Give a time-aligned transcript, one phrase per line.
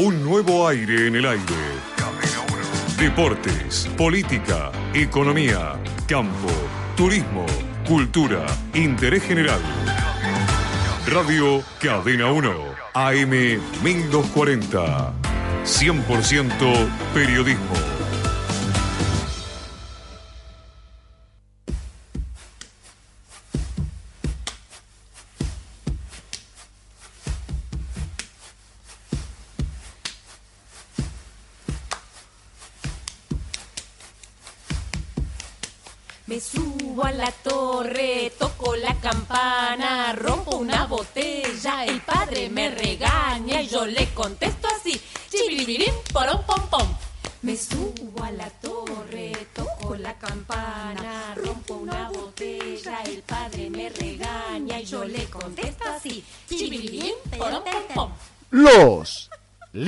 [0.00, 1.42] Un nuevo aire en el aire.
[3.00, 5.72] Deportes, política, economía,
[6.06, 6.52] campo,
[6.96, 7.44] turismo,
[7.84, 9.60] cultura, interés general.
[11.08, 12.54] Radio Cadena 1,
[12.94, 13.30] AM
[13.82, 15.12] 1240.
[15.64, 17.97] 100% periodismo.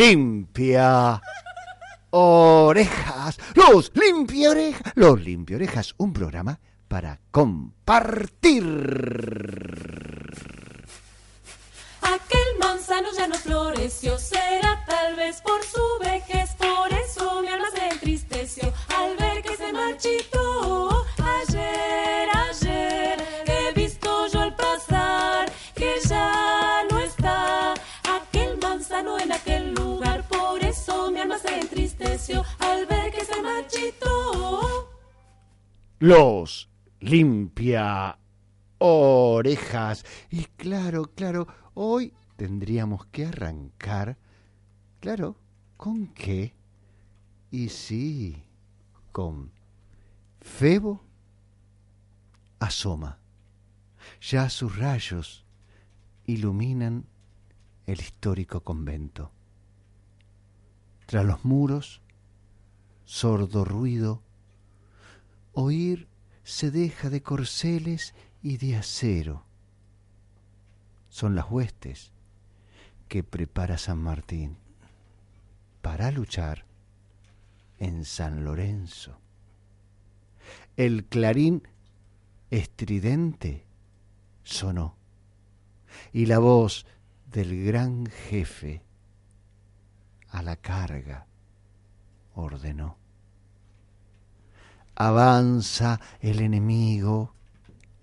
[0.01, 1.21] Limpia
[2.09, 8.65] orejas, los limpia orejas, los limpia orejas, un programa para compartir.
[12.01, 17.67] Aquel manzano ya no floreció, será tal vez por su vejez, por eso mi alma
[17.75, 21.05] se entristeció al ver que se marchitó.
[21.19, 22.60] Ayer, ayer,
[32.59, 34.91] al ver que se marchitó.
[35.99, 38.19] Los limpia
[38.79, 40.05] orejas.
[40.31, 44.17] Y claro, claro, hoy tendríamos que arrancar,
[45.01, 45.37] claro,
[45.77, 46.55] ¿con qué?
[47.51, 48.45] Y sí,
[49.13, 49.53] con
[50.41, 51.05] Febo
[52.59, 53.19] asoma.
[54.21, 55.45] Ya sus rayos
[56.25, 57.07] iluminan
[57.87, 59.33] el histórico convento.
[61.07, 62.03] Tras los muros,
[63.11, 64.23] sordo ruido,
[65.53, 66.07] oír
[66.45, 69.45] se deja de corceles y de acero.
[71.09, 72.13] Son las huestes
[73.09, 74.59] que prepara San Martín
[75.83, 76.67] para luchar
[77.81, 79.19] en San Lorenzo.
[80.77, 81.67] El clarín
[82.53, 83.67] estridente
[84.45, 84.95] sonó
[86.13, 86.87] y la voz
[87.27, 88.85] del gran jefe
[90.29, 91.27] a la carga
[92.35, 93.00] ordenó.
[95.03, 97.33] Avanza el enemigo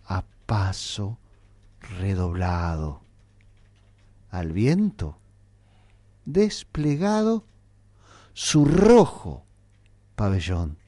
[0.07, 1.19] a paso
[1.99, 3.03] redoblado.
[4.31, 5.19] Al viento,
[6.25, 7.45] desplegado
[8.33, 9.45] su rojo
[10.15, 10.79] pabellón.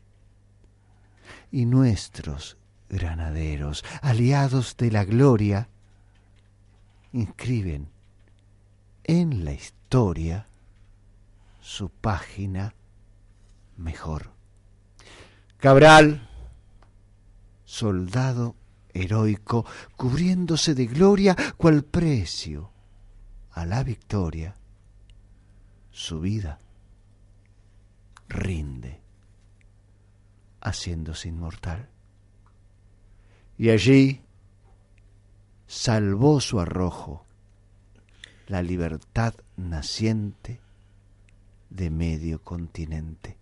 [1.52, 2.58] Y nuestros
[2.90, 5.70] granaderos, aliados de la gloria,
[7.14, 7.88] inscriben
[9.03, 10.47] en la historia
[11.62, 12.74] su página
[13.78, 14.38] mejor.
[15.59, 16.30] Cabral,
[17.66, 18.56] soldado
[18.94, 19.66] heroico,
[19.97, 22.72] cubriéndose de gloria cual precio
[23.52, 24.56] a la victoria,
[25.92, 26.59] su vida
[28.30, 29.02] rinde,
[30.62, 31.90] haciéndose inmortal.
[33.58, 34.22] Y allí
[35.68, 37.26] salvó su arrojo
[38.47, 40.62] la libertad naciente
[41.70, 43.38] de medio continente.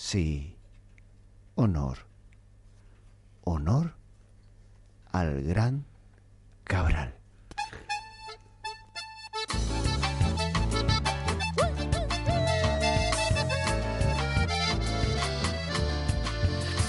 [0.00, 0.56] Sí,
[1.56, 1.98] honor,
[3.42, 3.94] honor
[5.10, 5.84] al gran
[6.62, 7.14] Cabral.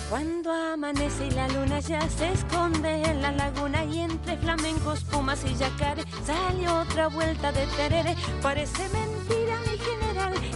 [0.09, 5.44] Cuando amanece y la luna ya se esconde en la laguna y entre flamencos, pumas
[5.46, 8.16] y yacaré sale otra vuelta de terere.
[8.41, 9.98] Parece mentira, mi general,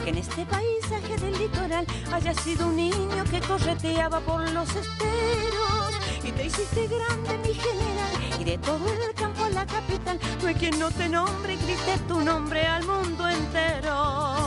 [0.04, 5.94] que en este paisaje del litoral haya sido un niño que correteaba por los esteros.
[6.24, 10.48] Y te hiciste grande, mi general, y de todo el campo a la capital, no
[10.48, 14.43] hay quien no te nombre y grite tu nombre al mundo entero.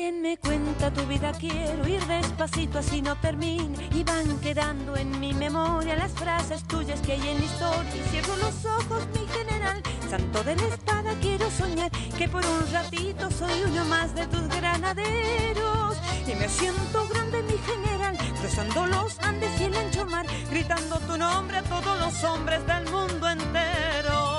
[0.00, 3.88] Alguien me cuenta tu vida quiero ir despacito así no termine.
[3.94, 7.96] Y van quedando en mi memoria las frases tuyas que hay en la historia.
[7.96, 12.72] Y cierro los ojos mi general santo de la espada quiero soñar que por un
[12.72, 15.98] ratito soy uno más de tus granaderos.
[16.26, 21.18] Y me siento grande mi general cruzando los Andes y el ancho mar gritando tu
[21.18, 24.29] nombre a todos los hombres del mundo entero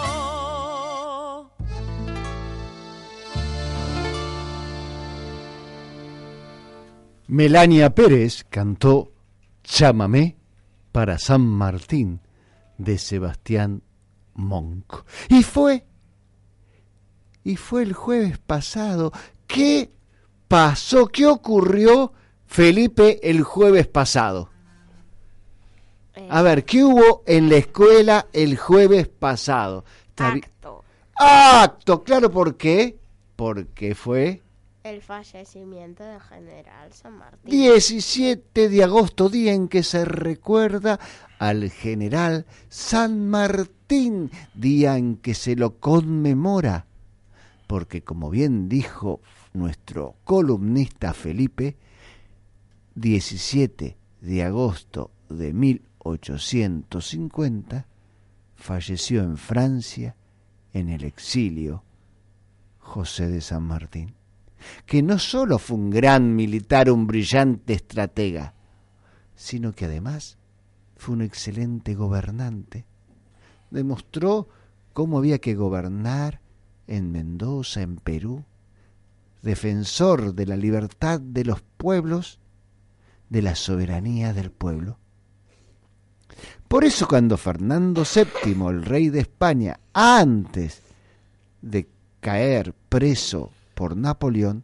[7.31, 9.13] Melania Pérez cantó
[9.63, 10.35] Chámame
[10.91, 12.19] para San Martín
[12.77, 13.83] de Sebastián
[14.33, 15.05] Monk.
[15.29, 15.85] Y fue,
[17.45, 19.13] y fue el jueves pasado.
[19.47, 19.93] ¿Qué
[20.49, 21.07] pasó?
[21.07, 22.11] ¿Qué ocurrió,
[22.47, 24.49] Felipe, el jueves pasado?
[26.29, 29.85] A ver, ¿qué hubo en la escuela el jueves pasado?
[30.17, 30.83] Acto.
[31.15, 32.99] Acto, claro, ¿por qué?
[33.37, 34.41] Porque fue
[34.83, 37.51] El fallecimiento del general San Martín.
[37.51, 40.99] 17 de agosto, día en que se recuerda
[41.37, 46.87] al general San Martín, día en que se lo conmemora.
[47.67, 49.21] Porque como bien dijo
[49.53, 51.77] nuestro columnista Felipe,
[52.95, 57.85] 17 de agosto de 1850
[58.55, 60.15] falleció en Francia,
[60.73, 61.83] en el exilio,
[62.79, 64.15] José de San Martín
[64.85, 68.53] que no solo fue un gran militar, un brillante estratega,
[69.35, 70.37] sino que además
[70.95, 72.85] fue un excelente gobernante.
[73.69, 74.49] Demostró
[74.93, 76.41] cómo había que gobernar
[76.87, 78.43] en Mendoza, en Perú,
[79.41, 82.39] defensor de la libertad de los pueblos,
[83.29, 84.99] de la soberanía del pueblo.
[86.67, 90.81] Por eso cuando Fernando VII, el rey de España, antes
[91.61, 94.63] de caer preso por Napoleón,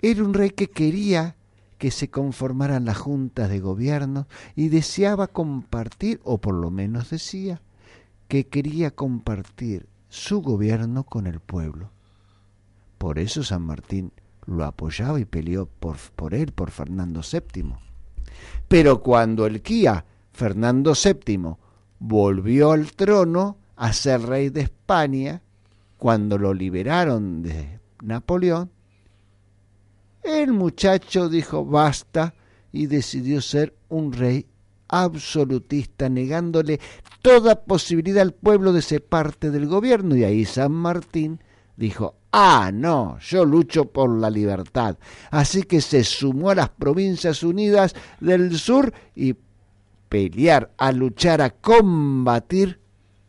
[0.00, 1.36] era un rey que quería
[1.78, 4.26] que se conformaran las juntas de gobierno
[4.56, 7.62] y deseaba compartir, o por lo menos decía,
[8.26, 11.92] que quería compartir su gobierno con el pueblo.
[12.98, 14.10] Por eso San Martín
[14.44, 17.74] lo apoyaba y peleó por, él, por Fernando VII.
[18.66, 21.54] Pero cuando el Kia, Fernando VII,
[22.00, 25.42] volvió al trono a ser rey de España,
[26.02, 28.72] cuando lo liberaron de Napoleón,
[30.24, 32.34] el muchacho dijo basta
[32.72, 34.44] y decidió ser un rey
[34.88, 36.80] absolutista, negándole
[37.22, 40.16] toda posibilidad al pueblo de ser parte del gobierno.
[40.16, 41.38] Y ahí San Martín
[41.76, 44.98] dijo, ah, no, yo lucho por la libertad.
[45.30, 49.36] Así que se sumó a las Provincias Unidas del Sur y
[50.08, 52.80] pelear, a luchar, a combatir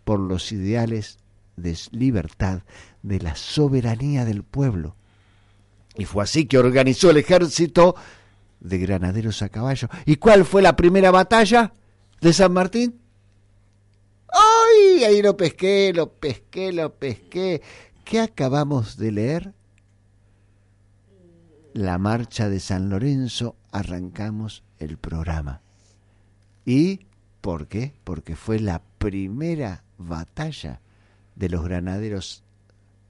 [0.04, 1.20] por los ideales
[1.56, 2.64] de libertad,
[3.02, 4.96] de la soberanía del pueblo.
[5.96, 7.96] Y fue así que organizó el ejército
[8.60, 9.90] de granaderos a caballo.
[10.06, 11.74] ¿Y cuál fue la primera batalla
[12.22, 13.00] de San Martín?
[14.30, 15.04] ¡Ay!
[15.04, 17.62] Ahí lo pesqué, lo pesqué, lo pesqué.
[18.04, 19.54] ¿Qué acabamos de leer?
[21.74, 25.62] La marcha de San Lorenzo, arrancamos el programa.
[26.66, 27.02] ¿Y
[27.42, 27.94] por qué?
[28.04, 30.80] Porque fue la primera batalla
[31.36, 32.44] de los granaderos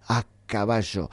[0.07, 1.09] a caballo,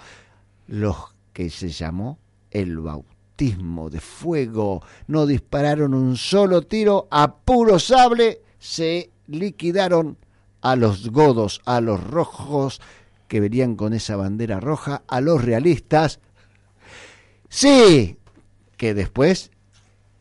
[0.67, 0.97] los
[1.33, 2.19] que se llamó
[2.51, 4.83] el bautismo de fuego.
[5.07, 10.19] No dispararon un solo tiro, a puro sable se liquidaron
[10.61, 12.81] a los godos, a los rojos
[13.29, 16.21] que venían con esa bandera roja, a los realistas.
[17.49, 18.19] Sí,
[18.77, 19.51] que después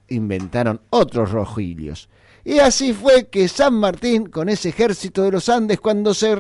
[0.08, 2.10] inventaron otros rojillos.
[2.50, 6.36] Y así fue que San Martín, con ese ejército de los Andes, cuando se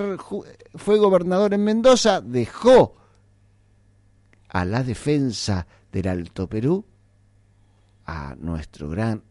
[0.73, 2.95] fue gobernador en Mendoza, dejó
[4.47, 6.83] a la defensa del Alto Perú
[8.07, 9.21] a nuestro gran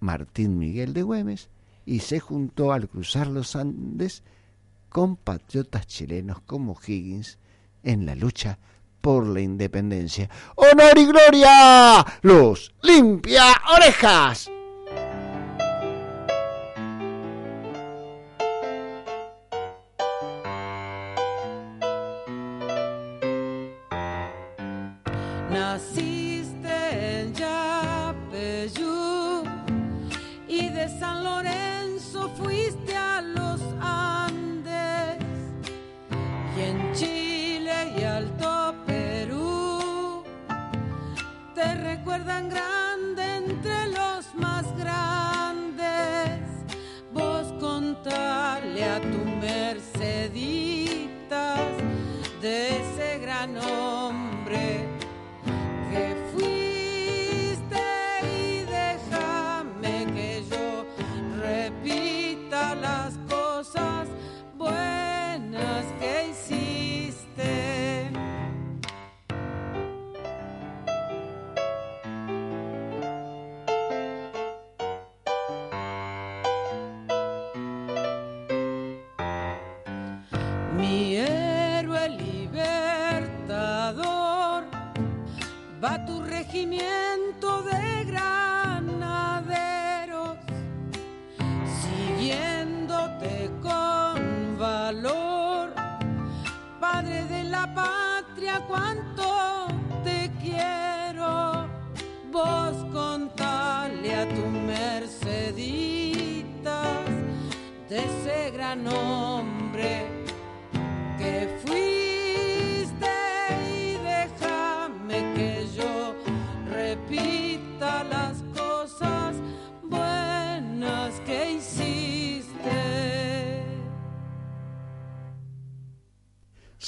[0.00, 1.50] Martín Miguel de Güemes
[1.84, 4.22] y se juntó al cruzar los Andes
[4.88, 7.36] con patriotas chilenos como Higgins
[7.82, 8.58] en la lucha
[9.02, 10.30] por la independencia.
[10.54, 12.02] ¡Honor y gloria!
[12.22, 13.44] ¡Luz limpia
[13.76, 14.48] orejas!
[42.22, 42.71] Recuerdan grande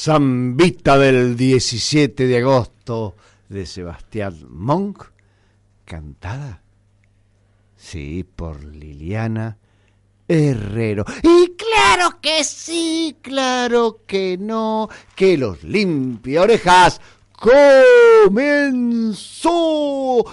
[0.04, 3.16] Zambita del 17 de agosto
[3.48, 5.02] de Sebastián Monk,
[5.86, 6.62] cantada,
[7.74, 9.56] sí, por Liliana
[10.28, 11.06] Herrero.
[11.22, 17.00] Y claro que sí, claro que no, que los limpia orejas
[17.32, 17.82] comenzó,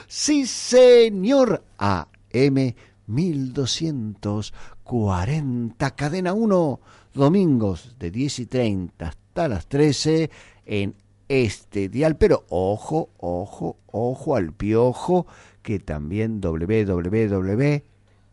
[0.05, 2.75] sí señor, AM
[3.07, 6.79] 1240, cadena 1,
[7.13, 10.29] domingos de 10 y 30 hasta las 13
[10.65, 10.93] en
[11.29, 15.25] este dial, pero ojo, ojo, ojo al piojo,
[15.61, 17.83] que también www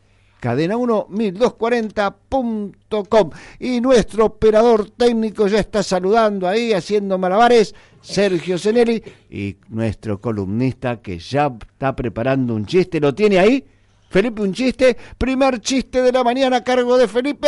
[0.45, 3.31] cadena1 1240.com.
[3.59, 11.01] Y nuestro operador técnico ya está saludando ahí, haciendo malabares, Sergio Zenelli, y nuestro columnista
[11.01, 12.99] que ya está preparando un chiste.
[12.99, 13.65] ¿Lo tiene ahí?
[14.09, 14.95] Felipe, un chiste.
[15.17, 17.47] Primer chiste de la mañana a cargo de Felipe.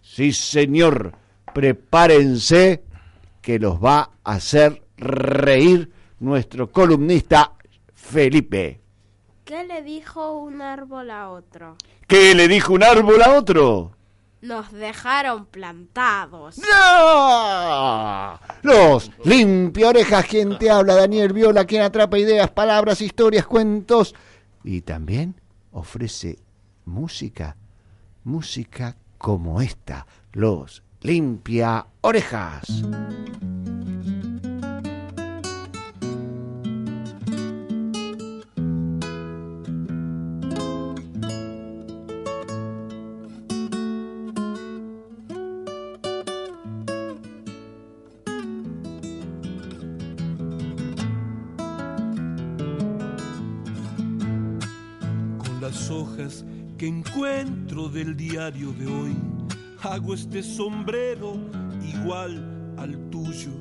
[0.00, 1.14] Sí, señor.
[1.56, 2.84] Prepárense
[3.40, 7.54] que los va a hacer reír nuestro columnista
[7.94, 8.82] Felipe.
[9.46, 11.78] ¿Qué le dijo un árbol a otro?
[12.06, 13.92] ¿Qué le dijo un árbol a otro?
[14.42, 16.58] Nos dejaron plantados.
[16.58, 18.38] ¡No!
[18.60, 24.14] Los limpia orejas, quien te habla, Daniel Viola, quien atrapa ideas, palabras, historias, cuentos
[24.62, 25.40] y también
[25.72, 26.38] ofrece
[26.84, 27.56] música,
[28.24, 32.82] música como esta, los limpia orejas.
[56.76, 59.45] que encuentro del diario de hoy.
[59.82, 61.36] Hago este sombrero
[61.82, 63.52] igual al tuyo.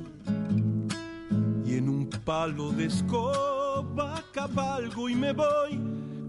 [1.66, 5.80] Y en un palo de escoba cabalgo y me voy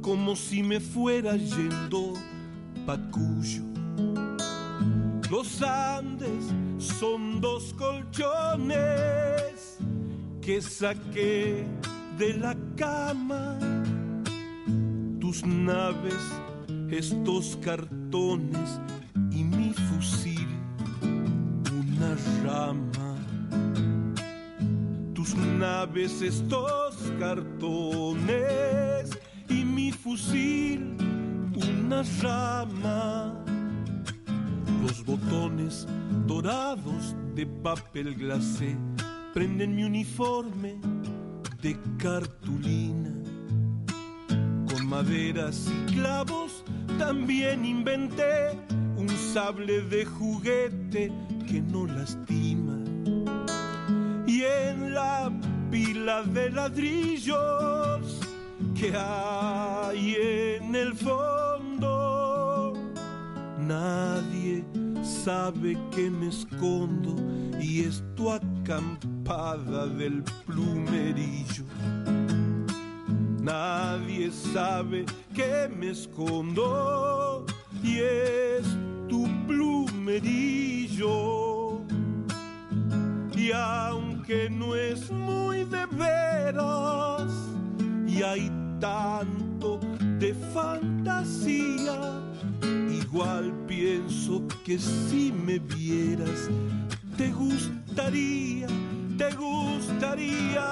[0.01, 2.13] como si me fuera yendo
[2.87, 3.65] pa' Cuyo.
[5.31, 8.77] Los Andes son dos colchones
[10.41, 11.67] que saqué
[12.17, 13.59] de la cama.
[15.19, 16.15] Tus naves
[16.91, 18.81] estos cartones
[22.07, 23.17] una rama.
[25.15, 29.11] Tus naves, estos cartones
[29.49, 30.97] y mi fusil,
[31.55, 33.35] una rama.
[34.83, 35.87] Los botones
[36.27, 38.77] dorados de papel glacé
[39.35, 40.77] prenden mi uniforme
[41.61, 43.11] de cartulina
[44.71, 46.63] con maderas y clavos
[46.99, 48.59] también inventé
[48.97, 51.13] un sable de juguete
[51.47, 52.77] que no lastima.
[54.27, 55.31] Y en la
[55.71, 58.21] pila de ladrillos
[58.75, 60.17] que hay
[60.59, 62.75] en el fondo,
[63.61, 64.65] nadie
[65.03, 67.15] sabe que me escondo
[67.61, 71.65] y esto acampada del plumerillo.
[73.41, 77.47] Nadie sabe que me escondo
[77.83, 78.67] y es
[79.09, 80.86] tu plumerillo.
[83.37, 87.31] Y aunque no es muy de veras
[88.09, 88.51] y hay
[88.81, 89.79] tanto
[90.19, 92.23] de fantasía,
[92.91, 96.49] igual pienso que si me vieras,
[97.19, 98.67] te gustaría,
[99.19, 100.65] te gustaría.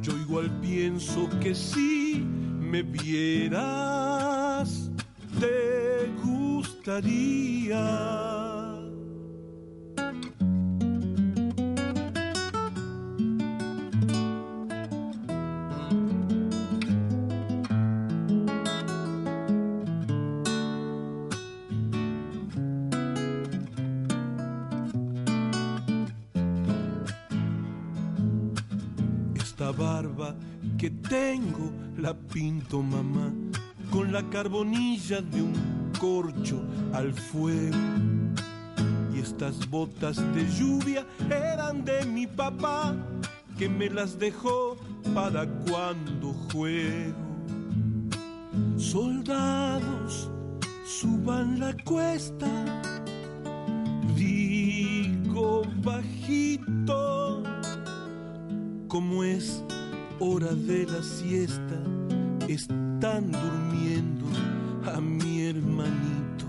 [0.00, 2.24] Yo igual pienso que si
[2.58, 3.60] me vieras,
[5.38, 5.77] te
[6.88, 8.18] gustaría.
[29.76, 30.34] barba
[30.78, 33.30] que tengo la pinto mamá
[33.90, 36.62] con la carbonilla de un corcho
[36.92, 37.76] al fuego.
[39.14, 42.94] Y estas botas de lluvia eran de mi papá
[43.58, 44.76] que me las dejó
[45.14, 47.14] para cuando juego.
[48.76, 50.30] Soldados,
[50.84, 52.46] suban la cuesta,
[54.16, 57.42] digo bajito
[58.88, 59.62] como es
[60.18, 61.78] hora de la siesta,
[62.48, 64.26] están durmiendo
[64.94, 66.46] a mi hermanito.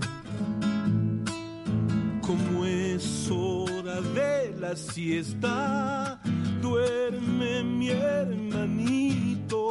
[2.20, 6.20] Como es hora de la siesta,
[6.60, 9.62] duerme mi hermanito.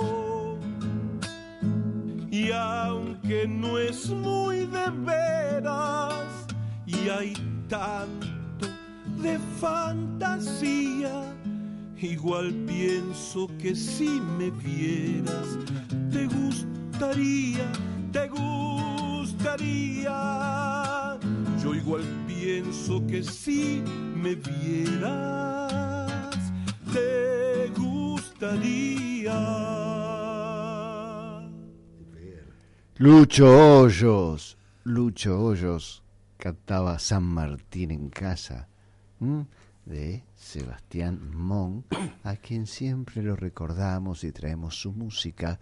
[2.31, 6.47] Y aunque no es muy de veras,
[6.85, 7.33] y hay
[7.67, 8.27] tanto
[9.21, 11.29] de fantasía,
[12.01, 15.57] Igual pienso que si me vieras,
[16.09, 17.69] te gustaría,
[18.11, 20.09] te gustaría.
[21.63, 23.83] Yo igual pienso que si
[24.15, 25.73] me vieras,
[26.93, 29.39] te gustaría.
[32.97, 36.03] Lucho Hoyos, Lucho Hoyos
[36.37, 38.67] cantaba San Martín en casa
[39.85, 41.85] de Sebastián Mon,
[42.23, 45.59] a quien siempre lo recordamos y traemos su música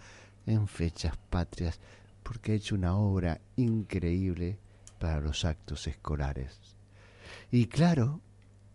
[0.47, 1.79] en fechas patrias,
[2.27, 4.59] porque ha hecho una obra increíble
[4.99, 6.59] para los actos escolares.
[7.51, 8.19] Y claro,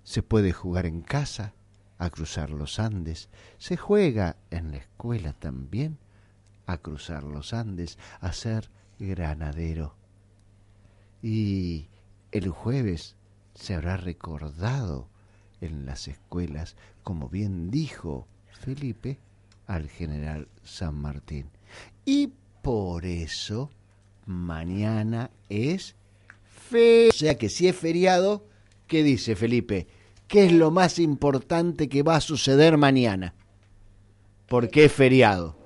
[0.04, 1.52] se puede jugar en casa,
[1.98, 5.98] a cruzar los Andes, se juega en la escuela también,
[6.64, 9.96] a cruzar los Andes, a ser granadero.
[11.20, 11.90] Y
[12.30, 13.16] el jueves
[13.54, 15.10] se habrá recordado
[15.60, 19.18] en las escuelas, como bien dijo Felipe,
[19.66, 21.50] al general San Martín.
[22.06, 23.70] Y por eso
[24.26, 25.94] mañana es
[26.70, 27.08] fe.
[27.10, 28.46] O sea que si es feriado,
[28.86, 29.86] ¿qué dice Felipe?
[30.28, 33.34] ¿Qué es lo más importante que va a suceder mañana?
[34.46, 35.56] ¿Por qué es feriado?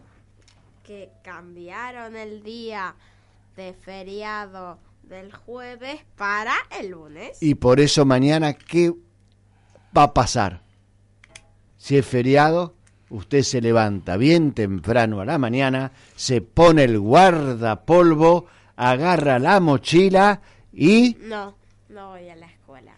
[0.83, 2.97] Que cambiaron el día
[3.57, 7.41] de feriado del jueves para el lunes.
[7.41, 8.93] Y por eso mañana, ¿qué
[9.97, 10.61] va a pasar.
[11.79, 12.75] Si es feriado,
[13.17, 20.41] usted se levanta bien temprano a la mañana, se pone el guardapolvo, agarra la mochila
[20.73, 21.17] y...
[21.23, 21.57] No,
[21.89, 22.93] no voy a la escuela.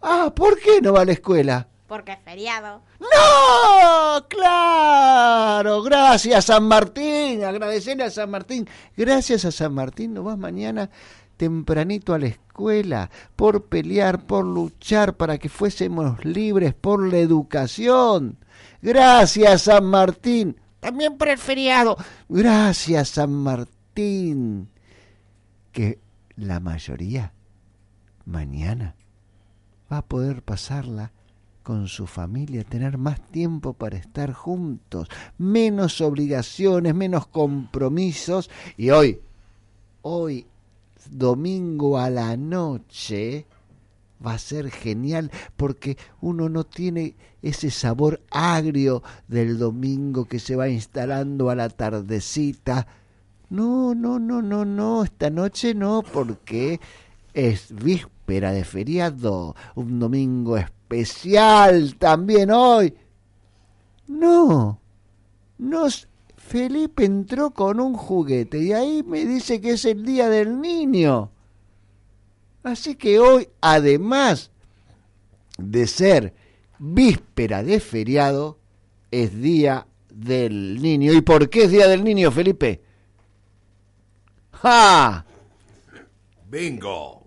[0.00, 1.68] Ah, ¿por qué no va a la escuela?
[1.86, 2.82] Porque es feriado.
[2.98, 4.26] ¡No!
[4.28, 5.82] ¡Claro!
[5.82, 7.44] Gracias San Martín.
[7.44, 8.66] Agradecerle a San Martín.
[8.96, 10.14] Gracias a San Martín.
[10.14, 10.90] ¿No vas mañana
[11.36, 18.38] tempranito a la escuela, por pelear, por luchar para que fuésemos libres, por la educación.
[18.82, 20.56] Gracias, San Martín.
[20.80, 21.96] También por el feriado.
[22.28, 24.68] Gracias, San Martín.
[25.72, 25.98] Que
[26.36, 27.32] la mayoría
[28.26, 28.94] mañana
[29.90, 31.12] va a poder pasarla
[31.62, 38.50] con su familia, tener más tiempo para estar juntos, menos obligaciones, menos compromisos.
[38.76, 39.20] Y hoy,
[40.02, 40.46] hoy
[41.10, 43.46] domingo a la noche
[44.24, 50.56] va a ser genial porque uno no tiene ese sabor agrio del domingo que se
[50.56, 52.86] va instalando a la tardecita.
[53.50, 56.80] No, no, no, no, no, esta noche no, porque
[57.34, 62.94] es víspera de feriado, un domingo especial también hoy.
[64.06, 64.80] No,
[65.58, 65.86] no,
[66.46, 71.30] Felipe entró con un juguete y ahí me dice que es el día del niño.
[72.62, 74.50] Así que hoy, además
[75.58, 76.34] de ser
[76.78, 78.58] víspera de feriado,
[79.10, 81.12] es día del niño.
[81.12, 82.82] ¿Y por qué es día del niño, Felipe?
[84.52, 85.24] ¡Ja!
[86.50, 87.23] Bingo.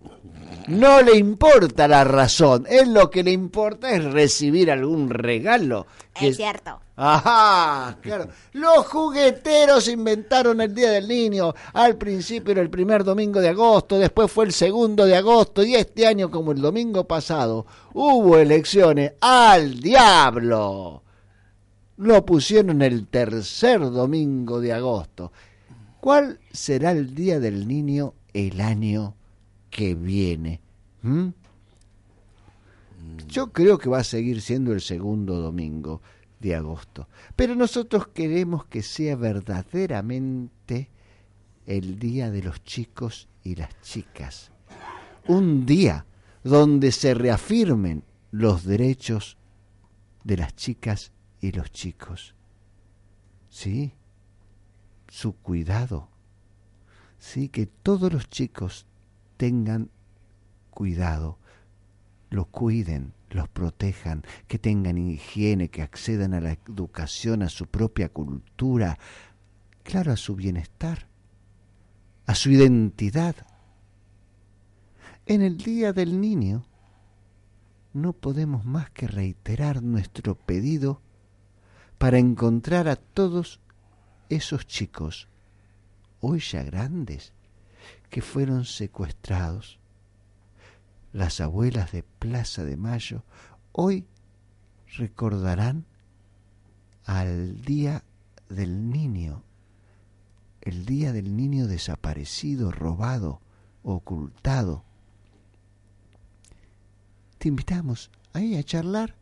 [0.67, 5.87] No le importa la razón, es lo que le importa es recibir algún regalo.
[6.19, 6.81] Es cierto.
[6.97, 8.27] Ajá, claro.
[8.51, 11.53] Los jugueteros inventaron el Día del Niño.
[11.71, 15.75] Al principio era el primer domingo de agosto, después fue el segundo de agosto y
[15.75, 21.01] este año, como el domingo pasado, hubo elecciones al diablo.
[21.95, 25.31] lo pusieron el tercer domingo de agosto.
[26.01, 29.16] ¿Cuál será el día del niño el año
[29.69, 30.61] que viene?
[31.01, 31.29] ¿Mm?
[33.27, 36.01] Yo creo que va a seguir siendo el segundo domingo
[36.39, 37.07] de agosto.
[37.35, 40.89] Pero nosotros queremos que sea verdaderamente
[41.65, 44.51] el día de los chicos y las chicas.
[45.27, 46.05] Un día
[46.43, 49.37] donde se reafirmen los derechos
[50.23, 52.35] de las chicas y los chicos.
[53.49, 53.93] ¿Sí?
[55.07, 56.09] Su cuidado.
[57.19, 58.85] Sí, que todos los chicos
[59.37, 59.89] tengan
[60.71, 61.39] cuidado,
[62.29, 68.09] los cuiden, los protejan, que tengan higiene, que accedan a la educación, a su propia
[68.09, 68.97] cultura,
[69.83, 71.07] claro, a su bienestar,
[72.25, 73.35] a su identidad.
[75.25, 76.65] En el Día del Niño
[77.93, 81.01] no podemos más que reiterar nuestro pedido
[81.97, 83.59] para encontrar a todos
[84.29, 85.29] esos chicos,
[86.19, 87.33] hoy ya grandes,
[88.09, 89.79] que fueron secuestrados.
[91.13, 93.23] Las abuelas de Plaza de Mayo
[93.71, 94.05] hoy
[94.97, 95.85] recordarán
[97.05, 98.03] al día
[98.49, 99.43] del niño,
[100.61, 103.41] el día del niño desaparecido, robado,
[103.83, 104.83] ocultado.
[107.37, 109.15] Te invitamos ahí a charlar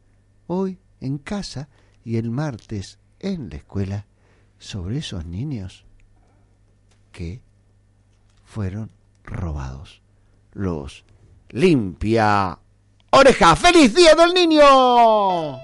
[0.47, 1.69] hoy en casa
[2.03, 4.05] y el martes en la escuela
[4.57, 5.85] sobre esos niños
[7.11, 7.41] que
[8.55, 8.89] fueron
[9.25, 10.01] robados.
[10.53, 11.03] Los
[11.49, 12.57] limpia
[13.09, 13.53] oreja.
[13.57, 15.59] ¡Feliz Día del Niño!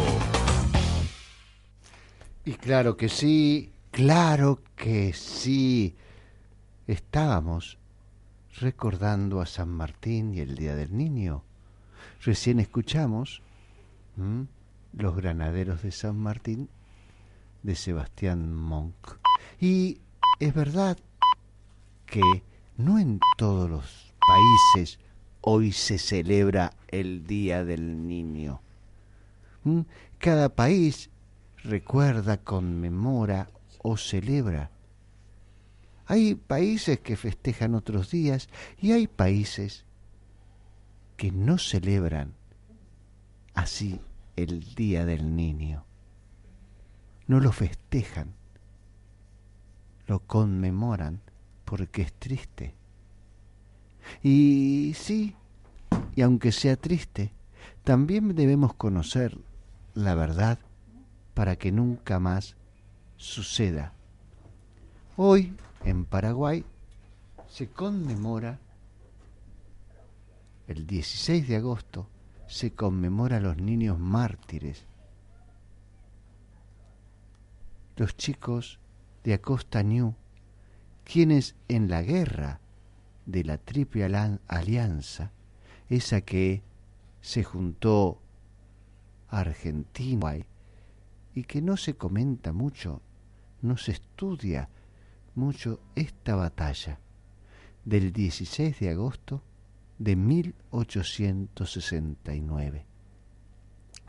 [2.44, 5.96] Y claro que sí, claro que sí.
[6.86, 7.78] Estábamos
[8.60, 11.46] recordando a San Martín y el Día del Niño.
[12.24, 13.42] Recién escuchamos.
[14.92, 16.68] Los granaderos de San Martín
[17.64, 18.94] de Sebastián Monk.
[19.60, 20.00] Y
[20.38, 20.98] es verdad
[22.06, 22.22] que
[22.76, 25.00] no en todos los países
[25.40, 28.60] hoy se celebra el Día del Niño.
[30.18, 31.10] Cada país
[31.64, 34.70] recuerda, conmemora o celebra.
[36.06, 39.84] Hay países que festejan otros días y hay países
[41.22, 42.34] que no celebran
[43.54, 44.00] así
[44.34, 45.84] el Día del Niño.
[47.28, 48.34] No lo festejan,
[50.08, 51.20] lo conmemoran
[51.64, 52.74] porque es triste.
[54.24, 55.36] Y sí,
[56.16, 57.30] y aunque sea triste,
[57.84, 59.38] también debemos conocer
[59.94, 60.58] la verdad
[61.34, 62.56] para que nunca más
[63.16, 63.92] suceda.
[65.16, 65.54] Hoy
[65.84, 66.64] en Paraguay
[67.48, 68.58] se conmemora,
[70.66, 72.08] el 16 de agosto,
[72.46, 74.84] se conmemora a los niños mártires,
[77.96, 78.78] los chicos
[79.24, 80.14] de Acosta New,
[81.04, 82.60] quienes en la guerra
[83.26, 84.04] de la Triple
[84.48, 85.32] Alianza,
[85.88, 86.62] esa que
[87.20, 88.20] se juntó
[89.28, 90.36] Argentina
[91.34, 93.00] y que no se comenta mucho,
[93.62, 94.68] no se estudia
[95.34, 96.98] mucho esta batalla.
[97.84, 99.42] Del 16 de agosto
[100.02, 102.84] de 1869,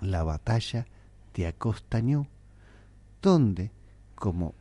[0.02, 0.88] la batalla
[1.36, 2.26] de Acostañú,
[3.22, 3.72] donde,
[4.16, 4.56] como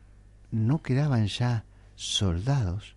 [0.51, 1.65] no quedaban ya
[1.95, 2.95] soldados,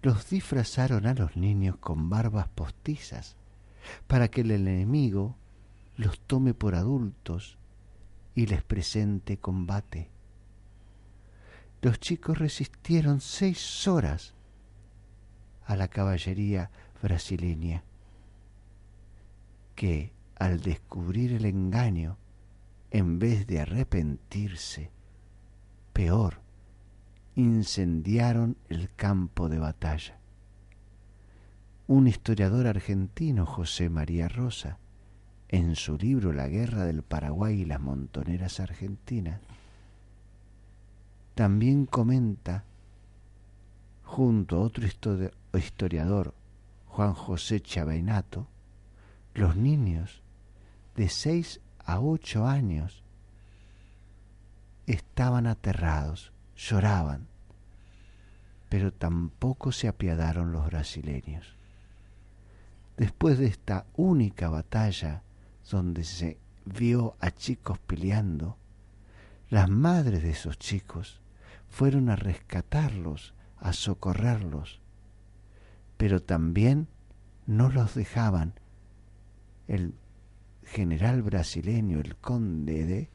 [0.00, 3.36] los disfrazaron a los niños con barbas postizas
[4.06, 5.36] para que el enemigo
[5.98, 7.58] los tome por adultos
[8.34, 10.08] y les presente combate.
[11.82, 14.32] Los chicos resistieron seis horas
[15.66, 17.82] a la caballería brasileña,
[19.74, 22.16] que al descubrir el engaño,
[22.90, 24.90] en vez de arrepentirse,
[25.92, 26.40] peor,
[27.34, 30.18] incendiaron el campo de batalla.
[31.86, 34.78] Un historiador argentino, José María Rosa,
[35.48, 39.40] en su libro La guerra del Paraguay y las montoneras argentinas,
[41.34, 42.64] también comenta,
[44.04, 44.84] junto a otro
[45.54, 46.34] historiador,
[47.00, 48.46] Juan José Chaveinato,
[49.32, 50.22] los niños
[50.96, 53.02] de seis a ocho años
[54.86, 57.26] estaban aterrados, lloraban,
[58.68, 61.56] pero tampoco se apiadaron los brasileños.
[62.98, 65.22] Después de esta única batalla
[65.70, 66.36] donde se
[66.66, 68.58] vio a chicos peleando,
[69.48, 71.18] las madres de esos chicos
[71.70, 74.79] fueron a rescatarlos, a socorrerlos,
[76.00, 76.88] pero también
[77.44, 78.54] no los dejaban.
[79.68, 79.92] El
[80.64, 83.10] general brasileño, el conde de,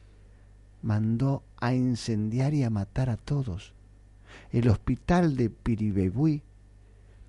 [0.82, 3.74] mandó a incendiar y a matar a todos.
[4.52, 6.44] El hospital de Piribebuy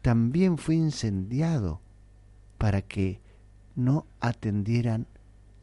[0.03, 1.81] también fue incendiado
[2.59, 3.19] para que
[3.75, 5.07] no atendieran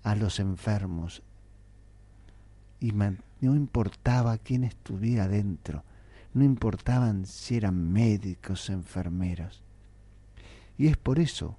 [0.02, 1.22] a los enfermos
[2.80, 5.84] y no importaba quién estuviera dentro,
[6.32, 9.63] no importaban si eran médicos, enfermeros.
[10.76, 11.58] Y es por eso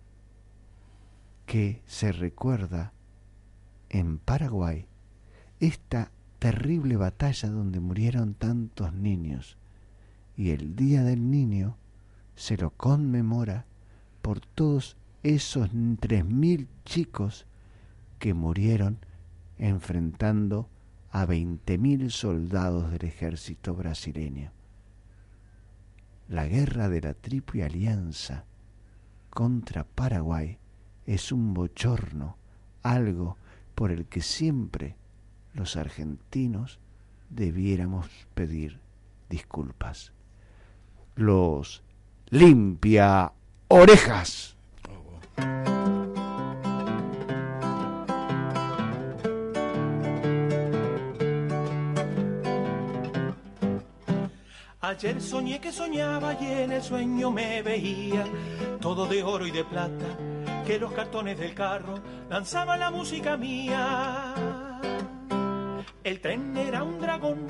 [1.45, 2.91] que se recuerda
[3.89, 4.87] en Paraguay
[5.59, 9.57] esta terrible batalla donde murieron tantos niños
[10.35, 11.77] y el Día del Niño
[12.35, 13.65] se lo conmemora
[14.21, 17.45] por todos esos tres mil chicos
[18.19, 18.99] que murieron
[19.57, 20.69] enfrentando
[21.11, 24.51] a veinte mil soldados del ejército brasileño.
[26.27, 28.45] La guerra de la Triple Alianza
[29.35, 30.57] contra Paraguay
[31.05, 32.37] es un bochorno,
[32.83, 33.35] algo
[33.75, 34.95] por el que siempre
[35.53, 36.79] los argentinos
[37.29, 38.79] debiéramos pedir
[39.29, 40.13] disculpas.
[41.17, 41.83] Los
[42.29, 43.33] limpia
[43.67, 44.54] orejas.
[54.87, 58.23] Ayer soñé que soñaba y en el sueño me veía
[58.79, 60.05] todo de oro y de plata,
[60.63, 61.95] que los cartones del carro
[62.29, 64.35] lanzaban la música mía.
[66.03, 67.47] El tren era un dragón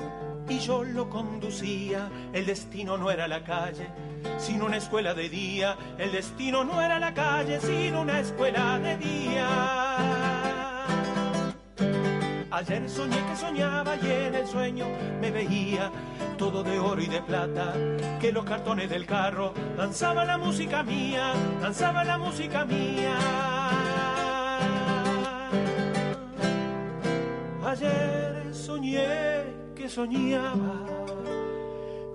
[0.48, 2.08] y yo lo conducía.
[2.32, 3.86] El destino no era la calle,
[4.38, 5.76] sino una escuela de día.
[5.98, 9.85] El destino no era la calle, sino una escuela de día.
[12.56, 14.86] Ayer soñé que soñaba y en el sueño
[15.20, 15.92] me veía
[16.38, 17.74] todo de oro y de plata,
[18.18, 23.18] que los cartones del carro danzaban la música mía, danzaba la música mía.
[27.62, 30.86] Ayer soñé que soñaba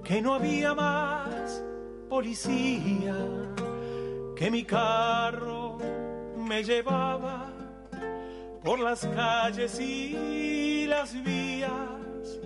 [0.03, 1.63] que no había más
[2.09, 3.13] policía,
[4.35, 5.77] que mi carro
[6.35, 7.40] me llevaba
[8.63, 12.39] por las calles y las vías,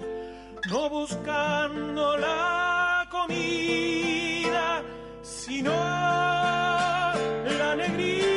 [0.69, 4.81] no buscando la comida,
[5.21, 8.34] sino la alegría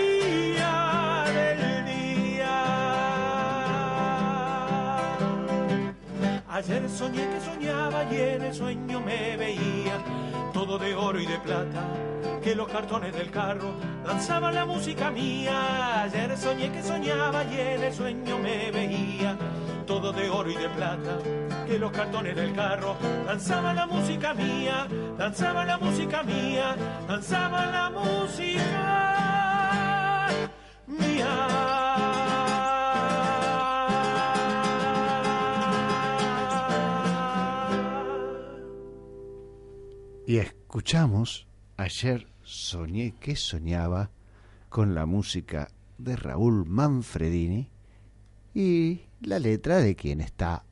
[6.58, 9.96] Ayer soñé que soñaba y en el sueño me veía
[10.52, 11.84] todo de oro y de plata,
[12.42, 16.02] que los cartones del carro lanzaban la música mía.
[16.02, 19.36] Ayer soñé que soñaba y en el sueño me veía
[19.86, 21.18] todo de oro y de plata,
[21.64, 26.74] que los cartones del carro lanzaban la música mía, lanzaban la música mía,
[27.08, 28.66] lanzaban la música
[30.88, 31.87] mía.
[40.28, 41.46] Y escuchamos
[41.78, 44.10] Ayer soñé que soñaba
[44.68, 47.70] con la música de Raúl Manfredini
[48.52, 50.66] y la letra de quien está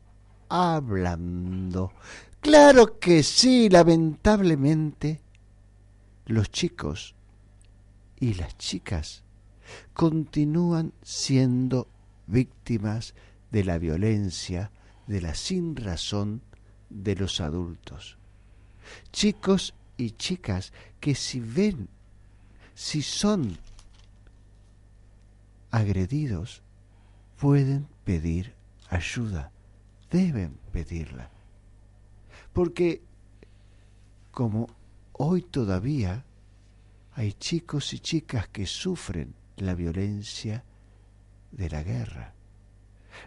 [0.51, 1.91] hablando.
[2.43, 5.23] Claro que sí, lamentablemente
[6.27, 7.15] los chicos
[8.21, 9.25] y las chicas
[9.95, 11.89] continúan siendo
[12.27, 13.15] víctimas
[13.51, 14.71] de la violencia,
[15.07, 16.43] de la sin razón
[16.91, 18.19] de los adultos.
[19.13, 21.89] Chicos y chicas que si ven,
[22.75, 23.57] si son
[25.71, 26.63] agredidos,
[27.39, 28.55] pueden pedir
[28.89, 29.53] ayuda,
[30.11, 31.31] deben pedirla.
[32.53, 33.03] Porque
[34.31, 34.69] como
[35.13, 36.25] hoy todavía
[37.15, 40.65] hay chicos y chicas que sufren la violencia
[41.53, 42.35] de la guerra,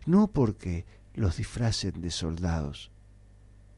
[0.05, 2.91] no porque los disfracen de soldados,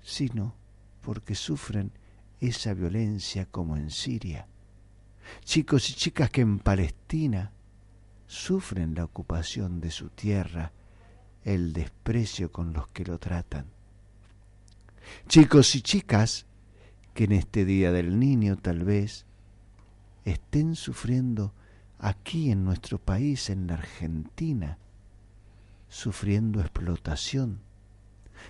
[0.01, 0.55] sino
[1.01, 1.91] porque sufren
[2.39, 4.47] esa violencia como en Siria.
[5.43, 7.51] Chicos y chicas que en Palestina
[8.27, 10.71] sufren la ocupación de su tierra,
[11.43, 13.65] el desprecio con los que lo tratan.
[15.27, 16.45] Chicos y chicas
[17.13, 19.25] que en este Día del Niño tal vez
[20.25, 21.53] estén sufriendo
[21.99, 24.77] aquí en nuestro país, en la Argentina,
[25.89, 27.59] sufriendo explotación,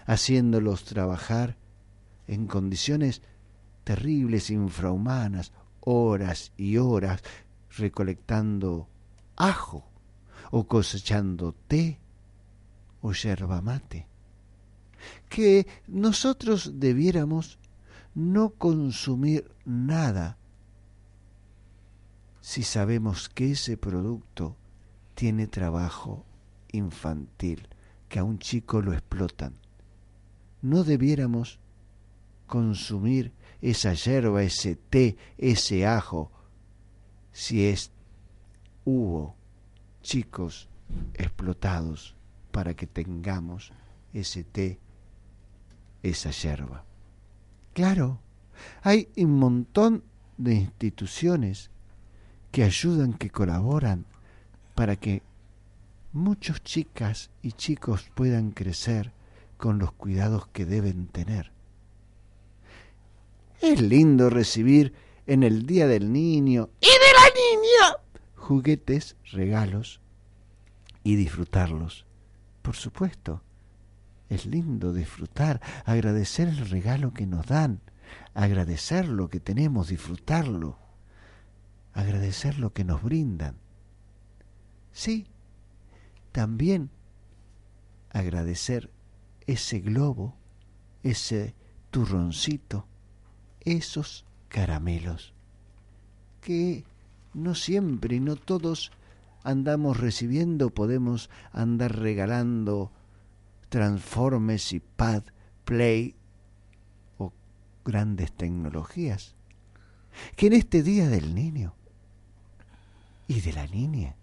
[0.06, 1.58] haciéndolos trabajar
[2.32, 3.22] en condiciones
[3.84, 7.22] terribles, infrahumanas, horas y horas
[7.76, 8.88] recolectando
[9.36, 9.86] ajo
[10.50, 12.00] o cosechando té
[13.02, 14.08] o yerba mate.
[15.28, 17.60] Que nosotros debiéramos
[18.16, 20.38] no consumir nada
[22.40, 24.56] si sabemos que ese producto
[25.16, 26.26] tiene trabajo
[26.72, 27.68] infantil,
[28.08, 29.56] que a un chico lo explotan.
[30.62, 31.60] No debiéramos
[32.52, 36.30] consumir esa yerba, ese té, ese ajo,
[37.32, 37.92] si es
[38.84, 39.38] hubo
[40.02, 40.68] chicos
[41.14, 42.14] explotados
[42.52, 43.72] para que tengamos
[44.12, 44.80] ese té,
[46.04, 46.84] esa yerba.
[47.74, 48.20] Claro,
[48.84, 50.04] hay un montón
[50.38, 51.72] de instituciones
[52.52, 54.06] que ayudan, que colaboran
[54.76, 55.24] para que
[56.12, 59.14] muchos chicas y chicos puedan crecer
[59.58, 61.51] con los cuidados que deben tener.
[63.62, 64.94] Es lindo recibir
[65.28, 67.52] en el Día del Niño y de la Niña
[68.42, 70.02] juguetes, regalos
[71.04, 72.06] y disfrutarlos.
[72.62, 73.44] Por supuesto,
[74.30, 77.80] es lindo disfrutar, agradecer el regalo que nos dan,
[78.34, 80.78] agradecer lo que tenemos, disfrutarlo,
[81.94, 83.56] agradecer lo que nos brindan.
[84.92, 85.28] Sí,
[86.32, 86.90] también
[88.10, 88.92] agradecer
[89.48, 90.36] ese globo,
[91.04, 91.56] ese
[91.90, 92.88] turroncito,
[93.66, 95.34] esos caramelos,
[96.42, 96.84] que
[97.34, 98.92] no siempre y no todos
[99.44, 102.92] andamos recibiendo, podemos andar regalando
[103.70, 105.24] transformes y pad,
[105.64, 106.16] play
[107.18, 107.32] o
[107.86, 109.36] grandes tecnologías.
[110.36, 111.74] Que en este día del niño
[113.28, 114.16] y de la niña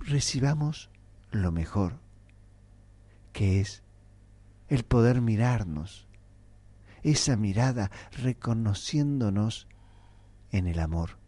[0.00, 0.90] recibamos
[1.30, 1.98] lo mejor,
[3.32, 3.82] que es
[4.68, 6.07] el poder mirarnos,
[7.02, 9.66] esa mirada reconociéndonos
[10.50, 11.18] en el amor,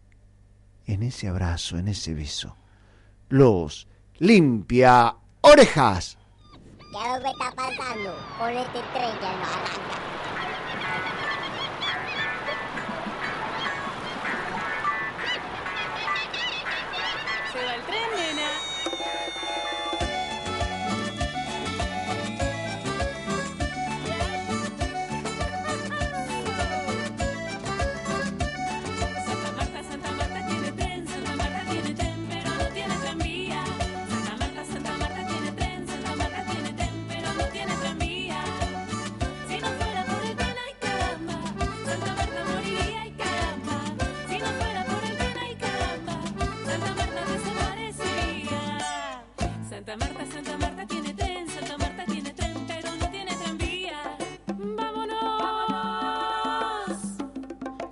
[0.87, 2.57] en ese abrazo, en ese beso.
[3.29, 3.87] Los
[4.19, 6.19] limpia orejas.
[6.79, 8.15] ¿Qué está pasando?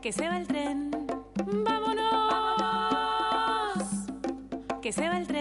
[0.09, 0.91] Que se va el tren,
[1.67, 2.09] vámonos.
[4.81, 5.38] Que se va el tren,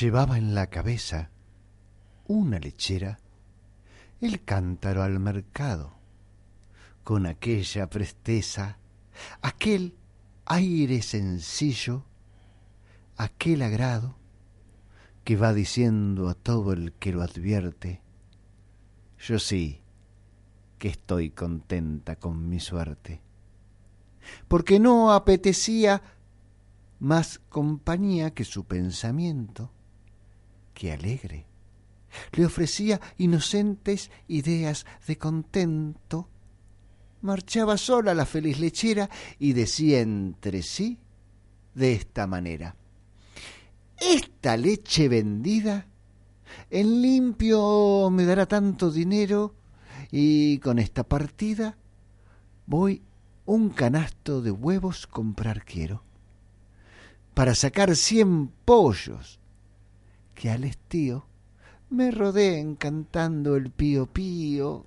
[0.00, 1.30] Llevaba en la cabeza
[2.26, 3.18] una lechera,
[4.20, 5.94] el cántaro al mercado,
[7.02, 8.78] con aquella presteza,
[9.40, 9.96] aquel
[10.44, 12.04] aire sencillo,
[13.16, 14.18] aquel agrado
[15.24, 18.02] que va diciendo a todo el que lo advierte,
[19.18, 19.80] yo sí
[20.78, 23.22] que estoy contenta con mi suerte,
[24.46, 26.02] porque no apetecía
[26.98, 29.72] más compañía que su pensamiento,
[30.76, 31.46] que alegre.
[32.32, 36.28] Le ofrecía inocentes ideas de contento.
[37.22, 39.08] Marchaba sola la feliz lechera
[39.38, 40.98] y decía entre sí
[41.74, 42.76] de esta manera,
[43.98, 45.86] esta leche vendida
[46.70, 49.54] en limpio me dará tanto dinero
[50.10, 51.76] y con esta partida
[52.66, 53.02] voy
[53.46, 56.02] un canasto de huevos comprar quiero.
[57.34, 59.40] Para sacar cien pollos
[60.36, 61.26] que al estío
[61.90, 64.86] me rodeen cantando el pío pío.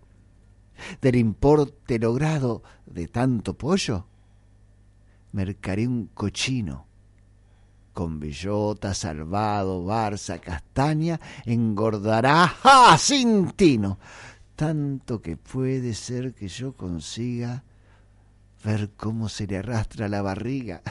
[1.01, 4.05] Del importe logrado de tanto pollo,
[5.33, 6.85] mercaré un cochino
[7.91, 12.97] con bellota, salvado, barza, castaña, engordará ¡ja!
[12.97, 13.99] sin tino,
[14.55, 17.65] tanto que puede ser que yo consiga
[18.63, 20.81] ver cómo se le arrastra la barriga.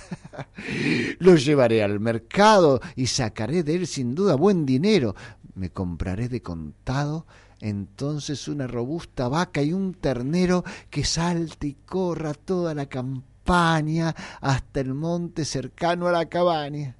[1.19, 5.14] Lo llevaré al mercado y sacaré de él sin duda buen dinero.
[5.55, 7.27] Me compraré de contado
[7.61, 14.81] entonces una robusta vaca y un ternero que salte y corra toda la campaña hasta
[14.81, 16.97] el monte cercano a la cabaña.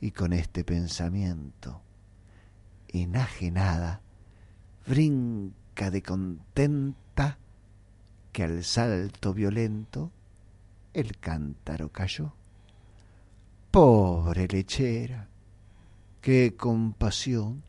[0.00, 1.80] Y con este pensamiento,
[2.88, 4.00] enajenada,
[4.86, 7.03] brinca de contenta
[8.34, 10.10] que al salto violento
[10.92, 12.32] el cántaro cayó.
[13.70, 15.28] Pobre lechera,
[16.20, 17.62] qué compasión.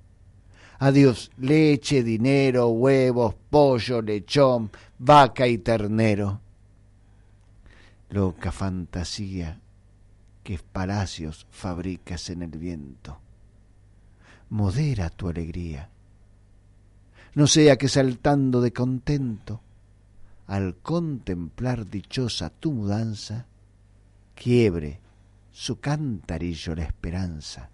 [0.79, 6.41] Adiós leche, dinero, huevos, pollo, lechón, vaca y ternero.
[8.09, 9.59] Loca fantasía
[10.43, 13.19] que palacios fabricas en el viento.
[14.49, 15.89] Modera tu alegría.
[17.35, 19.61] No sea que saltando de contento,
[20.47, 23.47] al contemplar dichosa tu mudanza,
[24.35, 24.99] quiebre
[25.51, 27.69] su cantarillo la esperanza.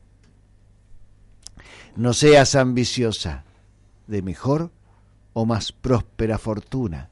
[1.95, 3.43] No seas ambiciosa
[4.07, 4.71] de mejor
[5.33, 7.09] o más próspera fortuna,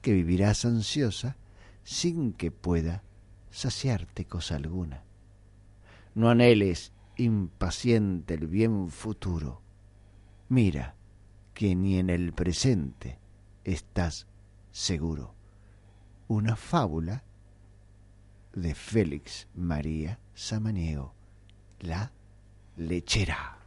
[0.00, 1.36] que vivirás ansiosa
[1.84, 3.02] sin que pueda
[3.50, 5.02] saciarte cosa alguna.
[6.14, 9.62] No anheles impaciente el bien futuro.
[10.48, 10.94] Mira
[11.54, 13.18] que ni en el presente
[13.64, 14.26] estás
[14.72, 15.34] seguro.
[16.28, 17.22] Una fábula
[18.54, 21.14] de Félix María Samaniego,
[21.80, 22.10] La
[22.76, 23.58] lechera.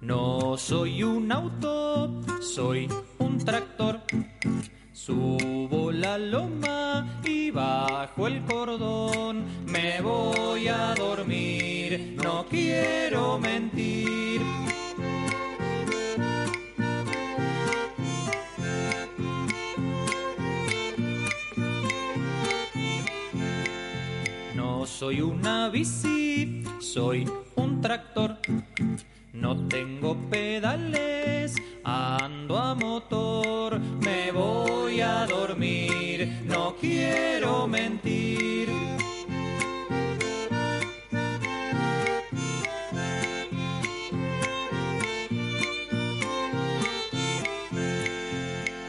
[0.00, 4.00] No soy un auto, soy un tractor.
[5.06, 9.46] Subo la loma y bajo el cordón.
[9.64, 14.42] Me voy a dormir, no quiero mentir.
[24.54, 27.26] No soy una bici, soy
[27.56, 28.36] un tractor.
[29.40, 33.80] No tengo pedales, ando a motor.
[34.04, 38.68] Me voy a dormir, no quiero mentir.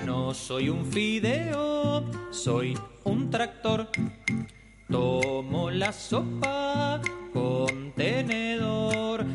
[0.05, 3.87] No soy un fideo, soy un tractor.
[4.89, 6.99] Tomo la sopa
[7.31, 9.25] con tenedor,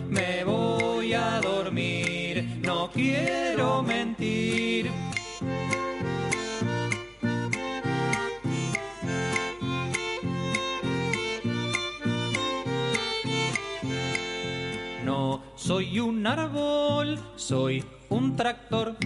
[15.67, 18.97] soy un árbol, soy un tractor.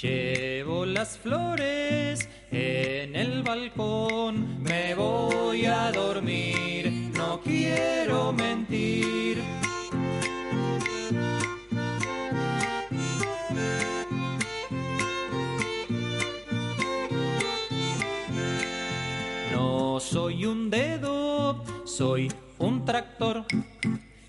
[0.00, 9.42] Llevo las flores en el balcón, me voy a dormir, no quiero mentir.
[19.52, 23.44] No soy un dedo, soy un tractor.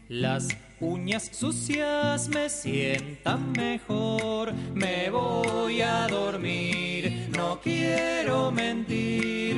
[0.09, 0.49] Las
[0.79, 4.53] uñas sucias me sientan mejor.
[4.73, 9.57] Me voy a dormir, no quiero mentir.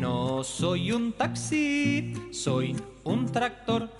[0.00, 3.90] No soy un taxi, soy un tractor.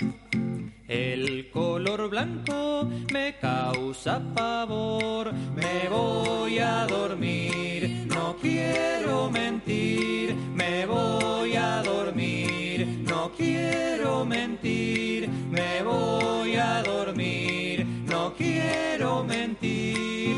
[0.89, 5.33] El color blanco me causa pavor.
[5.33, 10.35] Me voy a dormir, no quiero mentir.
[10.55, 15.29] Me voy a dormir, no quiero mentir.
[15.29, 20.37] Me voy a dormir, no quiero mentir.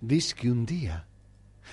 [0.00, 1.06] Dice que un día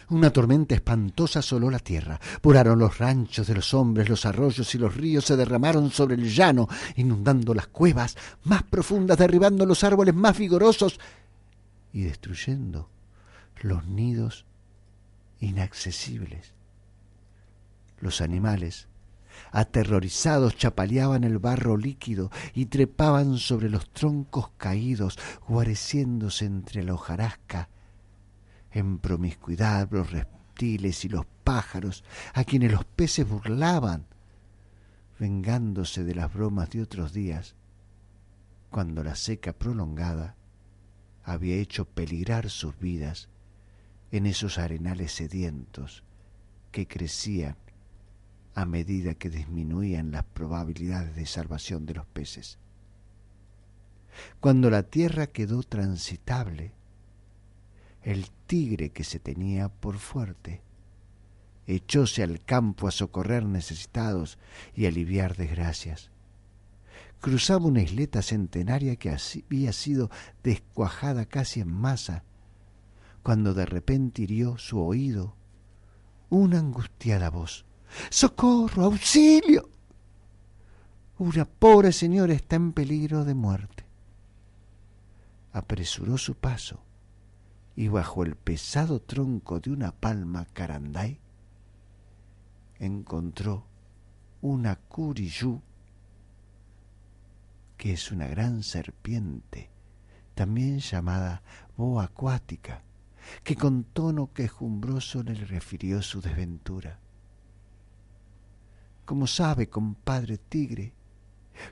[0.09, 2.19] una tormenta espantosa asoló la tierra.
[2.41, 6.33] Volaron los ranchos de los hombres, los arroyos y los ríos se derramaron sobre el
[6.33, 10.99] llano, inundando las cuevas más profundas, derribando los árboles más vigorosos
[11.93, 12.89] y destruyendo
[13.61, 14.45] los nidos
[15.39, 16.53] inaccesibles.
[17.99, 18.87] Los animales,
[19.51, 27.69] aterrorizados, chapaleaban el barro líquido y trepaban sobre los troncos caídos, guareciéndose entre la hojarasca
[28.71, 32.03] en promiscuidad los reptiles y los pájaros,
[32.33, 34.05] a quienes los peces burlaban,
[35.19, 37.55] vengándose de las bromas de otros días,
[38.69, 40.35] cuando la seca prolongada
[41.23, 43.29] había hecho peligrar sus vidas
[44.11, 46.03] en esos arenales sedientos
[46.71, 47.55] que crecían
[48.55, 52.57] a medida que disminuían las probabilidades de salvación de los peces.
[54.39, 56.73] Cuando la tierra quedó transitable,
[58.03, 60.61] el tigre que se tenía por fuerte
[61.75, 64.39] echóse al campo a socorrer necesitados
[64.73, 66.09] y aliviar desgracias.
[67.21, 70.09] Cruzaba una isleta centenaria que había sido
[70.41, 72.23] descuajada casi en masa,
[73.21, 75.35] cuando de repente hirió su oído
[76.29, 77.65] una angustiada voz.
[78.09, 78.85] ¡Socorro!
[78.85, 79.69] ¡Auxilio!
[81.19, 83.85] Una pobre señora está en peligro de muerte.
[85.51, 86.83] Apresuró su paso
[87.79, 91.17] y bajo el pesado tronco de una palma caranday
[92.77, 93.67] encontró
[94.41, 95.61] una curiyú,
[97.77, 99.69] que es una gran serpiente,
[100.35, 101.41] también llamada
[101.77, 102.83] boa acuática,
[103.45, 106.99] que con tono quejumbroso le refirió su desventura.
[109.05, 110.95] Como sabe, compadre tigre,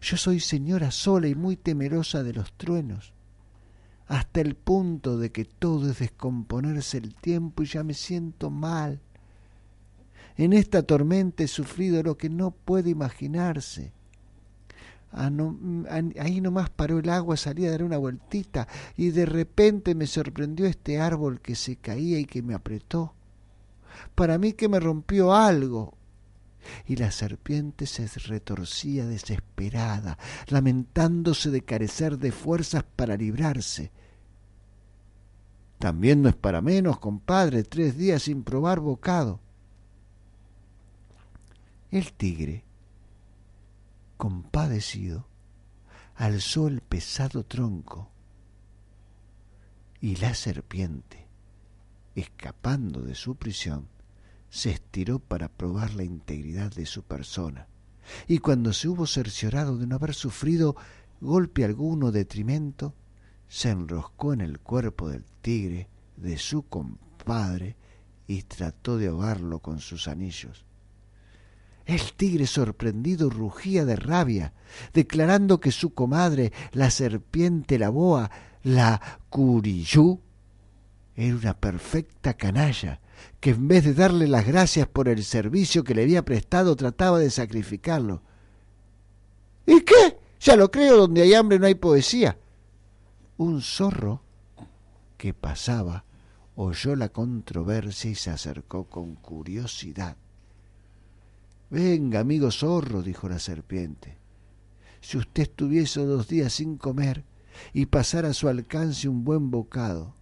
[0.02, 3.17] yo soy señora sola y muy temerosa de los truenos.
[4.08, 9.02] Hasta el punto de que todo es descomponerse el tiempo y ya me siento mal.
[10.38, 13.92] En esta tormenta he sufrido lo que no puede imaginarse.
[15.12, 15.32] Ah,
[15.90, 20.06] ah, ahí nomás paró el agua, salí a dar una vueltita y de repente me
[20.06, 23.14] sorprendió este árbol que se caía y que me apretó.
[24.16, 25.96] Para mí que me rompió algo.
[26.86, 33.92] Y la serpiente se retorcía desesperada, lamentándose de carecer de fuerzas para librarse.
[35.80, 39.40] También no es para menos, compadre, tres días sin probar bocado.
[41.92, 42.68] El tigre
[44.18, 45.28] compadecido,
[46.16, 48.10] alzó el pesado tronco
[50.02, 51.28] y la serpiente,
[52.16, 53.88] escapando de su prisión,
[54.50, 57.68] se estiró para probar la integridad de su persona,
[58.28, 60.76] y cuando se hubo cerciorado de no haber sufrido
[61.22, 62.96] golpe alguno detrimento,
[63.48, 65.88] se enroscó en el cuerpo del tigre
[66.18, 67.78] de su compadre
[68.28, 70.66] y trató de ahogarlo con sus anillos.
[71.86, 74.54] El tigre sorprendido rugía de rabia,
[74.94, 78.30] declarando que su comadre, la serpiente, la boa,
[78.62, 80.20] la curiyú,
[81.16, 83.00] era una perfecta canalla,
[83.40, 87.20] que en vez de darle las gracias por el servicio que le había prestado, trataba
[87.20, 88.22] de sacrificarlo.
[89.66, 90.20] ¿Y qué?
[90.42, 92.38] Ya lo creo, donde hay hambre no hay poesía.
[93.38, 94.27] Un zorro
[95.18, 96.06] que pasaba
[96.56, 100.18] oyó la controversia y se acercó con curiosidad.
[101.70, 104.18] Venga, amigo zorro, dijo la serpiente.
[105.02, 107.24] Si usted estuviese dos días sin comer
[107.74, 110.16] y pasara a su alcance un buen bocado,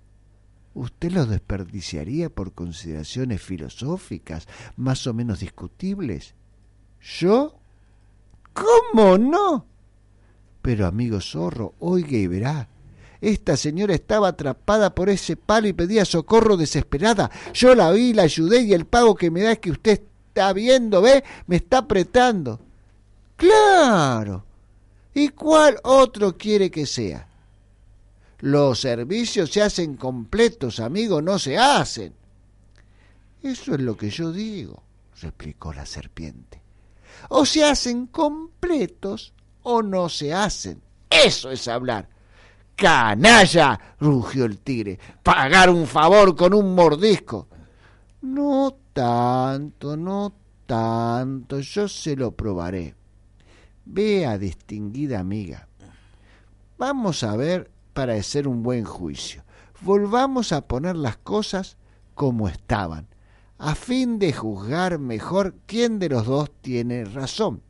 [0.73, 6.35] ¿usted lo desperdiciaría por consideraciones filosóficas más o menos discutibles?
[7.01, 7.57] ¿Yo?
[8.53, 9.65] ¿Cómo no?
[10.61, 12.69] Pero, amigo zorro, oiga y verá.
[13.25, 17.31] Esta señora estaba atrapada por ese palo y pedía socorro desesperada.
[17.55, 20.53] Yo la vi, la ayudé y el pago que me da es que usted está
[20.53, 21.23] viendo, ¿ve?
[21.47, 22.59] Me está apretando.
[23.35, 24.45] Claro.
[25.11, 27.27] ¿Y cuál otro quiere que sea?
[28.41, 32.13] Los servicios se hacen completos, amigo, no se hacen.
[33.41, 34.83] Eso es lo que yo digo,
[35.19, 36.61] replicó la serpiente.
[37.29, 40.79] O se hacen completos o no se hacen.
[41.09, 42.13] Eso es hablar.
[42.75, 44.99] Canalla, rugió el tigre.
[45.23, 47.47] Pagar un favor con un mordisco.
[48.21, 50.33] No tanto, no
[50.65, 52.95] tanto, yo se lo probaré.
[53.85, 55.67] Vea, distinguida amiga,
[56.77, 59.43] vamos a ver para hacer un buen juicio.
[59.81, 61.77] Volvamos a poner las cosas
[62.15, 63.07] como estaban,
[63.57, 67.61] a fin de juzgar mejor quién de los dos tiene razón.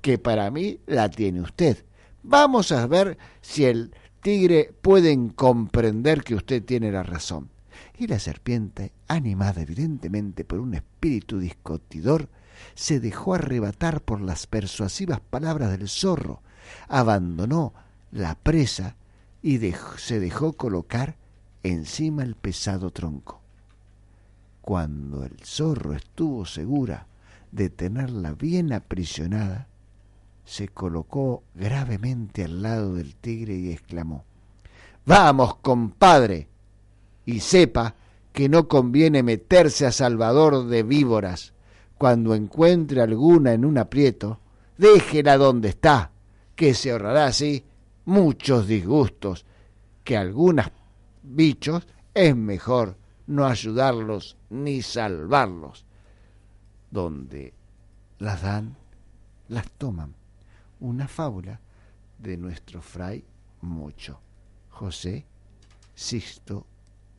[0.00, 1.84] Que para mí la tiene usted.
[2.22, 3.92] Vamos a ver si el
[4.22, 7.50] tigre pueden comprender que usted tiene la razón.
[7.98, 12.28] Y la serpiente, animada evidentemente por un espíritu discutidor,
[12.74, 16.42] se dejó arrebatar por las persuasivas palabras del zorro,
[16.88, 17.74] abandonó
[18.12, 18.96] la presa
[19.42, 19.58] y
[19.96, 21.16] se dejó colocar
[21.62, 23.40] encima el pesado tronco.
[24.60, 27.08] Cuando el zorro estuvo segura
[27.50, 29.66] de tenerla bien aprisionada,
[30.44, 34.24] se colocó gravemente al lado del tigre y exclamó
[35.04, 36.48] Vamos, compadre,
[37.26, 37.94] y sepa
[38.32, 41.52] que no conviene meterse a salvador de víboras.
[41.98, 44.38] Cuando encuentre alguna en un aprieto,
[44.78, 46.12] déjela donde está,
[46.54, 47.64] que se ahorrará así
[48.04, 49.44] muchos disgustos,
[50.04, 50.66] que algunos
[51.22, 55.84] bichos es mejor no ayudarlos ni salvarlos.
[56.90, 57.54] Donde
[58.18, 58.76] las dan,
[59.48, 60.14] las toman.
[60.82, 61.60] Una fábula
[62.18, 63.24] de nuestro fray
[63.60, 64.18] Mucho,
[64.68, 65.24] José
[65.94, 66.66] Sixto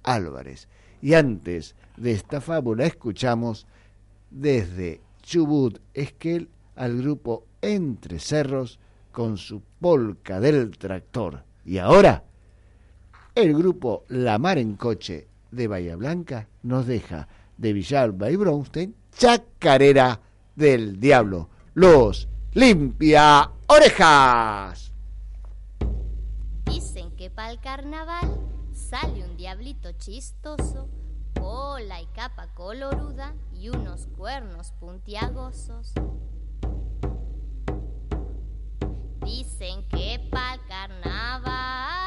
[0.04, 0.68] Álvarez.
[1.02, 3.66] Y antes de esta fábula escuchamos
[4.30, 8.80] desde Chubut Esquel al grupo Entre Cerros
[9.14, 11.46] con su polca del tractor.
[11.64, 12.26] Y ahora,
[13.34, 18.94] el grupo La Mar en Coche de Bahía Blanca nos deja de Villalba y Bronstein
[19.16, 20.20] Chacarera
[20.54, 21.48] del Diablo.
[21.76, 24.94] Los limpia orejas.
[26.66, 28.40] Dicen que para el carnaval
[28.74, 30.88] sale un diablito chistoso,
[31.40, 35.94] cola y capa coloruda y unos cuernos puntiagosos.
[39.26, 42.03] Dicen que pa'l carnaval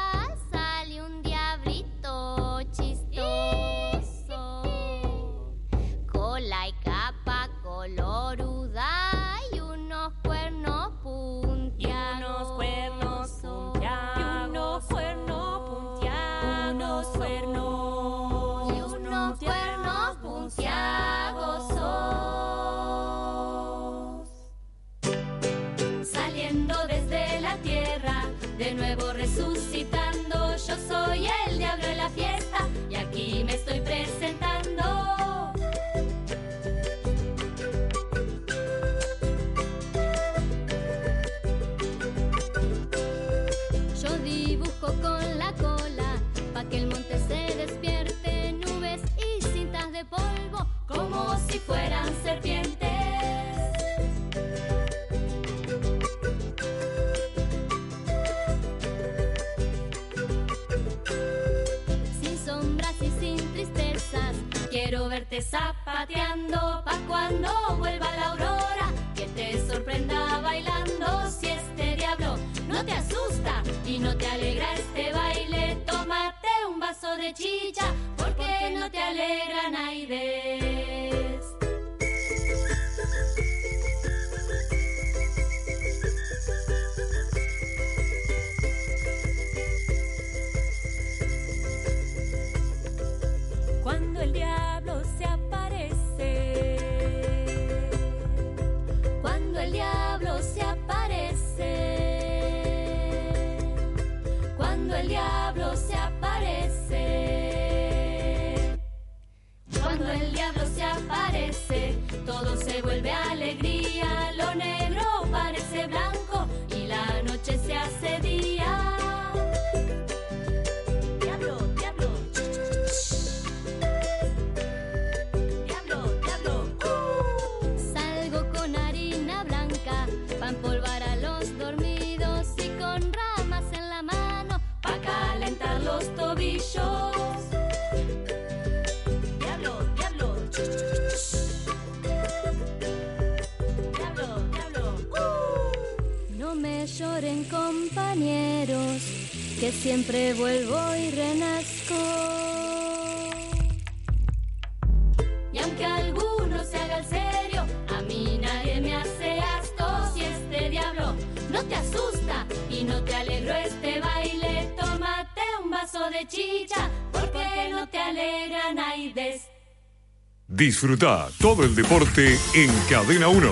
[170.57, 173.47] Disfruta todo el deporte en Cadena 1.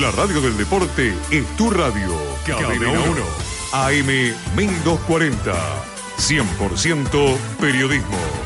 [0.00, 2.16] La radio del deporte es tu radio.
[2.46, 3.24] Cadena 1.
[3.72, 4.06] AM
[4.54, 5.52] 1240.
[6.16, 8.44] 100% periodismo.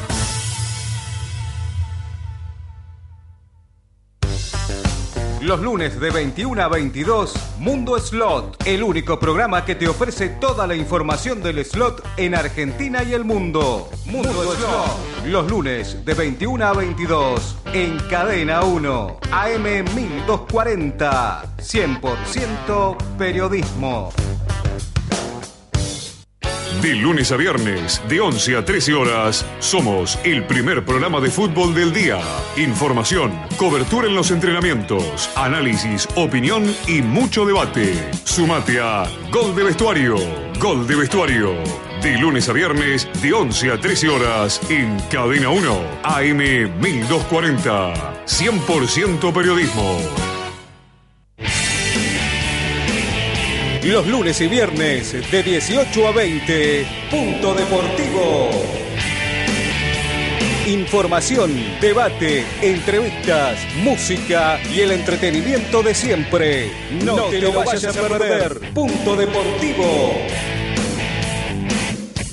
[5.48, 10.66] Los lunes de 21 a 22, Mundo Slot, el único programa que te ofrece toda
[10.66, 13.88] la información del slot en Argentina y el mundo.
[14.04, 19.62] Mundo, Slot, los lunes de 21 a 22, en Cadena 1, AM
[19.95, 24.11] 1240, 100% periodismo.
[26.83, 31.75] De lunes a viernes, de 11 a 13 horas, somos el primer programa de fútbol
[31.75, 32.21] del día.
[32.57, 37.95] Información, cobertura en los entrenamientos, análisis, opinión y mucho debate.
[38.25, 40.16] Sumate a Gol de Vestuario.
[40.61, 41.88] Gol de Vestuario.
[42.03, 46.38] De lunes a viernes, de 11 a 13 horas, en Cadena 1, AM
[46.80, 48.24] 1240.
[48.24, 49.99] 100% periodismo.
[53.82, 58.51] Los lunes y viernes de 18 a 20, Punto Deportivo.
[60.68, 66.70] Información, debate, entrevistas, música y el entretenimiento de siempre.
[67.03, 68.61] No, te, lo vayas, a perder.
[68.72, 70.12] Punto Deportivo.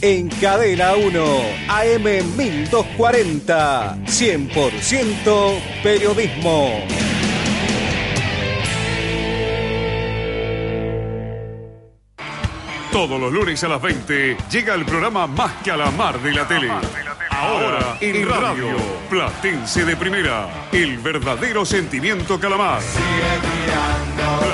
[0.08, 1.20] En Cadena 1,
[1.68, 2.04] AM
[2.38, 6.86] 1240, 100% periodismo.
[12.92, 16.34] Todos los lunes a las 20 llega el programa Más que a la mar de
[16.34, 16.70] la tele.
[17.46, 18.70] Ahora en radio,
[19.08, 22.82] Platense de Primera, el verdadero sentimiento calamar.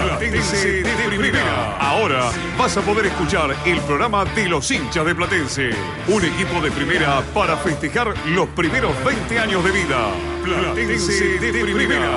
[0.03, 1.77] Platense de Primera.
[1.79, 5.69] Ahora vas a poder escuchar el programa de los hinchas de Platense.
[6.09, 10.11] Un equipo de primera para festejar los primeros 20 años de vida.
[10.43, 12.11] Platense de Primera.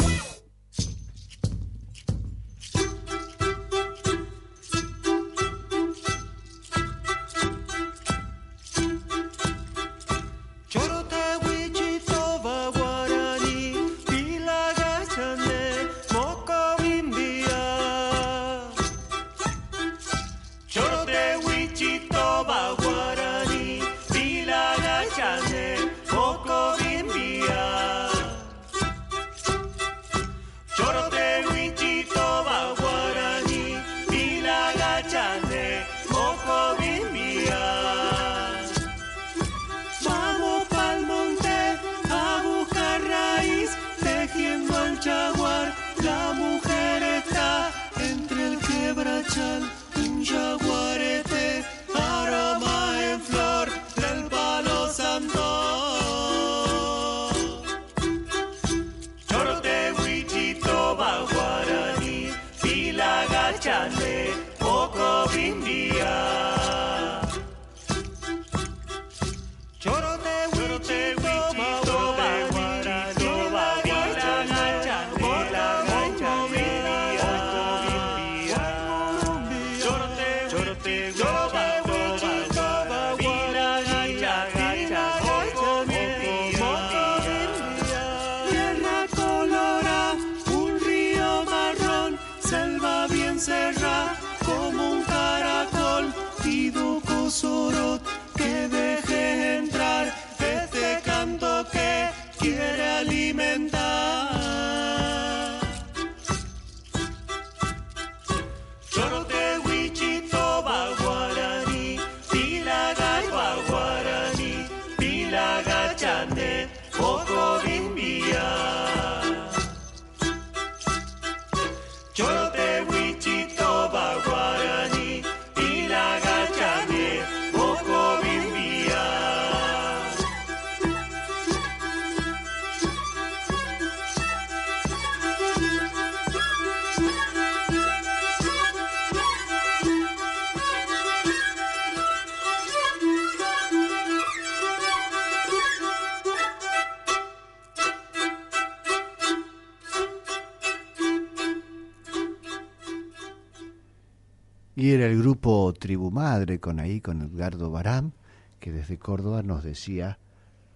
[155.03, 158.13] Era el grupo Tribu Madre con ahí, con Edgardo Baram,
[158.61, 160.21] que desde Córdoba nos decía,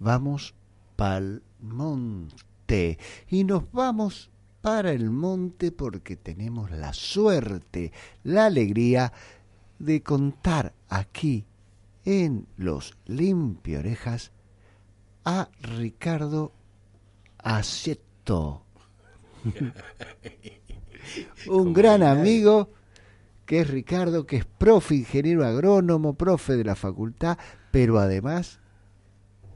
[0.01, 0.57] vamos
[0.97, 2.99] pa'l monte.
[3.29, 7.93] Y nos vamos para el monte porque tenemos la suerte,
[8.25, 9.13] la alegría
[9.79, 11.45] de contar aquí
[12.05, 14.33] en Los Limpio Orejas
[15.25, 16.53] a Ricardo
[17.39, 18.65] Aceto.
[21.49, 22.73] Un gran amigo
[23.47, 27.39] que es Ricardo, que es profe, ingeniero agrónomo, profe de la facultad,
[27.71, 28.59] pero además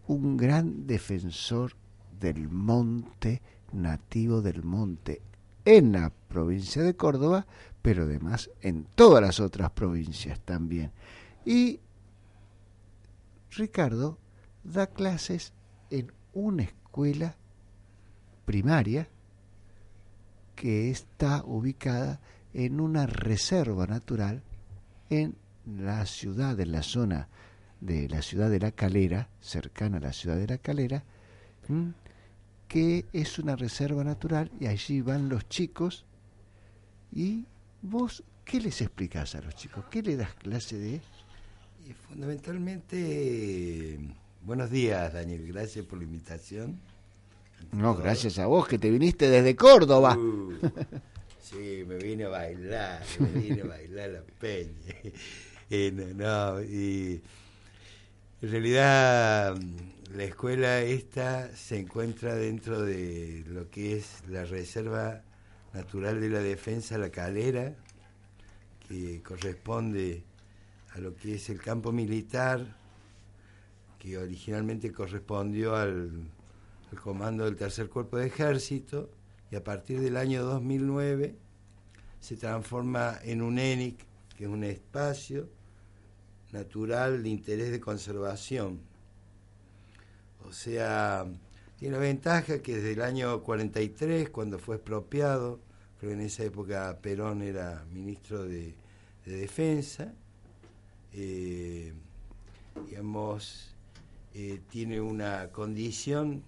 [0.06, 1.72] un gran defensor
[2.18, 5.22] del monte, nativo del monte,
[5.64, 7.46] en la provincia de Córdoba,
[7.82, 10.92] pero además en todas las otras provincias también.
[11.44, 11.80] Y
[13.50, 14.18] Ricardo
[14.62, 15.52] da clases
[15.90, 17.36] en una escuela
[18.44, 19.08] primaria
[20.54, 22.20] que está ubicada
[22.54, 24.42] en una reserva natural
[25.08, 25.36] en
[25.66, 27.28] la ciudad, en la zona
[27.80, 31.02] de la ciudad de La Calera, cercana a la ciudad de La Calera,
[31.68, 31.92] ¿m?
[32.68, 36.04] que es una reserva natural y allí van los chicos
[37.12, 37.44] y
[37.82, 39.84] vos, ¿qué les explicás a los chicos?
[39.90, 41.00] ¿Qué le das clase de?
[41.88, 43.98] Y fundamentalmente,
[44.42, 46.78] buenos días Daniel, gracias por la invitación.
[47.72, 50.16] No, gracias a vos que te viniste desde Córdoba.
[50.16, 50.52] Uh,
[51.40, 54.72] sí, me vine a bailar, me vine a bailar la peña.
[55.72, 57.22] Eh, no, no, y
[58.42, 59.56] en realidad
[60.16, 65.22] la escuela esta se encuentra dentro de lo que es la Reserva
[65.72, 67.76] Natural de la Defensa La Calera,
[68.88, 70.24] que corresponde
[70.92, 72.66] a lo que es el campo militar,
[74.00, 76.10] que originalmente correspondió al,
[76.90, 79.08] al comando del Tercer Cuerpo de Ejército,
[79.50, 81.34] y a partir del año 2009
[82.20, 84.04] se transforma en un ENIC,
[84.36, 85.48] que es un espacio
[86.52, 88.80] natural de interés de conservación.
[90.46, 91.26] O sea,
[91.78, 95.60] tiene la ventaja que desde el año 43, cuando fue expropiado,
[95.98, 98.74] creo que en esa época Perón era ministro de,
[99.24, 100.12] de Defensa,
[101.12, 101.92] eh,
[102.86, 103.74] digamos,
[104.34, 106.44] eh, tiene una condición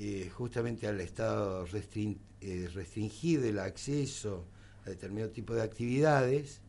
[0.00, 4.44] eh, justamente al Estado eh, restringir el acceso
[4.86, 6.60] a determinado tipo de actividades,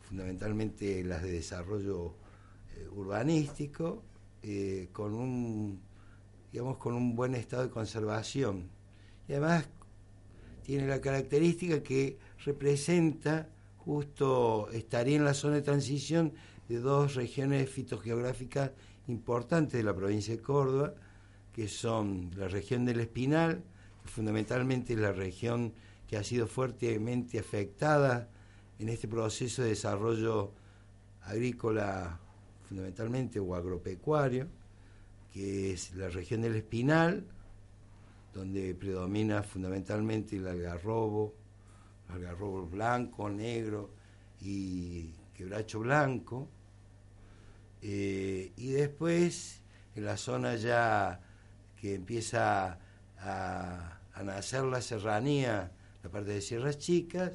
[0.00, 2.14] fundamentalmente las de desarrollo
[2.74, 4.02] eh, urbanístico,
[4.92, 5.80] con un
[6.52, 8.68] digamos con un buen estado de conservación.
[9.28, 9.68] Y además
[10.62, 13.48] tiene la característica que representa
[13.78, 16.32] justo estaría en la zona de transición
[16.68, 18.72] de dos regiones fitogeográficas
[19.06, 20.94] importantes de la provincia de Córdoba,
[21.56, 23.64] que son la región del Espinal,
[24.04, 25.72] fundamentalmente la región
[26.06, 28.28] que ha sido fuertemente afectada
[28.78, 30.52] en este proceso de desarrollo
[31.22, 32.20] agrícola
[32.68, 34.48] fundamentalmente o agropecuario,
[35.32, 37.24] que es la región del Espinal,
[38.34, 41.34] donde predomina fundamentalmente el algarrobo,
[42.10, 43.88] algarrobo blanco, negro
[44.42, 46.48] y quebracho blanco.
[47.80, 49.62] Eh, y después,
[49.94, 51.22] en la zona ya
[51.80, 52.78] que empieza
[53.18, 55.70] a, nacer la serranía,
[56.02, 57.32] la parte de Sierras Chicas,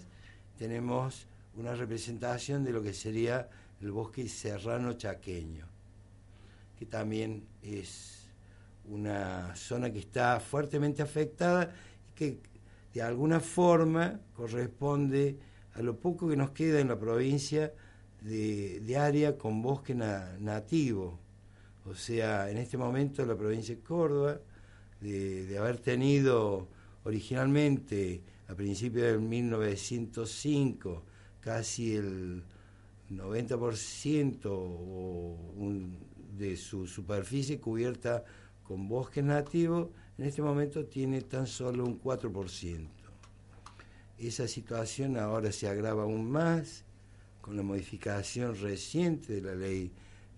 [0.57, 3.49] tenemos una representación de lo que sería
[3.81, 5.65] el bosque serrano chaqueño,
[6.77, 8.27] que también es
[8.85, 11.73] una zona que está fuertemente afectada
[12.11, 12.39] y que
[12.93, 15.37] de alguna forma corresponde
[15.73, 17.73] a lo poco que nos queda en la provincia
[18.21, 21.17] de, área con bosque na- nativo.
[21.85, 24.39] O sea, en este momento la provincia de Córdoba,
[24.99, 26.67] de, haber tenido
[27.03, 31.03] originalmente a principios del 1905
[31.39, 32.43] casi el
[33.09, 35.97] 90% o un-
[36.37, 38.23] de su superficie cubierta
[38.63, 42.89] con bosque nativo, en este momento tiene tan solo un 4%.
[44.17, 46.83] Esa situación ahora se agrava aún más
[47.41, 49.91] con la modificación reciente de la ley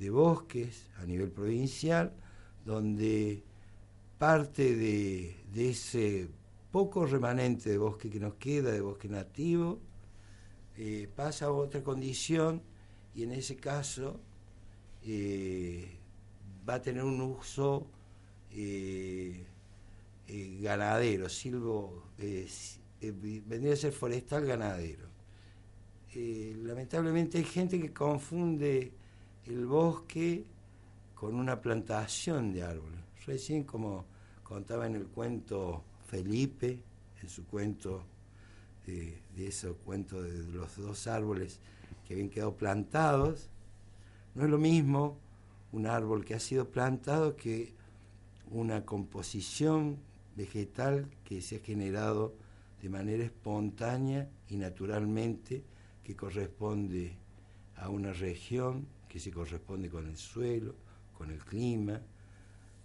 [0.04, 2.12] de bosques a nivel provincial,
[2.66, 3.42] donde
[4.18, 6.28] parte de, de ese
[6.72, 9.80] poco remanente de bosque que nos queda, de bosque nativo,
[10.76, 12.62] eh, pasa a otra condición
[13.16, 14.20] y en ese caso
[15.06, 15.88] eh,
[16.68, 17.88] va a tener un uso
[18.52, 19.46] eh,
[20.28, 22.10] ganadero, silvo,
[23.00, 25.08] vendría a ser forestal ganadero.
[26.16, 29.03] Lamentablemente hay gente que confunde
[29.48, 30.46] el bosque
[31.14, 33.00] con una plantación de árboles.
[33.26, 34.06] Recién como
[34.44, 36.80] contaba en el cuento Felipe,
[37.22, 38.04] en su cuento
[38.86, 41.60] de, de ese cuento de los dos árboles
[42.08, 43.50] que habían quedado plantados,
[44.36, 45.18] no es lo mismo
[45.72, 47.74] un árbol que ha sido plantado que
[48.52, 49.98] una composición
[50.36, 52.36] vegetal que se ha generado
[52.82, 55.64] de manera espontánea y naturalmente
[56.04, 57.16] que corresponde
[57.78, 60.74] a una región, que se corresponde con el suelo,
[61.16, 62.02] con el clima,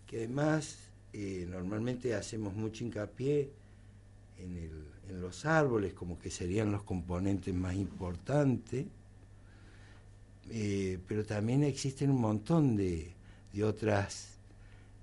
[0.07, 0.77] que además
[1.15, 3.51] eh, normalmente hacemos mucho hincapié
[4.37, 4.89] en,
[5.23, 8.85] los árboles como que serían los componentes más importantes,
[10.51, 13.11] eh, pero también existen un montón de,
[13.55, 14.37] de otras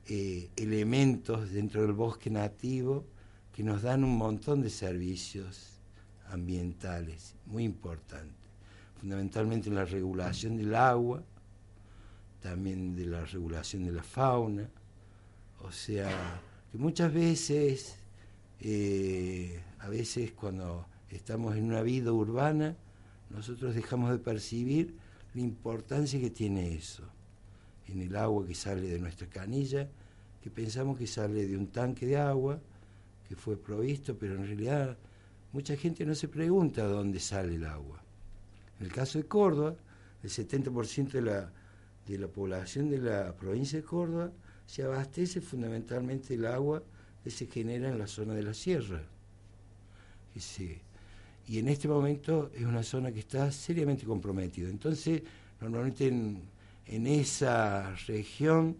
[0.08, 3.04] eh, elementos dentro del bosque nativo
[3.52, 5.80] que nos dan un montón de servicios
[6.30, 8.45] ambientales muy importantes,
[9.06, 11.24] fundamentalmente en la regulación del agua,
[12.42, 14.68] también de la regulación de la fauna,
[15.62, 16.42] o sea,
[16.72, 18.00] que muchas veces,
[18.60, 22.76] eh, a veces cuando estamos en una vida urbana,
[23.30, 24.96] nosotros dejamos de percibir
[25.36, 27.04] la importancia que tiene eso
[27.88, 29.88] en el agua que sale de nuestra canilla,
[30.42, 32.60] que pensamos que sale de un tanque de agua
[33.30, 34.98] que fue provisto, pero en realidad
[35.54, 38.02] mucha gente no se pregunta dónde sale el agua.
[38.80, 39.76] En el caso de Córdoba,
[40.24, 41.52] el 70% de la,
[42.08, 44.32] de la población de la provincia de Córdoba
[44.66, 46.82] se abastece fundamentalmente el agua
[47.24, 49.02] que se genera en la zona de la sierra.
[51.48, 54.70] Y en este momento es una zona que está seriamente comprometida.
[54.70, 55.22] Entonces,
[55.62, 56.42] normalmente en,
[56.88, 58.78] en esa región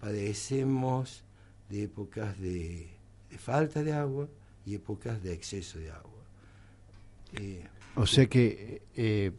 [0.00, 1.24] padecemos
[1.70, 2.88] de épocas de,
[3.30, 4.28] de falta de agua
[4.64, 6.12] y épocas de exceso de agua.
[7.34, 7.64] Eh,
[7.96, 9.32] O sea que eh,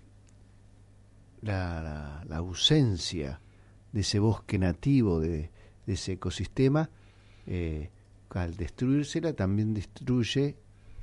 [1.42, 3.40] la, ausencia
[3.92, 5.52] de ese bosque nativo, de,
[5.86, 6.90] ese ecosistema,
[7.46, 7.90] eh,
[8.30, 10.56] al destruírsela también destruye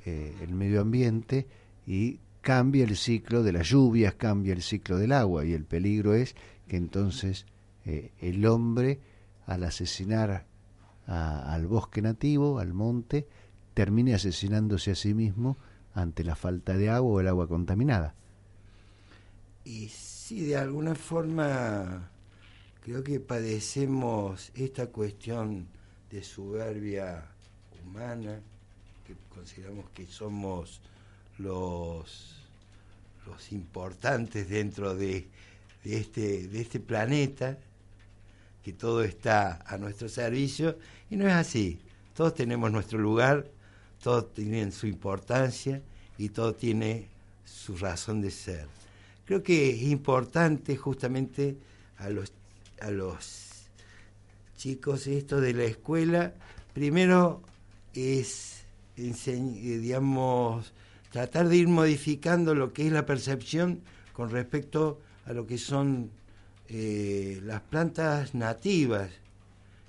[0.05, 1.47] eh, el medio ambiente
[1.85, 5.45] y cambia el ciclo de las lluvias, cambia el ciclo del agua.
[5.45, 6.35] Y el peligro es
[6.67, 7.45] que entonces
[7.85, 8.99] eh, el hombre
[9.45, 10.45] al asesinar
[11.07, 13.27] al bosque nativo, al monte,
[13.75, 15.57] termine asesinándose a sí mismo
[15.95, 18.13] ante la falta de agua o el agua contaminada.
[19.63, 22.11] Y sí, de alguna forma
[22.83, 25.67] creo que padecemos esta cuestión
[26.11, 27.25] de soberbia
[27.83, 28.39] humana,
[29.07, 30.81] que consideramos que somos
[31.39, 32.35] los,
[33.25, 35.27] los importantes dentro de,
[35.83, 37.57] de este, de este planeta,
[38.63, 40.77] que todo está a nuestro servicio,
[41.09, 41.79] y no es así.
[42.13, 43.49] Todos tenemos nuestro lugar,
[44.05, 45.81] todos tienen su importancia
[46.19, 47.07] y todo tiene
[47.43, 48.67] su razón de ser.
[49.25, 51.57] Creo que es importante justamente
[51.97, 52.31] a los,
[52.81, 53.65] a los
[54.57, 56.35] chicos esto de la escuela,
[56.71, 57.41] primero
[57.95, 59.81] es, eh,
[61.11, 63.81] tratar de ir modificando lo que es la percepción
[64.13, 66.11] con respecto a lo que son
[66.69, 69.09] eh, las plantas nativas,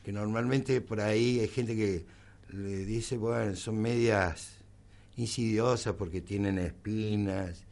[0.02, 2.15] que normalmente por ahí hay gente que
[2.51, 4.53] le dice, bueno, son medias
[5.16, 7.64] insidiosas porque tienen espinas,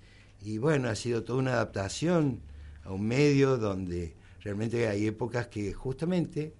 [0.42, 2.40] y bueno, ha sido toda una adaptación
[2.84, 6.52] a un medio donde realmente hay épocas que justamente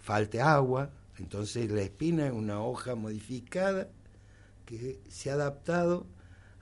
[0.00, 3.88] falte agua, entonces la espina es una hoja modificada
[4.64, 6.06] que se ha adaptado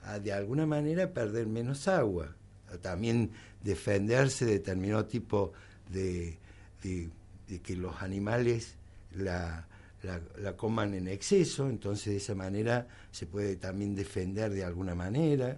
[0.03, 2.35] a de alguna manera perder menos agua,
[2.73, 3.31] a también
[3.63, 5.51] defenderse de determinado tipo
[5.91, 6.37] de,
[6.81, 7.09] de-
[7.47, 8.75] de que los animales
[9.11, 9.67] la,
[10.03, 15.57] la- coman en exceso, entonces de esa manera se puede también defender de alguna manera,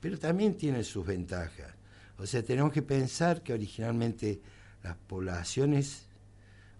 [0.00, 1.74] pero también tiene sus ventajas.
[2.18, 4.40] O sea, tenemos que pensar que originalmente
[4.82, 6.06] las poblaciones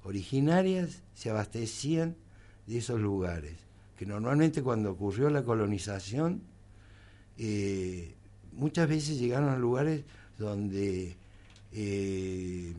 [0.05, 2.17] originarias se abastecían
[2.67, 3.55] de esos lugares,
[3.97, 6.43] que normalmente cuando ocurrió la colonización,
[7.39, 8.15] eh,
[8.53, 10.05] muchas veces llegaron a lugares
[10.39, 11.17] donde
[11.73, 12.75] eh,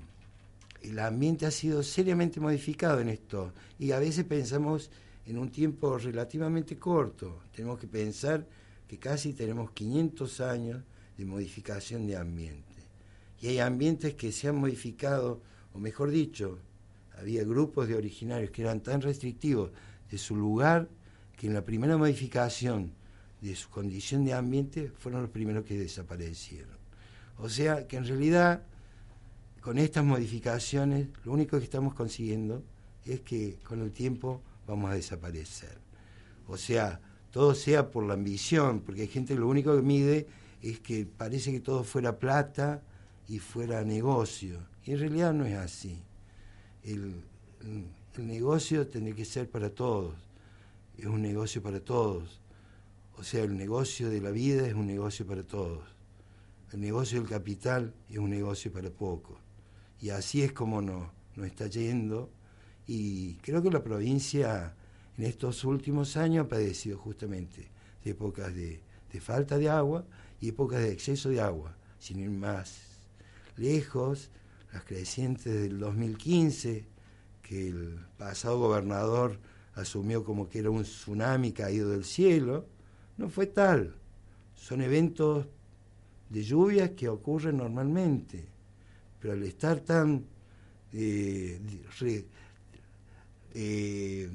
[0.82, 4.90] el ambiente ha sido seriamente modificado en esto y a veces pensamos
[5.26, 7.44] en un tiempo relativamente corto.
[7.54, 8.46] Tenemos que pensar
[8.88, 10.84] que casi tenemos 500 años
[11.18, 12.66] de modificación de ambiente.
[13.42, 15.42] Y hay ambientes que se han modificado,
[15.74, 16.60] o mejor dicho,
[17.18, 19.72] había grupos de originarios que eran tan restrictivos
[20.10, 20.90] de su lugar
[21.38, 22.94] que en la primera modificación
[23.42, 26.78] de su condición de ambiente fueron los primeros que desaparecieron.
[27.38, 28.64] O sea que en realidad
[29.62, 32.64] con estas modificaciones lo único que estamos consiguiendo
[33.06, 35.78] es que con el tiempo vamos a desaparecer.
[36.48, 37.00] O sea,
[37.32, 40.28] todo sea por la ambición, porque hay gente que lo único que mide
[40.62, 42.82] es que parece que todo fuera plata
[43.28, 44.60] y fuera negocio.
[44.86, 46.04] Y en realidad no es así.
[46.84, 47.24] El,
[48.18, 50.14] negocio tiene que ser para todos.
[50.98, 52.42] Es un negocio para todos.
[53.16, 55.84] O sea, el negocio de la vida es un negocio para todos.
[56.74, 59.38] El negocio del capital es un negocio para pocos.
[60.02, 62.30] Y así es como nos, nos está yendo.
[62.88, 64.74] Y creo que la provincia
[65.18, 67.68] en estos últimos años ha padecido justamente
[68.04, 68.82] de épocas de,
[69.12, 70.06] de falta de agua
[70.40, 71.76] y épocas de exceso de agua.
[72.00, 72.80] Sin ir más
[73.58, 74.30] lejos,
[74.72, 76.86] las crecientes del 2015,
[77.42, 79.40] que el pasado gobernador
[79.76, 82.66] asumió como que era un tsunami caído del cielo,
[83.18, 83.96] no fue tal.
[84.56, 85.46] Son eventos
[86.30, 88.48] de lluvias que ocurren normalmente,
[89.20, 90.26] pero al estar tan
[90.94, 91.60] eh,
[92.00, 92.26] re-
[93.54, 94.30] eh,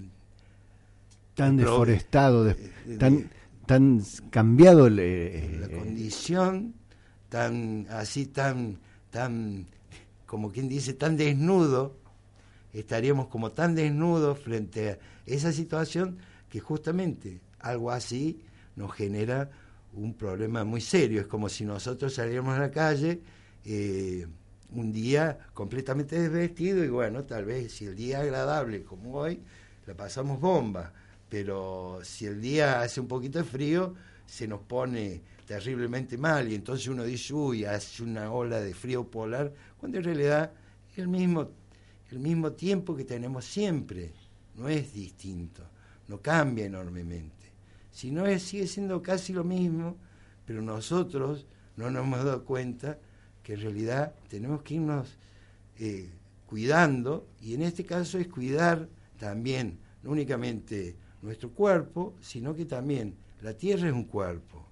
[1.35, 3.31] Tan deforestado, de- eh, tan,
[3.67, 6.75] tan cambiado la condición
[7.29, 8.79] tan así tan
[9.11, 9.67] tan
[10.27, 11.97] como quien dice tan desnudo
[12.73, 18.41] estaríamos como tan desnudos frente a esa situación que justamente algo así
[18.77, 19.51] nos genera
[19.93, 21.21] un problema muy serio.
[21.21, 23.21] Es como si nosotros saliéramos a la calle
[23.65, 24.27] eh,
[24.71, 29.41] un día completamente desvestido y bueno tal vez si el día es agradable como hoy
[29.87, 30.93] la pasamos bomba.
[31.29, 33.95] Pero si el día hace un poquito de frío,
[34.27, 36.51] se nos pone terriblemente mal.
[36.51, 40.53] Y entonces uno dice, uy, hace una ola de frío polar, cuando en realidad
[40.93, 41.51] es el mismo,
[42.11, 44.13] el mismo tiempo que tenemos siempre,
[44.55, 45.63] no es distinto,
[46.07, 47.53] no cambia enormemente,
[47.91, 49.97] sino es, sigue siendo casi lo mismo,
[50.47, 51.47] pero nosotros
[51.77, 52.99] no nos hemos dado cuenta
[53.45, 55.17] que en realidad tenemos que irnos
[55.79, 56.11] eh,
[56.47, 58.89] cuidando, y en este caso es cuidar
[59.19, 64.67] también, no únicamente nuestro cuerpo, sino que también la tierra es un cuerpo,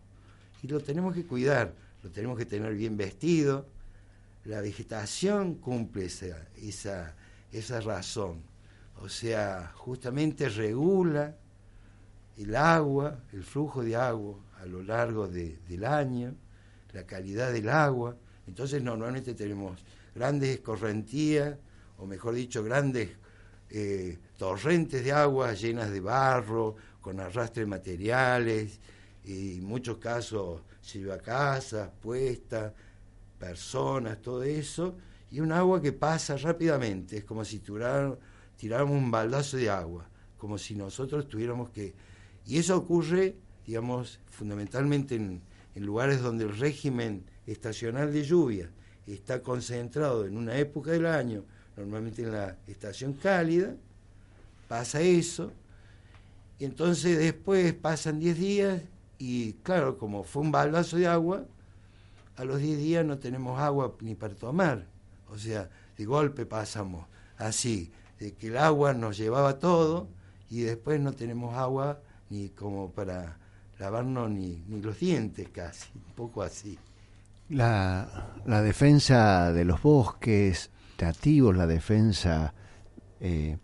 [0.63, 3.67] y lo tenemos que cuidar, lo tenemos que tener bien vestido,
[4.45, 7.15] la vegetación cumple esa, esa,
[7.53, 8.43] esa razón,
[9.01, 11.37] o sea, justamente regula
[12.39, 16.35] el agua, el flujo de agua a lo largo de- del año,
[16.93, 18.17] la calidad del agua.
[18.47, 21.57] Entonces normalmente tenemos grandes escorrentías,
[21.99, 23.11] o mejor dicho, grandes
[23.71, 28.81] eh, torrentes de agua llenas de barro, con arrastre de materiales,
[29.25, 30.63] y en muchos casos
[30.93, 32.73] lleva casas, puestas,
[33.39, 34.97] personas, todo eso,
[35.31, 38.19] y un agua que pasa rápidamente, es como si tiráramos
[38.91, 41.95] un baldazo de agua, como si nosotros tuviéramos que...
[42.45, 45.41] Y eso ocurre, digamos, fundamentalmente en,
[45.75, 48.71] en lugares donde el régimen estacional de lluvia
[49.07, 51.45] está concentrado en una época del año,
[51.77, 53.75] normalmente en la estación cálida,
[54.69, 55.53] pasa eso,
[56.59, 58.83] y entonces después pasan 10 días
[59.19, 61.45] y claro, como fue un baldazo de agua,
[62.37, 64.87] a los 10 días no tenemos agua ni para tomar.
[65.29, 67.07] O sea, de golpe pasamos
[67.37, 70.09] así, de que el agua nos llevaba todo
[70.51, 72.01] y después no tenemos agua
[72.31, 73.39] ni como para
[73.79, 76.79] lavarnos ni, ni los dientes casi, un poco así.
[77.49, 80.71] La, la defensa de los bosques
[81.03, 82.55] nativos, la defensa
[83.21, 83.59] eh,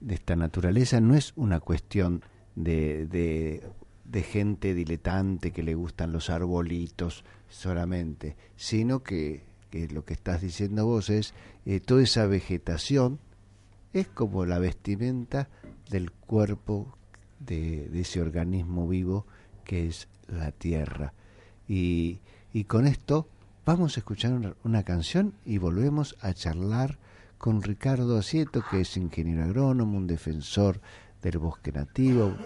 [0.00, 2.22] de esta naturaleza no es una cuestión
[2.54, 10.14] de, de, gente diletante que le gustan los arbolitos solamente, sino que, que lo que
[10.14, 11.34] estás diciendo vos es
[11.66, 13.18] eh, toda esa vegetación
[13.92, 15.48] es como la vestimenta
[15.90, 16.96] del cuerpo
[17.40, 19.26] de, de ese organismo vivo
[19.64, 21.12] que es la tierra.
[21.68, 22.20] Y,
[22.54, 23.28] y con esto
[23.66, 26.98] vamos a escuchar una, canción y volvemos a charlar
[27.36, 30.80] con Ricardo Asieto, que es ingeniero agrónomo, un defensor
[31.20, 32.36] del bosque nativo,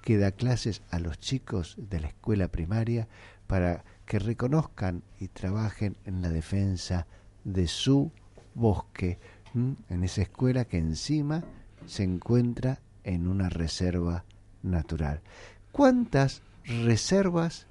[0.00, 3.08] que da clases a los chicos de la escuela primaria
[3.48, 7.08] para que reconozcan y trabajen en la defensa
[7.42, 8.12] de su
[8.54, 9.18] bosque,
[9.54, 11.42] en esa escuela que encima
[11.84, 14.24] se encuentra en una reserva
[14.62, 15.20] natural.
[15.72, 17.66] ¿Cuántas reservas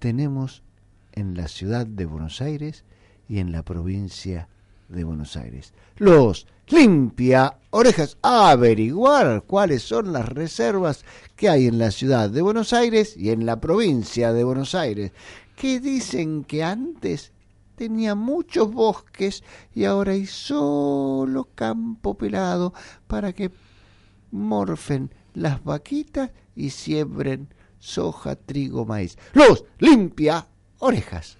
[0.00, 0.67] tenemos
[1.18, 2.84] en la ciudad de Buenos Aires
[3.28, 4.48] y en la provincia
[4.88, 5.72] de Buenos Aires.
[5.96, 11.04] Los limpia orejas a averiguar cuáles son las reservas
[11.34, 15.12] que hay en la ciudad de Buenos Aires y en la provincia de Buenos Aires,
[15.56, 17.32] que dicen que antes
[17.74, 19.42] tenía muchos bosques
[19.74, 22.72] y ahora hay solo campo pelado
[23.06, 23.50] para que
[24.30, 29.16] morfen las vaquitas y siembren soja, trigo, maíz.
[29.32, 30.46] Los limpia
[30.78, 31.37] orejas.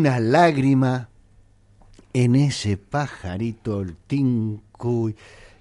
[0.00, 1.10] Una lágrima
[2.14, 5.14] en ese pajarito, el tincuy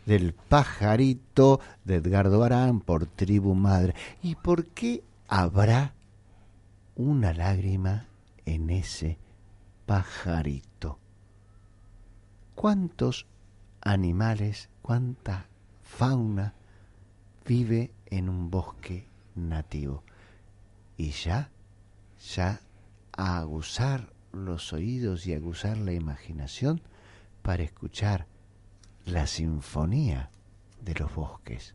[0.05, 3.95] del pajarito de Edgardo Barán por Tribu Madre.
[4.23, 5.93] ¿Y por qué habrá
[6.95, 8.05] una lágrima
[8.45, 9.17] en ese
[9.85, 10.99] pajarito?
[12.55, 13.25] ¿Cuántos
[13.81, 15.47] animales, cuánta
[15.83, 16.53] fauna
[17.45, 19.05] vive en un bosque
[19.35, 20.01] nativo?
[20.95, 21.49] Y ya,
[22.33, 22.61] ya
[23.17, 26.81] a aguzar los oídos y aguzar la imaginación
[27.41, 28.27] para escuchar
[29.05, 30.29] la sinfonía
[30.83, 31.73] de los bosques.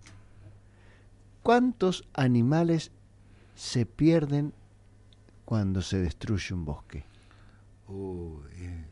[1.43, 2.91] ¿Cuántos animales
[3.55, 4.53] se pierden
[5.45, 7.05] cuando se destruye un bosque?
[7.89, 8.39] Uh,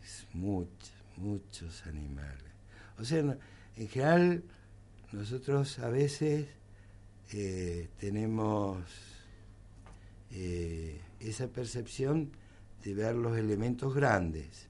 [0.02, 2.52] es muchos, muchos animales.
[2.98, 3.38] O sea,
[3.76, 4.44] en general,
[5.12, 6.46] nosotros a veces
[7.32, 8.84] eh, tenemos
[10.30, 12.30] eh, esa percepción
[12.82, 14.68] de ver los elementos grandes,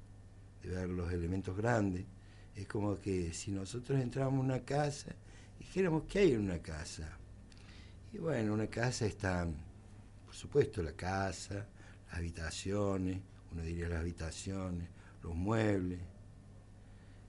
[0.62, 2.04] de ver los elementos grandes.
[2.54, 5.14] Es como que si nosotros entramos a una casa,
[5.58, 7.18] dijéramos que hay en una casa.
[8.12, 9.48] Y bueno, una casa está,
[10.26, 11.66] por supuesto, la casa,
[12.06, 13.20] las habitaciones,
[13.52, 14.88] uno diría las habitaciones,
[15.22, 16.00] los muebles,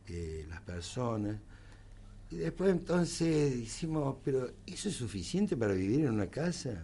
[0.07, 1.37] eh, las personas.
[2.29, 6.83] Y después entonces decimos, pero ¿eso es suficiente para vivir en una casa?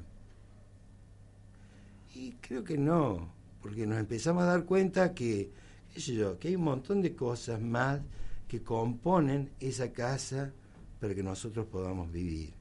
[2.16, 5.52] Y creo que no, porque nos empezamos a dar cuenta que,
[5.94, 8.02] qué que hay un montón de cosas más
[8.48, 10.52] que componen esa casa
[11.00, 12.54] para que nosotros podamos vivir.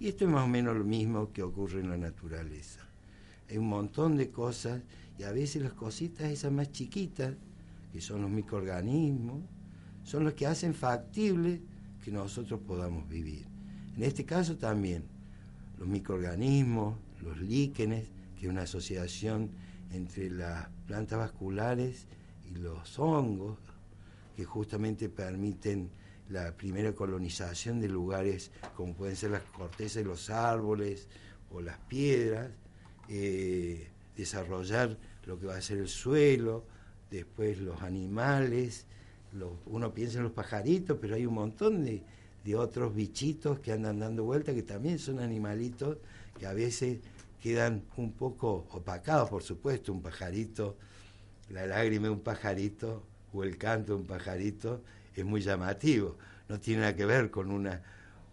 [0.00, 2.80] Y esto es más o menos lo mismo que ocurre en la naturaleza.
[3.48, 4.82] Hay un montón de cosas
[5.18, 7.34] y a veces las cositas esas más chiquitas,
[7.92, 9.42] que son los microorganismos,
[10.02, 11.62] son los que hacen factible
[12.04, 13.46] que nosotros podamos vivir.
[13.96, 15.04] En este caso también
[15.78, 18.08] los microorganismos, los líquenes,
[18.38, 19.50] que es una asociación
[19.94, 22.06] entre las plantas vasculares
[22.50, 23.58] y los hongos,
[24.36, 25.90] que justamente permiten
[26.28, 31.06] la primera colonización de lugares como pueden ser las cortezas de los árboles
[31.52, 32.50] o las piedras,
[33.08, 34.96] eh, desarrollar
[35.26, 36.64] lo que va a ser el suelo,
[37.10, 38.86] después los animales,
[39.66, 42.02] uno piensa en los pajaritos, pero hay un montón de,
[42.44, 45.98] de otros bichitos que andan dando vuelta que también son animalitos
[46.38, 46.98] que a veces
[47.44, 50.78] quedan un poco opacados, por supuesto, un pajarito,
[51.50, 54.82] la lágrima de un pajarito o el canto de un pajarito
[55.14, 56.16] es muy llamativo,
[56.48, 57.82] no tiene nada que ver con una,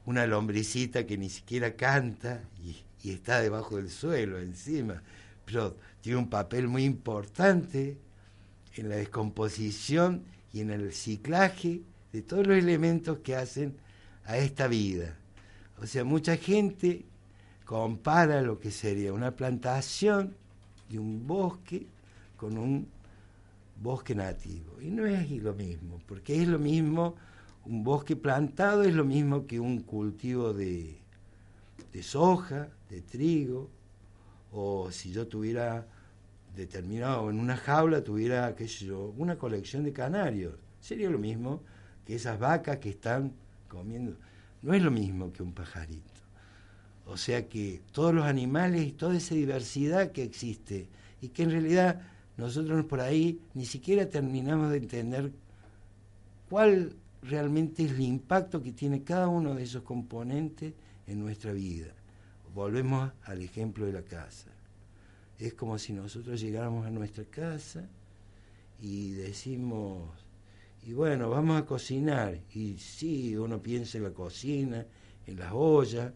[0.06, 5.04] una lombricita que ni siquiera canta y, y está debajo del suelo encima,
[5.44, 7.98] pero tiene un papel muy importante
[8.76, 10.24] en la descomposición
[10.54, 11.82] y en el ciclaje
[12.14, 13.76] de todos los elementos que hacen
[14.24, 15.18] a esta vida.
[15.82, 17.11] O sea, mucha gente
[17.72, 20.36] compara lo que sería una plantación
[20.90, 21.88] de un bosque
[22.36, 22.86] con un
[23.82, 24.82] bosque nativo.
[24.82, 27.16] Y no es lo mismo, porque es lo mismo,
[27.64, 31.00] un bosque plantado es lo mismo que un cultivo de,
[31.94, 33.70] de soja, de trigo,
[34.52, 35.88] o si yo tuviera
[36.54, 40.56] determinado en una jaula, tuviera, qué sé yo, una colección de canarios.
[40.82, 41.62] Sería lo mismo
[42.06, 43.32] que esas vacas que están
[43.70, 44.18] comiendo.
[44.62, 46.11] No es lo mismo que un pajarito.
[47.06, 50.88] O sea que todos los animales y toda esa diversidad que existe
[51.22, 52.02] y que en realidad
[52.38, 55.32] nosotros por ahí ni siquiera terminamos de entender
[56.50, 60.74] cuál realmente es el impacto que tiene cada uno de esos componentes
[61.08, 61.94] en nuestra vida.
[62.54, 64.50] Volvemos al ejemplo de la casa.
[65.38, 67.88] Es como si nosotros llegáramos a nuestra casa
[68.82, 70.10] y decimos,
[70.84, 72.40] y bueno, vamos a cocinar.
[72.54, 74.86] Y sí, uno piensa en la cocina,
[75.28, 76.12] en las ollas,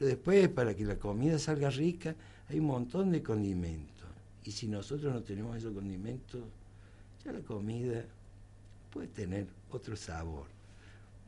[0.00, 2.16] pero después para que la comida salga rica
[2.48, 4.08] hay un montón de condimentos.
[4.42, 6.40] Y si nosotros no tenemos esos condimentos,
[7.22, 8.02] ya la comida
[8.90, 10.46] puede tener otro sabor.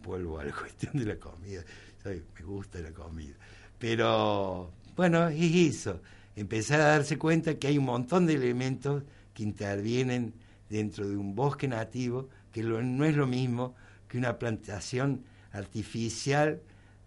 [0.03, 1.63] Vuelvo a la cuestión de la comida.
[2.07, 3.35] Me gusta la comida.
[3.79, 6.01] Pero bueno, es eso.
[6.35, 9.03] Empezar a darse cuenta que hay un montón de elementos
[9.35, 10.33] que intervienen
[10.71, 13.75] dentro de un bosque nativo, que no es lo mismo
[14.09, 16.63] que una plantación artificial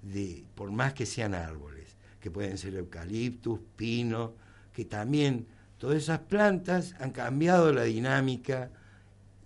[0.06, 4.34] de, por más que sean árboles, que pueden ser eucaliptus, pino,
[4.74, 8.72] que también todas esas plantas han cambiado la dinámica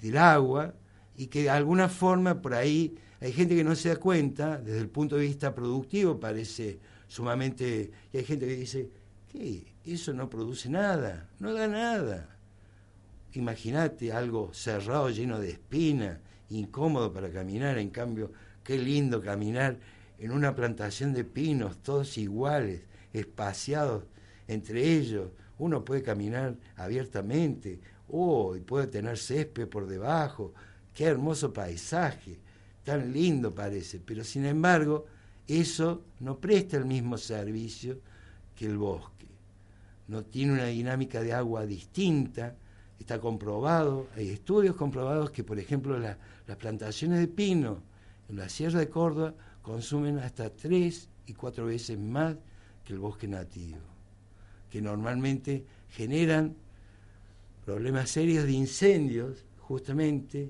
[0.02, 0.74] del agua
[1.16, 4.80] y que de alguna forma por ahí hay gente que no se da cuenta, desde
[4.80, 8.90] el punto de vista productivo parece sumamente, y hay gente que dice,
[9.32, 9.74] ¿qué?
[9.86, 12.38] Eso no produce nada, no da nada.
[13.34, 16.20] Imagínate algo cerrado, lleno de espinas,
[16.50, 18.32] incómodo para caminar, en cambio,
[18.64, 19.78] qué lindo caminar
[20.20, 22.82] en una plantación de pinos, todos iguales,
[23.14, 24.04] espaciados
[24.48, 25.30] entre ellos,
[25.60, 27.80] uno puede caminar abiertamente,
[28.10, 30.54] oh, y puede tener césped por debajo,
[30.94, 32.40] qué hermoso paisaje,
[32.84, 35.06] tan lindo parece, pero sin embargo,
[35.48, 38.00] eso no presta el mismo servicio
[38.56, 39.28] que el bosque.
[40.08, 42.56] No tiene una dinámica de agua distinta,
[43.00, 46.18] está comprobado, hay estudios comprobados que, por ejemplo, las
[46.58, 47.84] plantaciones de pino
[48.28, 49.36] en la Sierra de Córdoba
[49.70, 52.36] consumen hasta tres y cuatro veces más
[52.84, 53.78] que el bosque nativo
[54.72, 56.56] que normalmente generan
[57.66, 60.50] problemas serios de incendios, justamente.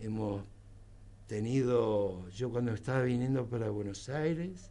[0.00, 0.44] Hemos
[1.26, 4.70] tenido, yo cuando estaba viniendo para Buenos Aires,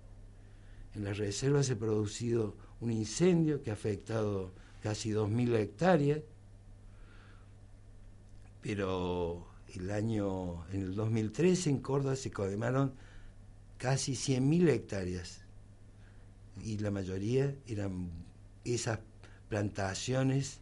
[0.96, 4.52] en las reservas se ha producido un incendio que ha afectado
[4.82, 6.22] casi 2.000 hectáreas,
[8.62, 12.94] pero el año, en el 2013 en Córdoba se quemaron
[13.82, 15.40] casi 100.000 hectáreas
[16.64, 18.12] y la mayoría eran
[18.64, 19.00] esas
[19.50, 20.60] plantaciones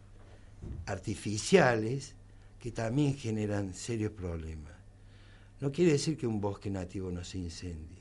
[0.86, 2.14] artificiales
[2.58, 4.72] que también generan serios problemas.
[5.60, 8.00] No quiere decir que un bosque nativo no se incendie,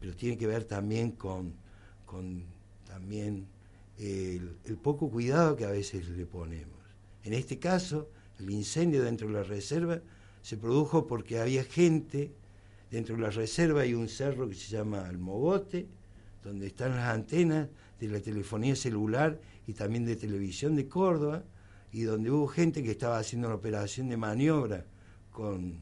[0.00, 1.54] pero tiene que ver también con,
[2.04, 2.42] con
[2.84, 3.46] también
[3.98, 6.80] el, el, poco cuidado que a veces le ponemos.
[7.22, 8.10] En este caso,
[8.40, 10.00] el incendio dentro de la reserva
[10.42, 12.32] se produjo porque había gente,
[12.90, 15.86] dentro de la reserva hay un cerro que se llama El Mogote,
[16.42, 17.68] donde están las antenas
[17.98, 21.44] de la telefonía celular y también de televisión de Córdoba,
[21.92, 24.86] y donde hubo gente que estaba haciendo una operación de maniobra
[25.30, 25.80] con,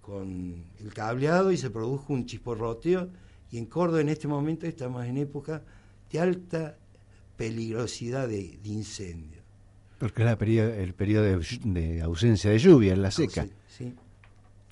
[0.00, 3.10] con el cableado y se produjo un chisporroteo,
[3.50, 5.62] y en Córdoba en este momento estamos en época
[6.10, 6.78] de alta
[7.36, 9.42] peligrosidad de, incendio.
[9.98, 13.46] Porque es el periodo de, ausencia de lluvia, en la seca.
[13.68, 13.94] sí.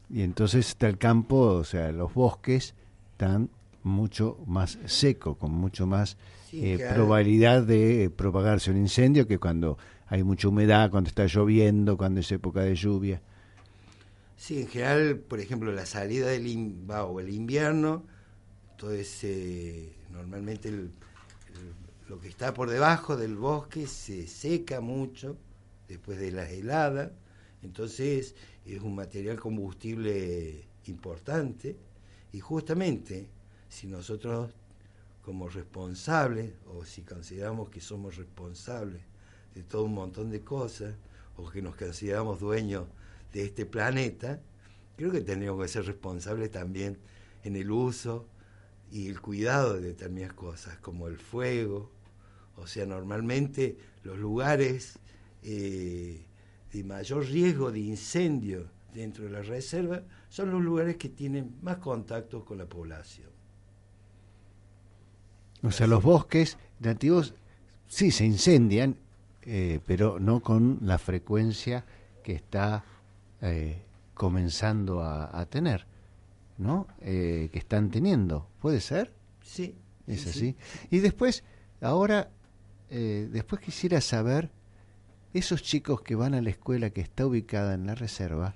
[0.08, 2.74] Y entonces está el campo, o sea, los bosques
[3.12, 3.50] están
[3.82, 6.16] mucho más seco, con mucho más
[6.50, 6.94] Sí, eh, claro.
[6.94, 12.30] probabilidad de propagarse un incendio que cuando hay mucha humedad, cuando está lloviendo, cuando es
[12.32, 13.20] época de lluvia.
[14.36, 18.04] Sí, en general, por ejemplo, la salida del in- va, o el invierno,
[18.92, 20.76] ese, normalmente el-
[21.54, 21.74] el-
[22.08, 25.36] lo que está por debajo del bosque se seca mucho
[25.88, 27.10] después de las heladas,
[27.66, 28.34] entonces
[28.64, 31.76] es un material combustible importante
[32.32, 33.28] y justamente
[33.68, 34.52] si nosotros
[35.22, 39.02] como responsables o si consideramos que somos responsables
[39.54, 40.94] de todo un montón de cosas
[41.36, 42.86] o que nos consideramos dueños
[43.32, 44.40] de este planeta,
[44.96, 46.98] creo que tendríamos que ser responsables también
[47.42, 48.28] en el uso
[48.92, 51.90] y el cuidado de determinadas cosas, como el fuego.
[52.56, 55.00] O sea, normalmente los lugares
[55.42, 56.24] eh,
[56.76, 61.78] de mayor riesgo de incendio dentro de la reserva son los lugares que tienen más
[61.78, 63.30] contacto con la población.
[65.62, 67.34] O sea, los bosques nativos
[67.86, 68.96] sí se incendian,
[69.42, 71.86] eh, pero no con la frecuencia
[72.22, 72.84] que está
[73.40, 73.82] eh,
[74.12, 75.86] comenzando a, a tener,
[76.58, 76.86] ¿no?
[77.00, 78.48] Eh, que están teniendo.
[78.60, 79.14] ¿Puede ser?
[79.42, 79.76] Sí.
[80.06, 80.38] Es sí, así.
[80.40, 80.56] sí.
[80.90, 81.42] Y después,
[81.80, 82.30] ahora,
[82.88, 84.50] después quisiera saber,
[85.38, 88.54] esos chicos que van a la escuela que está ubicada en la reserva,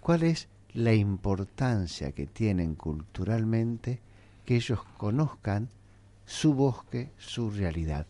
[0.00, 4.00] ¿cuál es la importancia que tienen culturalmente
[4.44, 5.70] que ellos conozcan
[6.26, 8.06] su bosque, su realidad?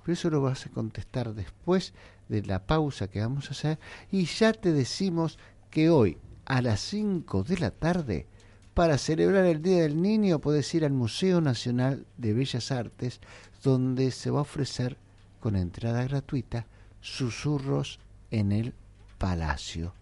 [0.00, 1.92] Pero eso lo vas a contestar después
[2.30, 3.78] de la pausa que vamos a hacer
[4.10, 5.38] y ya te decimos
[5.70, 6.16] que hoy
[6.46, 8.26] a las 5 de la tarde
[8.72, 13.20] para celebrar el Día del Niño puedes ir al Museo Nacional de Bellas Artes,
[13.62, 14.96] donde se va a ofrecer
[15.38, 16.66] con entrada gratuita
[17.02, 18.00] susurros
[18.30, 18.74] en el
[19.18, 19.92] Palacio.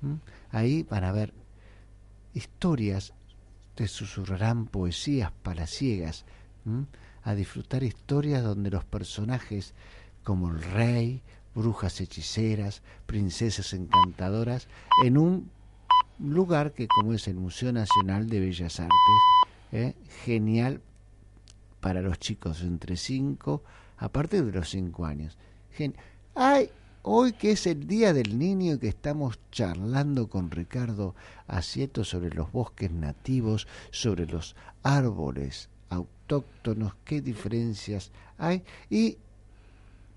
[0.00, 0.14] ¿Mm?
[0.50, 1.32] Ahí van a ver
[2.34, 3.12] historias,
[3.74, 6.24] te susurrarán poesías palaciegas,
[7.22, 9.72] a disfrutar historias donde los personajes
[10.22, 11.22] como el rey,
[11.54, 14.68] brujas hechiceras, princesas encantadoras,
[15.02, 15.50] en un
[16.18, 18.92] lugar que como es el Museo Nacional de Bellas Artes,
[19.72, 19.94] ¿eh?
[20.24, 20.82] genial
[21.80, 23.62] para los chicos entre 5,
[23.96, 25.38] a partir de los 5 años.
[26.40, 26.70] Ay,
[27.02, 31.16] hoy que es el Día del Niño y que estamos charlando con Ricardo
[31.48, 34.54] Asieto sobre los bosques nativos, sobre los
[34.84, 39.18] árboles autóctonos, qué diferencias hay y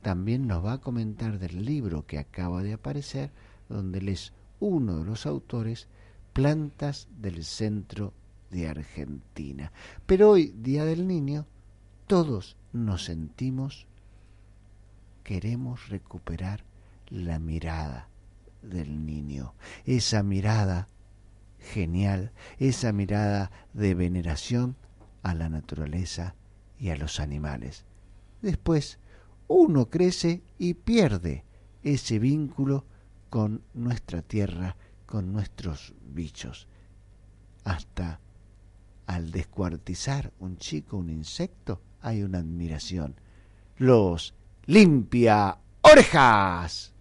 [0.03, 3.31] también nos va a comentar del libro que acaba de aparecer,
[3.68, 5.88] donde él es uno de los autores,
[6.34, 8.14] Plantas del Centro
[8.52, 9.72] de Argentina.
[10.06, 11.48] Pero hoy, Día del Niño,
[12.06, 13.88] todos nos sentimos,
[15.23, 16.64] queremos recuperar
[17.07, 18.10] la mirada
[18.61, 19.53] del niño,
[19.85, 20.88] esa mirada
[21.60, 24.76] genial, esa mirada de veneración
[25.23, 26.35] a la naturaleza
[26.80, 27.85] y a los animales.
[28.41, 28.99] Después,
[29.48, 31.43] uno crece y pierde
[31.84, 32.85] ese vínculo
[33.30, 34.76] con nuestra tierra,
[35.06, 36.68] con nuestros bichos.
[37.64, 38.19] Hasta
[39.06, 43.15] al descuartizar un chico, un insecto, hay una admiración.
[43.77, 44.34] Los
[44.65, 46.93] limpia orejas.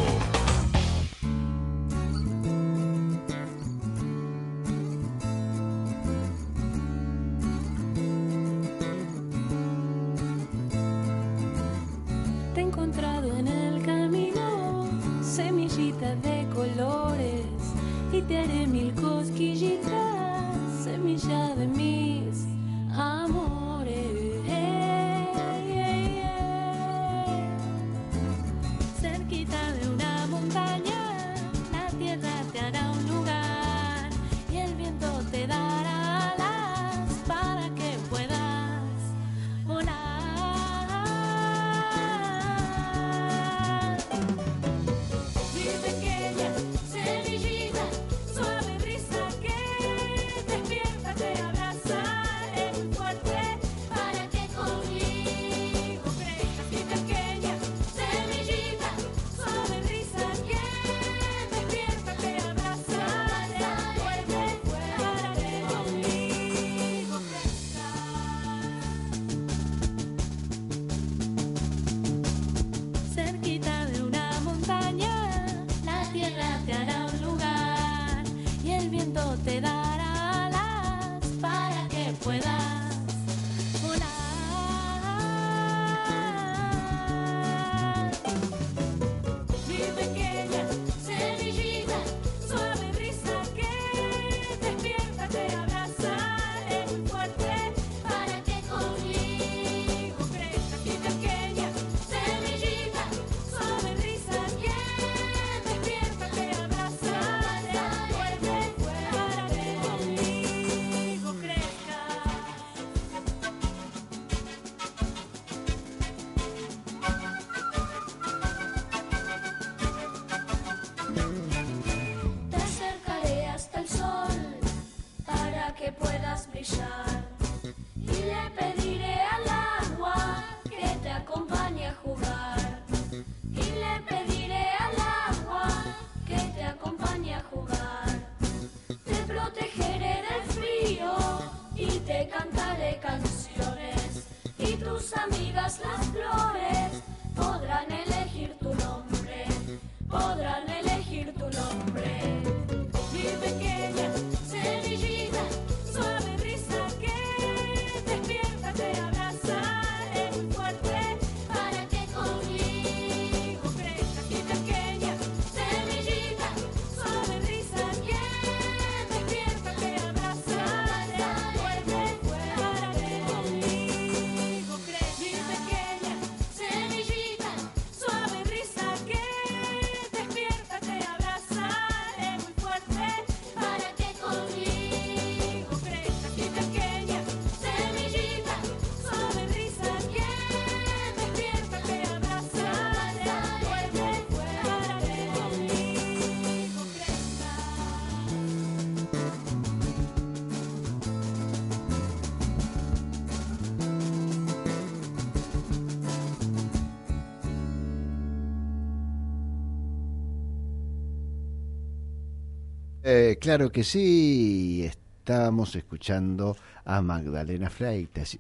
[213.09, 218.37] Eh, claro que sí, estábamos escuchando a Magdalena Freitas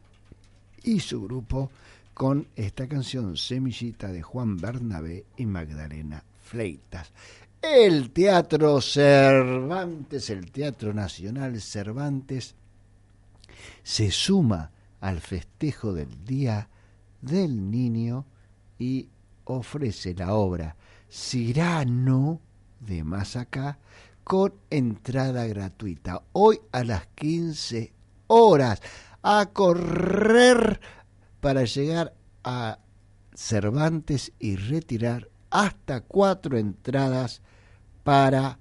[0.82, 1.70] y su grupo
[2.12, 7.12] con esta canción Semillita de Juan Bernabé y Magdalena Fleitas.
[7.62, 12.56] El Teatro Cervantes, el Teatro Nacional Cervantes,
[13.84, 16.68] se suma al festejo del Día
[17.22, 18.26] del Niño
[18.80, 19.06] y
[19.44, 20.74] ofrece la obra
[21.08, 22.40] Cirano
[22.80, 23.78] de más acá
[24.26, 26.20] con entrada gratuita.
[26.32, 27.92] Hoy a las 15
[28.26, 28.82] horas
[29.22, 30.80] a correr
[31.40, 32.12] para llegar
[32.42, 32.80] a
[33.32, 37.40] Cervantes y retirar hasta cuatro entradas
[38.02, 38.58] para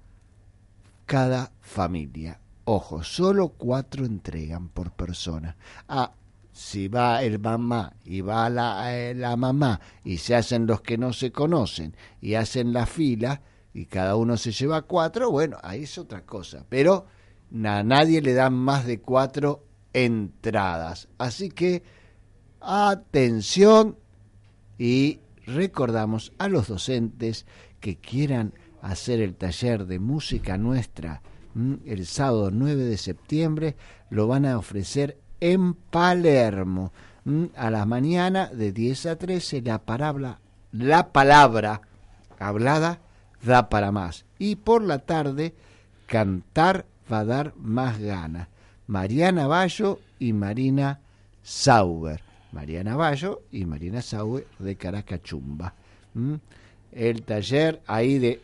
[1.07, 2.39] cada familia.
[2.65, 5.57] Ojo, solo cuatro entregan por persona.
[5.87, 6.13] Ah,
[6.51, 10.99] si va el mamá y va la, eh, la mamá y se hacen los que
[10.99, 13.41] no se conocen y hacen la fila
[13.75, 16.65] y cada uno se lleva cuatro, bueno, ahí es otra cosa.
[16.69, 17.07] Pero
[17.51, 21.09] a nadie le dan más de cuatro entradas.
[21.17, 21.83] Así que
[22.61, 23.97] atención
[24.77, 27.45] y recordamos a los docentes
[27.81, 31.21] que quieran hacer el taller de música nuestra
[31.85, 33.75] el sábado 9 de septiembre,
[34.09, 36.93] lo van a ofrecer en Palermo.
[37.57, 40.39] A la mañana de 10 a 13 la palabra,
[40.71, 41.81] la palabra
[42.39, 42.99] hablada
[43.45, 44.25] da para más.
[44.39, 45.53] Y por la tarde
[46.07, 48.47] cantar va a dar más ganas.
[48.87, 50.99] Mariana Bayo y Marina
[51.43, 52.21] Sauber.
[52.51, 55.73] Mariana Bayo y Marina Sauber de Caracachumba.
[56.91, 58.41] El taller ahí de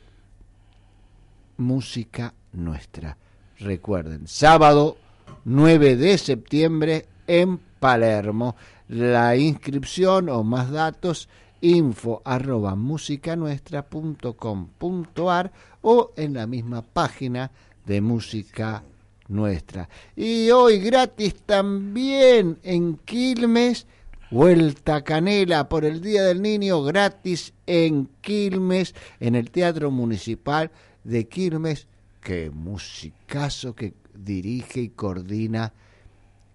[1.58, 3.18] música nuestra.
[3.60, 4.98] Recuerden, sábado
[5.46, 8.56] 9 de septiembre en Palermo.
[8.90, 11.30] La inscripción o más datos
[11.62, 15.52] info arroba musicanuestra.com.ar
[15.82, 17.52] o en la misma página
[17.86, 18.84] de Música
[19.28, 19.88] Nuestra.
[20.16, 23.86] Y hoy gratis también en Quilmes,
[24.30, 30.72] Vuelta Canela por el Día del Niño, gratis en Quilmes, en el Teatro Municipal
[31.04, 31.88] de Quilmes
[32.22, 35.74] que musicazo que dirige y coordina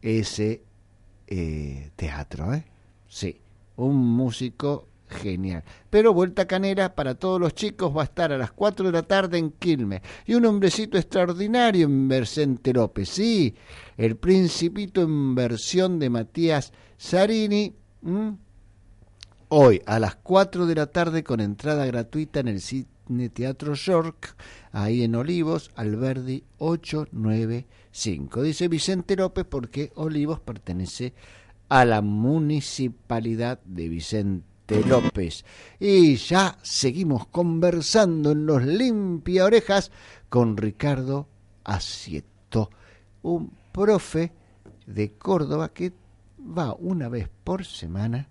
[0.01, 0.63] ese
[1.27, 2.65] eh, teatro, ¿eh?
[3.09, 3.41] Sí,
[3.77, 5.65] un músico genial.
[5.91, 9.03] Pero Vuelta Canera para todos los chicos va a estar a las 4 de la
[9.03, 10.03] tarde en Quilmes.
[10.27, 13.09] Y un hombrecito extraordinario en Vicente López.
[13.09, 13.55] Sí,
[13.97, 17.75] el Principito en versión de Matías Sarini.
[19.49, 22.97] Hoy a las 4 de la tarde con entrada gratuita en el sitio
[23.33, 24.37] Teatro York,
[24.73, 28.43] ahí en Olivos, Alberdi 895.
[28.43, 31.15] Dice Vicente López porque Olivos pertenece
[31.69, 35.45] a la municipalidad de Vicente López.
[35.79, 39.91] Y ya seguimos conversando en los limpia orejas
[40.29, 41.29] con Ricardo
[41.65, 42.71] Asieto,
[43.23, 44.33] un profe
[44.87, 45.93] de Córdoba que
[46.39, 48.29] va una vez por semana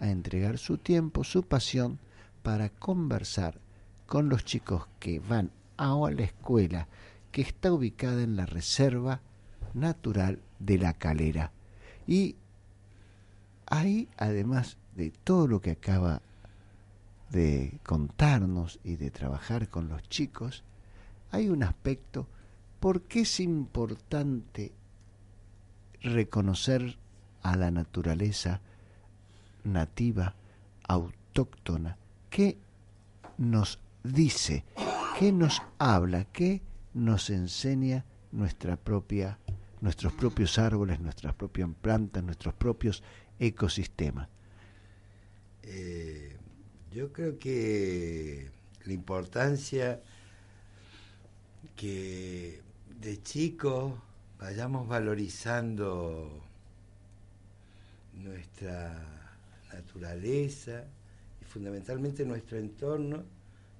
[0.00, 1.98] a entregar su tiempo, su pasión
[2.42, 3.60] para conversar
[4.06, 6.88] con los chicos que van a la escuela
[7.30, 9.20] que está ubicada en la Reserva
[9.74, 11.52] Natural de la Calera.
[12.06, 12.36] Y
[13.66, 16.22] ahí, además de todo lo que acaba
[17.30, 20.64] de contarnos y de trabajar con los chicos,
[21.30, 22.26] hay un aspecto
[22.80, 24.72] por qué es importante
[26.02, 26.98] reconocer
[27.42, 28.60] a la naturaleza
[29.62, 30.34] nativa,
[30.88, 31.96] autóctona,
[32.28, 32.58] ¿Qué
[33.38, 34.64] nos dice?
[35.18, 36.24] ¿Qué nos habla?
[36.24, 36.60] ¿Qué
[36.92, 39.38] nos enseña nuestra propia,
[39.80, 43.04] nuestros propios árboles, nuestras propias plantas, nuestros propios
[43.38, 44.28] ecosistemas?
[45.70, 46.34] Eh,
[46.92, 48.50] yo creo que
[48.86, 50.00] la importancia
[51.76, 52.62] que
[53.00, 53.92] de chicos
[54.38, 56.42] vayamos valorizando
[58.14, 59.28] nuestra
[59.72, 60.84] naturaleza,
[61.46, 63.24] fundamentalmente nuestro entorno,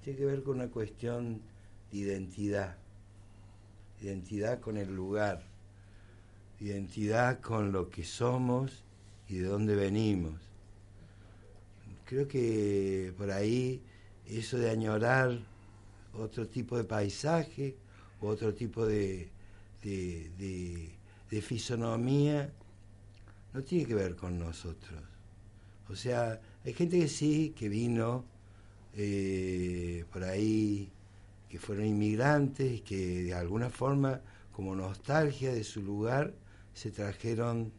[0.03, 1.41] tiene que ver con una cuestión
[1.91, 2.77] de identidad,
[3.99, 5.41] identidad con el lugar,
[6.59, 8.83] identidad con lo que somos
[9.27, 10.48] y de dónde venimos.
[12.09, 13.83] Creo que por ahí
[14.25, 15.39] eso de añorar
[16.15, 17.75] otro tipo de paisaje,
[18.19, 19.29] otro tipo de,
[19.83, 20.89] de,
[21.29, 22.51] de fisonomía,
[23.53, 24.99] no tiene que ver con nosotros.
[25.87, 28.25] O sea, hay gente que sí, que vino
[28.95, 30.91] eh, por ahí,
[31.47, 34.19] que fueron inmigrantes que de alguna forma,
[34.51, 36.33] como nostalgia de su lugar,
[36.73, 37.71] se trajeron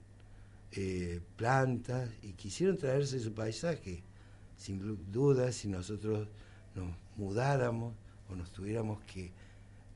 [0.70, 4.04] eh, plantas y quisieron traerse su paisaje.
[4.60, 6.28] Sin duda, si nosotros
[6.74, 7.94] nos mudáramos
[8.28, 9.32] o nos tuviéramos que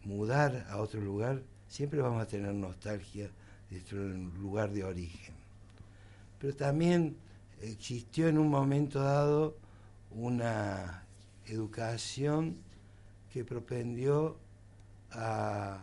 [0.05, 3.25] mudar a otro lugar, siempre vamos a tener nostalgia
[3.69, 3.99] de nuestro
[4.41, 5.35] lugar de origen.
[6.41, 7.15] Pero también
[7.61, 9.55] existió en un momento dado
[10.11, 11.05] una
[11.45, 12.57] educación
[13.35, 14.39] que propendió
[15.13, 15.79] a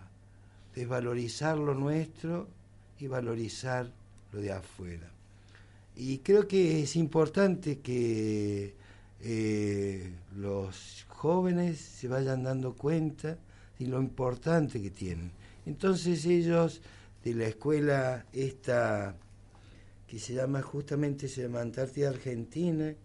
[0.74, 2.48] desvalorizar lo nuestro
[2.98, 3.92] y valorizar
[4.32, 5.21] lo de afuera.
[6.04, 8.74] Y creo que es importante que
[9.20, 13.38] eh, los jóvenes se vayan dando cuenta
[13.78, 15.32] de lo importante que tienen.
[15.68, 16.82] Entonces ellos
[17.24, 19.16] de la escuela esta
[20.08, 21.44] que se llama justamente se
[22.08, 22.96] Argentina,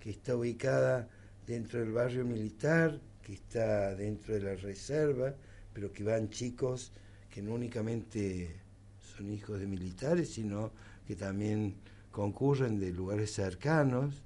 [0.00, 1.08] que está ubicada
[1.46, 5.36] dentro del barrio militar, que está dentro de la reserva,
[5.72, 6.90] pero que van chicos
[7.30, 8.56] que no únicamente
[8.98, 10.72] son hijos de militares, sino
[11.06, 11.76] que también
[12.10, 14.22] concurren de lugares cercanos,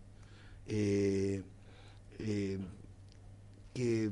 [0.67, 1.43] eh,
[2.21, 2.59] eh,
[3.75, 4.11] que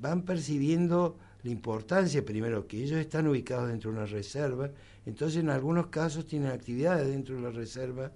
[0.00, 4.70] van percibiendo la importancia, primero, que ellos están ubicados dentro de una reserva,
[5.06, 8.12] entonces en algunos casos tienen actividades dentro de la reserva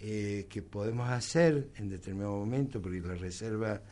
[0.00, 3.82] eh, que podemos hacer en determinado momento, porque la reserva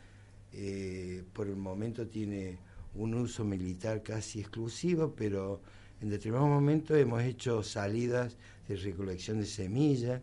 [1.31, 2.57] por el momento tiene
[2.95, 5.61] un uso militar casi exclusivo, pero
[6.01, 10.21] en determinado momento hemos hecho salidas de recolección de semillas,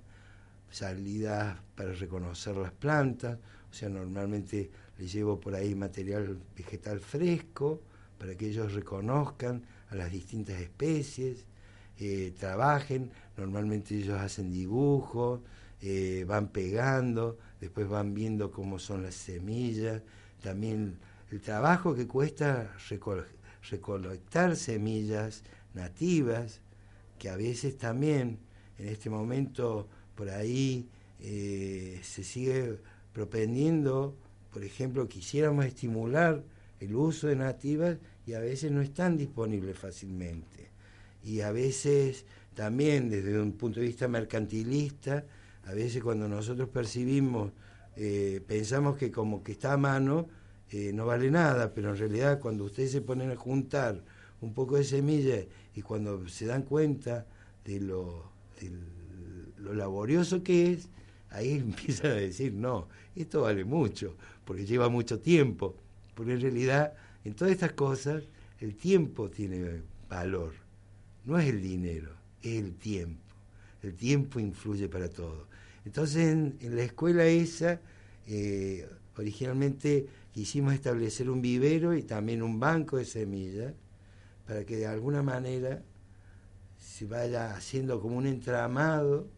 [0.71, 3.39] salidas para reconocer las plantas,
[3.71, 7.83] o sea, normalmente les llevo por ahí material vegetal fresco
[8.19, 11.45] para que ellos reconozcan a las distintas especies,
[11.99, 15.41] eh, trabajen, normalmente ellos hacen dibujos,
[15.83, 20.03] eh, van pegando, después van viendo cómo son las semillas,
[20.43, 20.99] también
[21.31, 22.75] el trabajo que cuesta
[23.71, 25.43] recolectar semillas
[25.77, 26.61] nativas,
[27.19, 28.39] que a veces también
[28.79, 30.89] en este momento por ahí
[31.21, 32.79] eh, se sigue
[33.13, 34.17] propendiendo,
[34.53, 36.43] por ejemplo, quisiéramos estimular
[36.81, 37.97] el uso de nativas
[38.27, 40.71] y a veces no están disponibles fácilmente.
[41.25, 42.25] Y a veces
[42.55, 45.25] también desde un punto de vista mercantilista,
[45.65, 47.53] a veces cuando nosotros percibimos,
[47.97, 50.29] eh, pensamos que como que está a mano,
[50.71, 54.03] eh, no vale nada, pero en realidad cuando ustedes se ponen a juntar
[54.41, 57.27] un poco de semillas y cuando se dan cuenta
[57.65, 58.31] de lo,
[58.61, 58.71] de
[59.59, 60.89] lo laborioso que es,
[61.31, 65.77] ahí empiezan a decir, no, esto vale mucho, porque lleva mucho tiempo,
[66.15, 66.95] porque en realidad
[67.25, 68.25] en todas estas cosas
[68.61, 70.53] el tiempo tiene valor,
[71.25, 73.23] no es el dinero, es el tiempo,
[73.83, 75.47] el tiempo influye para todo.
[75.85, 77.81] Entonces en, la escuela esa,
[78.27, 83.73] eh, originalmente quisimos establecer un vivero y también un banco de semillas
[84.47, 85.83] para que de alguna manera
[86.79, 89.29] se vaya haciendo como un entramado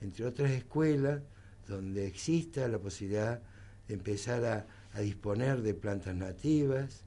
[0.00, 1.22] entre otras escuelas
[1.66, 3.40] donde exista la posibilidad
[3.88, 4.66] de empezar a,
[5.00, 7.02] disponer de plantas nativas,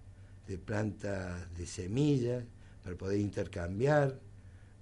[0.46, 2.44] de plantas de semillas,
[2.84, 4.20] para poder intercambiar,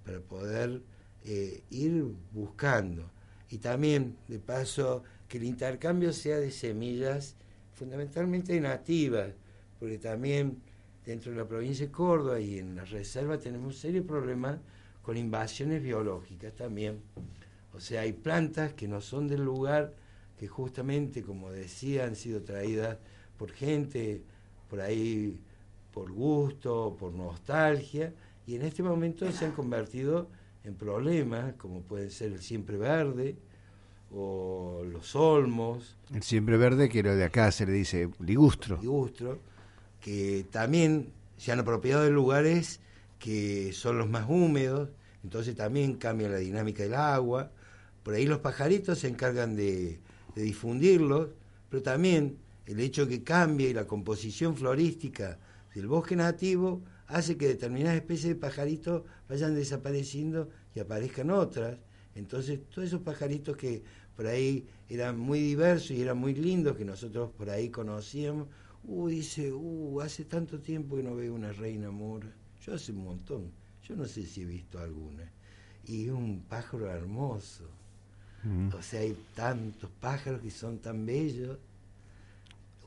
[0.04, 0.82] para poder
[1.24, 3.08] eh, ir buscando.
[3.48, 7.36] Y también, de paso, que el intercambio sea de semillas
[7.74, 9.28] fundamentalmente nativas,
[9.78, 10.60] porque también
[11.06, 14.58] dentro de la provincia de Córdoba y en la reserva tenemos un serio problema
[15.02, 17.00] con invasiones biológicas también.
[17.72, 19.94] O sea, hay plantas que no son del lugar,
[20.36, 22.98] que justamente, como decía, han sido traídas
[23.38, 24.22] por gente,
[24.68, 25.38] por ahí,
[25.92, 28.12] por gusto, por nostalgia,
[28.46, 30.28] y en este momento se han convertido
[30.64, 33.36] en problemas, como pueden ser el siempre verde,
[34.12, 35.96] o los olmos.
[36.12, 38.78] El siempre verde, que lo de acá se le dice ligustro.
[38.80, 39.38] Ligustro,
[40.06, 42.78] que también se han apropiado de lugares
[43.18, 44.88] que son los más húmedos,
[45.24, 47.50] entonces también cambia la dinámica del agua.
[48.04, 49.98] Por ahí los pajaritos se encargan de,
[50.36, 51.30] difundirlos,
[51.68, 55.40] pero también el hecho que cambie la composición florística
[55.74, 61.78] del bosque nativo hace que determinadas especies de pajaritos vayan desapareciendo y aparezcan otras.
[62.14, 63.82] Entonces, todos esos pajaritos que
[64.14, 68.46] por ahí eran muy diversos y eran muy lindos, que nosotros por ahí conocíamos,
[68.86, 72.28] uh, dice, uh, hace tanto tiempo que no veo una reina mora.
[72.64, 73.50] Yo hace un montón,
[73.82, 75.30] yo no sé si he visto alguna.
[75.86, 77.64] Y un pájaro hermoso.
[78.42, 78.68] Mm.
[78.74, 81.58] O sea, hay tantos pájaros que son tan bellos.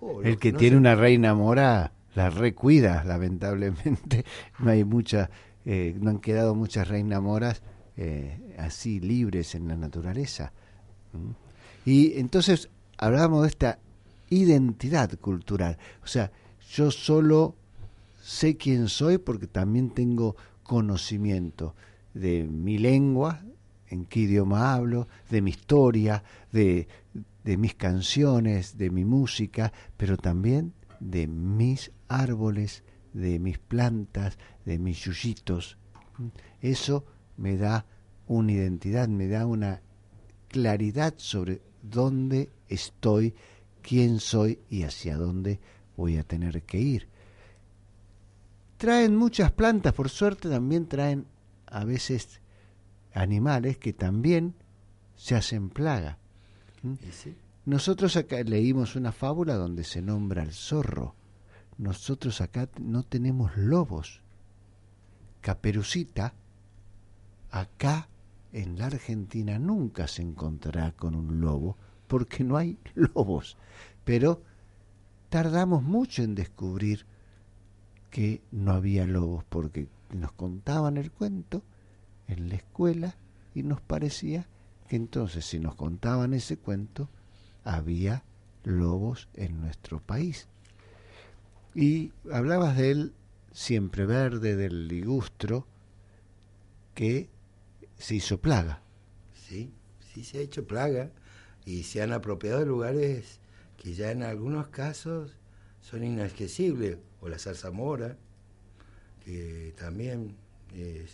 [0.01, 4.26] Oh, El que no tiene se- una reina mora la recuida, lamentablemente.
[4.59, 5.30] No hay muchas,
[5.65, 7.61] eh, no han quedado muchas reinas moras
[7.97, 10.51] eh, así libres en la naturaleza.
[11.13, 11.31] ¿Mm?
[11.85, 13.80] Y entonces hablábamos de esta
[14.30, 15.77] identidad cultural.
[16.03, 16.31] O sea,
[16.72, 17.56] yo solo
[18.22, 21.76] sé quién soy porque también tengo conocimiento
[22.14, 23.41] de mi lengua,
[23.89, 26.88] en qué idioma hablo, de mi historia, de,
[27.43, 32.84] mis canciones, de mi música, pero también de mis árboles,
[33.14, 35.77] de mis plantas, de mis yuyitos.
[36.61, 37.06] Eso
[37.38, 37.85] me da
[38.27, 39.81] una identidad, me da una
[40.49, 43.34] claridad sobre dónde estoy,
[43.81, 45.60] quién soy y hacia dónde
[45.97, 47.07] voy a tener que ir.
[48.77, 51.26] Traen muchas plantas, por suerte también traen
[51.68, 52.39] a veces
[53.14, 54.56] animales que también
[55.15, 56.18] se hacen plaga.
[56.81, 56.93] ¿Mm?
[57.65, 61.15] Nosotros acá leímos una fábula donde se nombra al zorro.
[61.77, 64.22] Nosotros acá no tenemos lobos.
[65.41, 66.34] Caperucita,
[67.51, 68.10] acá
[68.51, 71.77] en la Argentina nunca se encontrará con un lobo
[72.10, 73.56] porque no hay lobos.
[74.03, 74.41] Pero
[75.30, 77.06] tardamos mucho en descubrir
[78.10, 81.64] que no había lobos porque nos contaban el cuento
[82.27, 83.15] en la escuela
[83.53, 84.48] y nos parecía
[84.88, 87.10] que entonces si nos contaban ese cuento
[87.64, 88.23] había
[88.64, 90.48] lobos en nuestro país.
[91.76, 93.14] Y hablabas del
[93.52, 95.68] siempre verde, del ligustro,
[96.95, 97.30] que
[97.98, 98.81] se hizo plaga.
[99.34, 101.11] Sí, sí se ha hecho plaga
[101.70, 103.40] y se han apropiado de lugares
[103.78, 105.36] que ya en algunos casos
[105.82, 108.18] son inaccesibles, o la zarzamora,
[109.24, 110.36] que también
[110.76, 111.12] es,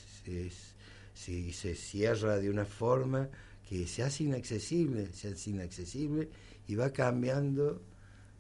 [1.14, 3.28] si se cierra de una forma
[3.68, 6.30] que se hace inaccesible, se hace inaccesible
[6.68, 7.82] y va cambiando,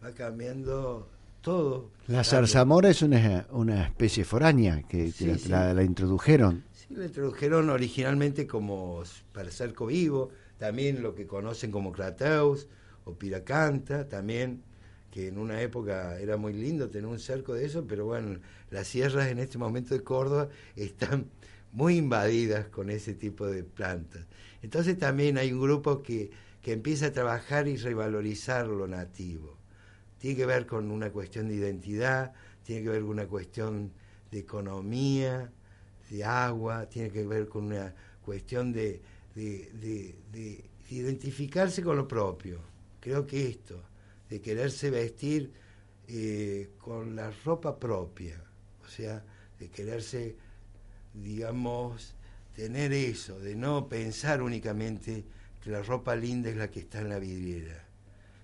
[0.01, 1.09] va cambiando
[1.41, 1.91] todo.
[2.07, 5.11] La zarzamora es una, una especie foránea que,
[5.49, 6.63] la, la, introdujeron.
[6.71, 12.67] Sí, la introdujeron originalmente como para cerco vivo, también lo que conocen como crateus
[13.03, 14.63] o piracanta, también
[15.11, 18.87] que en una época era muy lindo tener un cerco de eso, pero bueno, las
[18.87, 21.27] sierras en este momento de Córdoba están
[21.71, 24.25] muy invadidas con ese tipo de plantas.
[24.61, 29.57] Entonces también hay un grupo que, que empieza a trabajar y revalorizar lo nativo.
[30.19, 32.33] Tiene que ver con una cuestión de identidad,
[32.63, 33.91] tiene que ver con una cuestión
[34.31, 35.51] de economía,
[36.09, 39.01] de agua, tiene que ver con una cuestión de,
[39.35, 42.59] de, de, identificarse con lo propio.
[42.99, 43.81] Creo que esto,
[44.29, 45.51] de quererse vestir
[46.07, 48.41] eh, con la ropa propia,
[48.83, 49.23] o sea,
[49.59, 50.35] de quererse
[51.23, 52.13] digamos,
[52.55, 55.23] tener eso, de no pensar únicamente
[55.63, 57.83] que la ropa linda es la que está en la vidriera,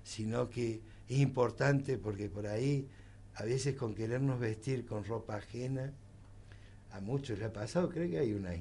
[0.04, 2.88] sino que es importante porque por ahí,
[3.36, 5.94] a veces con querernos vestir con ropa ajena,
[6.92, 8.52] a muchos le ha pasado, creo que hay una,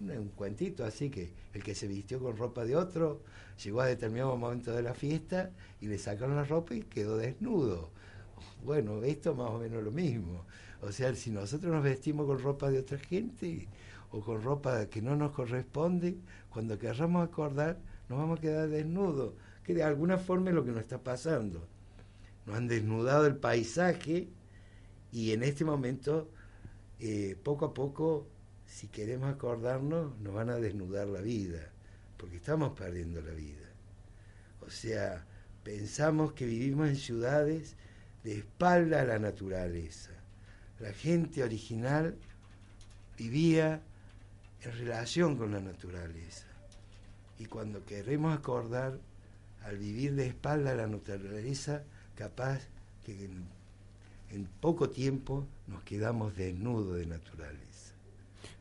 [0.00, 3.22] un cuentito así que el que se vistió con ropa de otro
[3.62, 5.50] llegó a determinado momento de la fiesta
[5.80, 7.90] y le sacaron la ropa y quedó desnudo.
[8.64, 10.44] Bueno, esto más o menos lo mismo.
[10.82, 13.68] O sea, si nosotros nos vestimos con ropa de otra gente
[14.10, 16.16] o con ropa que no nos corresponde,
[16.48, 17.78] cuando querramos acordar,
[18.08, 21.66] nos vamos a quedar desnudos, que de alguna forma es lo que nos está pasando.
[22.46, 24.28] Nos han desnudado el paisaje
[25.12, 26.28] y en este momento,
[26.98, 28.26] eh, poco a poco,
[28.70, 31.70] si queremos acordarnos, nos van a desnudar la vida,
[32.16, 33.68] porque estamos perdiendo la vida.
[34.60, 35.26] O sea,
[35.64, 37.76] pensamos que vivimos en ciudades
[38.24, 40.10] de espalda a la naturaleza
[40.80, 42.16] la gente original
[43.16, 43.82] vivía
[44.62, 46.46] en relación con la naturaleza.
[47.38, 48.98] Y cuando queremos acordar,
[49.62, 51.84] al vivir de espalda a la naturaleza,
[52.14, 52.60] capaz
[53.04, 53.44] que en,
[54.30, 57.69] en poco tiempo nos quedamos desnudos de naturaleza.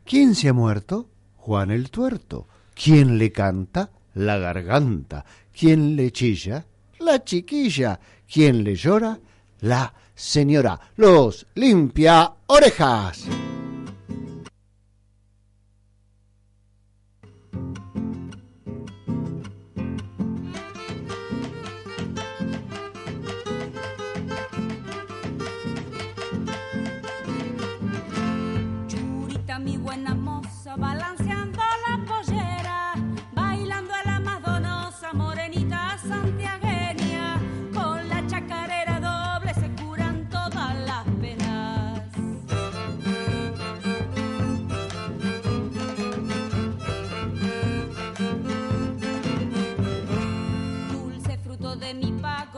[0.09, 1.07] ¿Quién se ha muerto?
[1.35, 2.47] Juan el Tuerto.
[2.73, 3.91] ¿Quién le canta?
[4.15, 5.23] La garganta.
[5.55, 6.65] ¿Quién le chilla?
[6.97, 7.99] La chiquilla.
[8.27, 9.19] ¿Quién le llora?
[9.59, 10.79] La señora.
[10.95, 13.27] Los limpia orejas.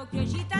[0.02, 0.51] hypocrisie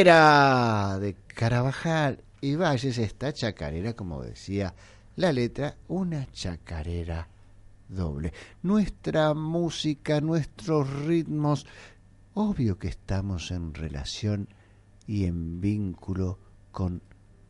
[0.00, 4.74] De Carabajal y Valles, esta chacarera, como decía
[5.16, 7.28] la letra, una chacarera
[7.86, 8.32] doble.
[8.62, 11.66] Nuestra música, nuestros ritmos,
[12.32, 14.48] obvio que estamos en relación
[15.06, 16.38] y en vínculo
[16.72, 17.02] con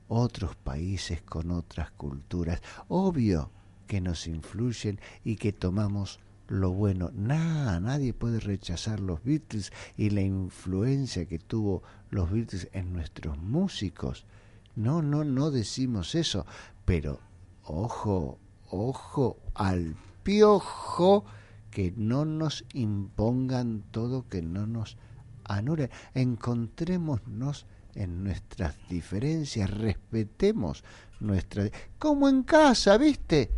[0.08, 3.52] otros países, con otras culturas, obvio
[3.86, 6.18] que nos influyen y que tomamos
[6.50, 7.10] lo bueno.
[7.14, 13.38] Nada, nadie puede rechazar los Beatles y la influencia que tuvo los Beatles en nuestros
[13.38, 14.26] músicos.
[14.74, 16.44] No, no, no decimos eso,
[16.84, 17.20] pero
[17.62, 19.94] ojo, ojo al
[20.24, 21.24] piojo
[21.70, 24.96] que no nos impongan todo, que no nos
[25.44, 25.88] anulen.
[26.14, 27.64] Encontrémonos
[27.94, 30.82] en nuestras diferencias, respetemos
[31.20, 31.70] nuestra...
[31.96, 33.52] Como en casa, ¿viste?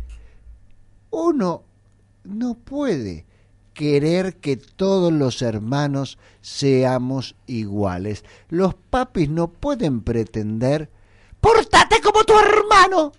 [1.09, 1.72] Uno
[2.23, 3.25] no puede
[3.73, 8.23] querer que todos los hermanos seamos iguales.
[8.49, 10.89] Los papis no pueden pretender,
[11.41, 13.11] pórtate como tu hermano,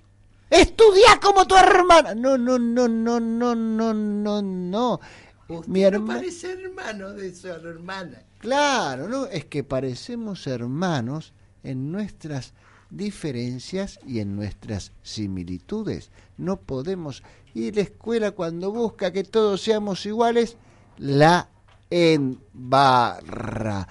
[0.51, 2.15] estudia como tu hermana.
[2.15, 5.01] No, no, no, no, no, no, no, no.
[5.49, 8.23] Usted Mi no parece hermano de su hermana.
[8.39, 9.27] Claro, ¿no?
[9.27, 12.55] Es que parecemos hermanos en nuestras
[12.97, 16.11] diferencias y en nuestras similitudes.
[16.37, 17.23] No podemos.
[17.55, 20.57] Y la escuela cuando busca que todos seamos iguales,
[20.99, 21.49] la
[21.91, 23.89] embarra.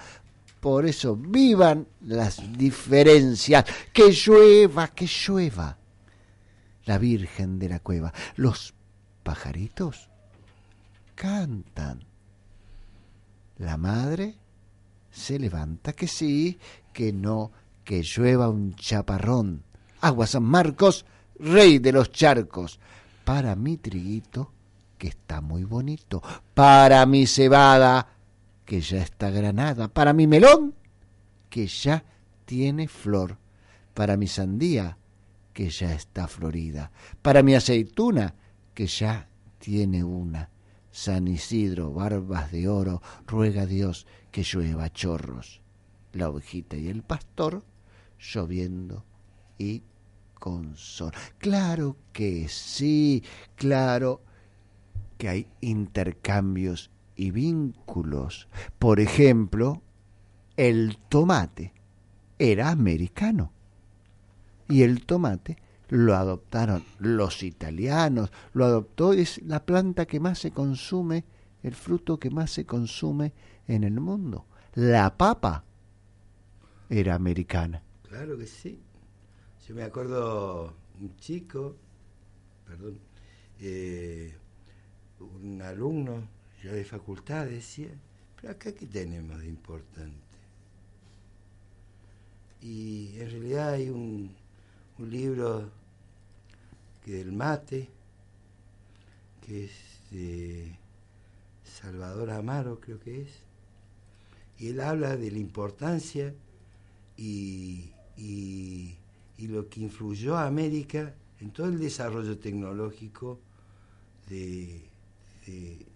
[0.60, 3.64] Por eso vivan las diferencias.
[3.92, 5.78] Que llueva, que llueva.
[6.84, 8.12] La Virgen de la Cueva.
[8.36, 8.74] Los
[9.22, 10.08] pajaritos
[11.14, 12.04] cantan.
[13.58, 14.36] La madre
[15.10, 16.58] se levanta que sí,
[16.92, 17.52] que no,
[17.84, 19.62] que llueva un chaparrón.
[20.00, 21.04] Agua San Marcos,
[21.38, 22.80] rey de los charcos.
[23.24, 24.52] Para mi triguito,
[24.98, 26.22] que está muy bonito.
[26.54, 28.08] Para mi cebada,
[28.64, 29.88] que ya está granada.
[29.88, 30.74] Para mi melón,
[31.48, 32.04] que ya
[32.44, 33.38] tiene flor.
[33.92, 34.98] Para mi sandía,
[35.52, 36.90] que ya está florida.
[37.22, 38.34] Para mi aceituna,
[38.74, 39.28] que ya
[39.58, 40.50] tiene una.
[40.90, 45.60] San Isidro, barbas de oro, ruega a Dios que llueva chorros.
[46.12, 47.64] La ovejita y el pastor
[48.32, 49.04] lloviendo
[49.58, 49.82] y
[50.34, 51.12] con sol.
[51.38, 53.22] Claro que sí,
[53.56, 54.22] claro
[55.18, 58.48] que hay intercambios y vínculos.
[58.78, 59.82] Por ejemplo,
[60.56, 61.72] el tomate
[62.38, 63.52] era americano
[64.68, 65.56] y el tomate
[65.88, 71.24] lo adoptaron los italianos, lo adoptó, es la planta que más se consume,
[71.62, 73.32] el fruto que más se consume
[73.68, 74.46] en el mundo.
[74.74, 75.64] La papa
[76.88, 77.82] era americana.
[78.14, 78.78] Claro que sí.
[79.66, 81.74] Yo me acuerdo un chico,
[82.64, 83.00] perdón,
[83.58, 84.32] eh,
[85.18, 86.22] un alumno
[86.62, 87.90] ya de facultad decía,
[88.36, 90.38] pero acá qué tenemos de importante.
[92.62, 94.32] Y en realidad hay un,
[95.00, 95.68] un libro
[97.04, 97.88] que del mate,
[99.44, 99.72] que es
[100.12, 100.78] de
[101.64, 103.30] Salvador Amaro, creo que es,
[104.60, 106.32] y él habla de la importancia
[107.16, 108.96] y, y,
[109.38, 113.40] y lo que influyó a América en todo el desarrollo tecnológico
[114.28, 114.82] de,
[115.46, 115.86] de-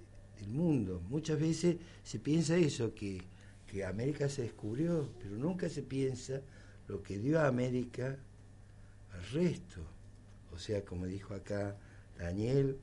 [0.40, 1.02] del mundo.
[1.08, 3.22] Muchas veces se piensa eso, que,
[3.66, 6.40] que América se descubrió, pero nunca se piensa
[6.88, 8.18] lo que dio a América
[9.12, 9.80] al resto.
[10.52, 11.76] O sea, como dijo acá
[12.18, 12.78] Daniel,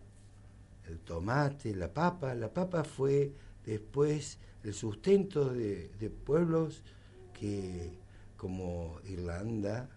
[0.88, 2.36] el tomate, la papa.
[2.36, 3.34] La papa fue
[3.66, 6.84] después el sustento de, de pueblos
[7.34, 7.91] que,
[8.38, 9.90] como Irlanda,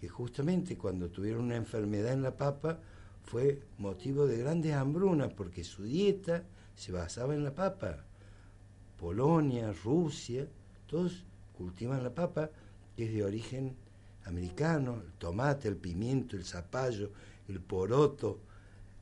[0.00, 2.78] que justamente cuando tuvieron una enfermedad en la papa
[3.22, 6.44] fue motivo de grandes hambrunas porque su dieta
[6.74, 8.04] se basaba en la papa.
[8.98, 10.46] Polonia, Rusia,
[10.86, 11.24] todos
[11.56, 12.50] cultivan la papa,
[12.96, 13.76] que es de origen
[14.24, 17.10] americano, el tomate, el pimiento, el zapallo,
[17.48, 18.40] el poroto,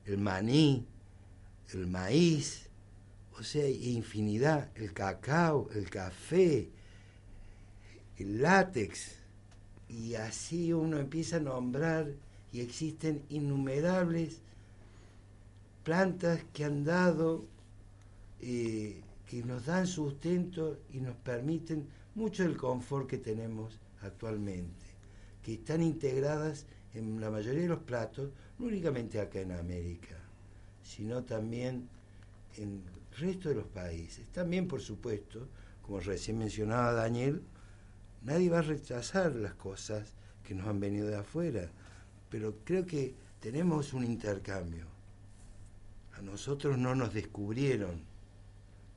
[0.04, 0.86] el maní,
[1.72, 2.68] el maíz,
[3.38, 6.70] o sea, infinidad, el cacao, el café,
[8.18, 9.16] el látex,
[9.88, 12.08] y así uno empieza a nombrar
[12.52, 14.40] y existen innumerables
[15.82, 17.44] plantas que han dado,
[18.40, 24.86] eh, que nos dan sustento y nos permiten mucho del confort que tenemos actualmente,
[25.42, 30.16] que están integradas en la mayoría de los platos, no únicamente acá en América,
[30.82, 31.88] sino también
[32.56, 34.26] en el resto de los países.
[34.32, 35.48] También, por supuesto,
[35.82, 37.42] como recién mencionaba Daniel,
[38.24, 41.70] nadie va a rechazar las cosas que nos han venido de afuera,
[42.30, 44.86] pero creo que tenemos un intercambio.
[46.16, 48.02] A nosotros no nos descubrieron,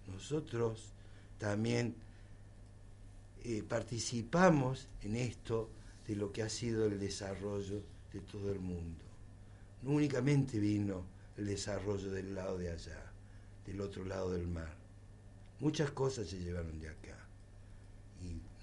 [0.07, 0.93] nosotros
[1.37, 1.95] también
[3.43, 5.69] eh, participamos en esto
[6.07, 7.81] de lo que ha sido el desarrollo
[8.13, 9.03] de todo el mundo.
[9.83, 11.05] No únicamente vino
[11.37, 13.11] el desarrollo del lado de allá,
[13.65, 14.73] del otro lado del mar.
[15.59, 17.16] Muchas cosas se llevaron de acá.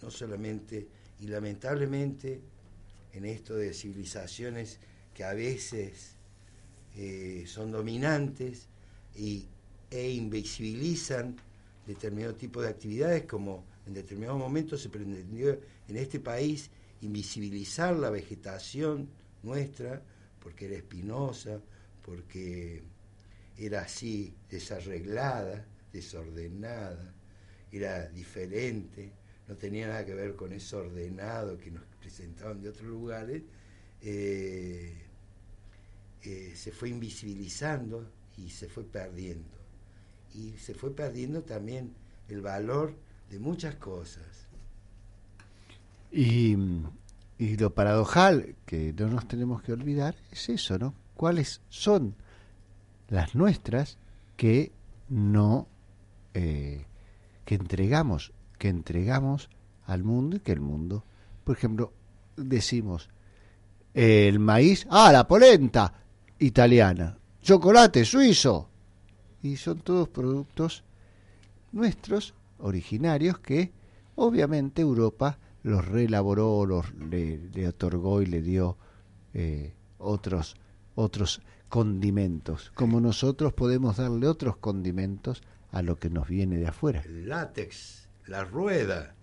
[0.04, 0.86] No solamente,
[1.20, 2.38] y lamentablemente,
[3.14, 4.78] en esto de civilizaciones
[5.14, 6.16] que a veces
[6.94, 8.68] eh, son dominantes
[9.16, 9.48] y,
[9.90, 11.36] e invisibilizan
[11.86, 15.58] determinado tipo de actividades, como en determinados momentos se pretendió
[15.88, 16.70] en este país
[17.00, 19.08] invisibilizar la vegetación
[19.42, 20.02] nuestra,
[20.38, 21.62] porque era espinosa,
[22.02, 22.82] porque
[23.56, 27.14] era así desarreglada, desordenada,
[27.72, 32.86] era diferente, no tenía nada que ver con ese ordenado que nos presentaban de otros
[32.86, 33.42] lugares,
[34.00, 34.94] eh,
[36.22, 39.54] eh, se fue invisibilizando y se fue perdiendo.
[40.34, 41.92] Y se fue perdiendo también
[42.28, 42.94] el valor
[43.30, 44.46] de muchas cosas.
[46.10, 46.56] Y,
[47.38, 50.94] y lo paradojal que no nos tenemos que olvidar es eso, ¿no?
[51.14, 52.14] ¿Cuáles son
[53.08, 53.98] las nuestras
[54.36, 54.72] que
[55.08, 55.68] no
[56.34, 56.84] eh,
[57.44, 58.32] que entregamos
[58.64, 59.50] que entregamos
[59.84, 61.04] al mundo y que el mundo
[61.44, 61.92] por ejemplo
[62.34, 63.10] decimos
[63.92, 65.92] el maíz ah la polenta
[66.38, 68.70] italiana chocolate suizo.
[69.42, 70.82] Y son todos productos
[71.72, 73.70] nuestros originarios que
[74.14, 78.78] obviamente Europa los reelaboró los le, le otorgó y le dio
[79.34, 80.56] eh, otros
[80.94, 87.02] otros condimentos, como nosotros podemos darle otros condimentos a lo que nos viene de afuera.
[87.04, 89.14] El látex, la rueda,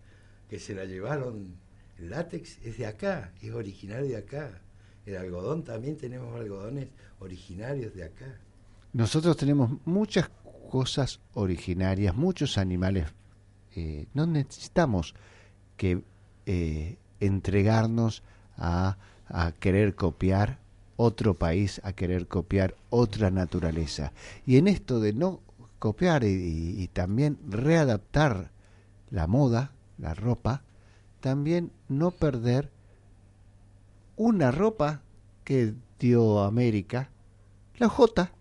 [0.50, 1.56] que se la llevaron,
[1.98, 4.62] el látex es de acá, es originario de acá.
[5.06, 8.38] El algodón también tenemos algodones originarios de acá.
[8.94, 10.30] Nosotros tenemos muchas
[10.70, 13.08] cosas originarias, muchos animales.
[13.76, 15.16] Eh, no necesitamos
[15.78, 16.04] que
[16.46, 18.24] eh, entregarnos
[18.58, 18.98] a,
[19.28, 20.60] a querer copiar
[21.04, 24.12] otro país a querer copiar otra naturaleza.
[24.46, 25.40] Y en esto de no
[25.80, 28.52] copiar y, y, también readaptar
[29.12, 30.64] la moda, la ropa,
[31.20, 32.72] también no perder
[34.16, 35.02] una ropa
[35.44, 37.10] que dio América,
[37.78, 38.32] la J.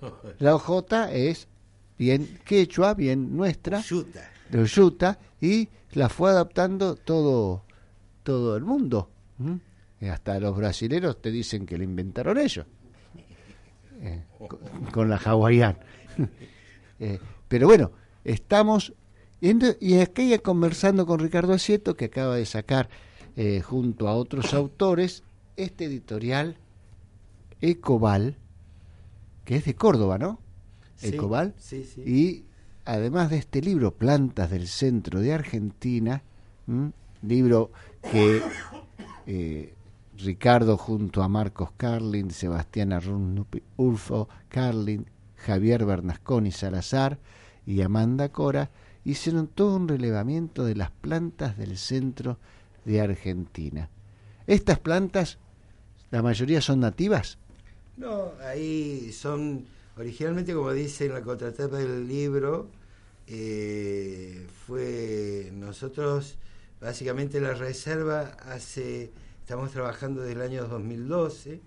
[0.38, 1.48] La J es
[1.98, 3.82] bien quechua, bien nuestra,
[4.50, 7.64] de yuta, y la fue adaptando todo,
[8.22, 9.10] todo el mundo.
[9.38, 9.56] ¿Mm?
[10.08, 12.66] Hasta los brasileros te dicen que lo inventaron ellos.
[14.00, 14.58] Eh, con,
[14.92, 15.78] con, la hawaiana.
[17.00, 17.18] eh,
[17.48, 17.90] pero bueno,
[18.24, 18.92] estamos.
[19.40, 22.88] Y aquí conversando con Ricardo Asieto, que acaba de sacar
[23.36, 25.22] eh, junto a otros autores
[25.56, 26.56] este editorial
[27.60, 28.36] Ecobal,
[29.44, 30.40] que es de Córdoba, ¿no?
[30.96, 31.54] Sí, Ecobal.
[31.58, 32.02] sí, sí.
[32.02, 32.44] Y
[32.84, 36.22] además de este libro, Plantas del Centro de Argentina,
[36.66, 36.92] ¿m?
[37.22, 37.70] libro
[38.10, 38.42] que
[39.26, 39.74] eh,
[40.16, 45.06] Ricardo junto a Marcos Carlin, Sebastián Arrundupi, Ulfo Carlin,
[45.36, 47.18] Javier Bernasconi Salazar
[47.66, 48.70] y Amanda Cora
[49.10, 52.38] hicieron todo un relevamiento de las plantas del centro
[52.84, 53.90] de Argentina.
[54.46, 55.38] Estas plantas,
[56.10, 57.38] la mayoría son nativas.
[57.96, 59.66] No, ahí son,
[59.96, 62.68] originalmente como dice en la contratapa del libro,
[63.26, 66.38] eh, fue nosotros,
[66.80, 69.10] básicamente la reserva hace
[69.48, 71.62] Estamos trabajando desde el año 2012,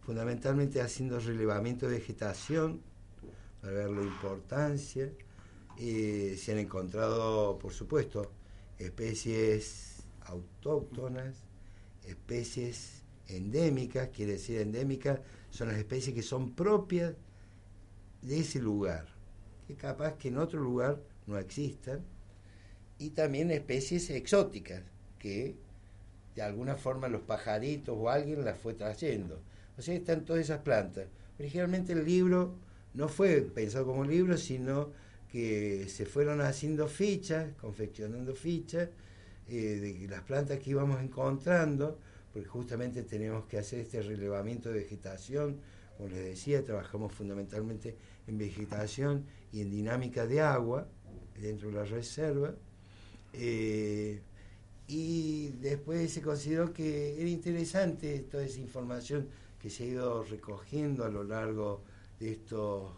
[0.00, 2.80] fundamentalmente haciendo relevamiento de vegetación
[3.60, 5.10] para ver la importancia.
[5.78, 8.32] Se han encontrado, por supuesto,
[8.78, 11.36] especies autóctonas,
[12.04, 17.14] especies endémicas, quiere decir endémicas, son las especies que son propias
[18.22, 19.06] de ese lugar,
[19.68, 22.04] que capaz que en otro lugar no existan,
[22.98, 24.82] y también especies exóticas,
[25.20, 25.54] que
[26.34, 29.40] de alguna forma los pajaritos o alguien las fue trayendo.
[29.76, 31.06] O sea, están todas esas plantas.
[31.38, 32.56] Originalmente el libro
[32.94, 34.90] no fue pensado como libro, sino
[35.30, 38.88] que se fueron haciendo fichas, confeccionando fichas
[39.48, 41.98] eh, de las plantas que íbamos encontrando,
[42.32, 45.60] porque justamente tenemos que hacer este relevamiento de vegetación.
[45.96, 47.96] Como les decía, trabajamos fundamentalmente
[48.26, 50.88] en vegetación y en dinámica de agua
[51.40, 52.54] dentro de la reserva.
[53.32, 54.20] Eh,
[54.86, 59.28] y después se consideró que era interesante toda esa información
[59.60, 61.82] que se ha ido recogiendo a lo largo
[62.18, 62.92] de estos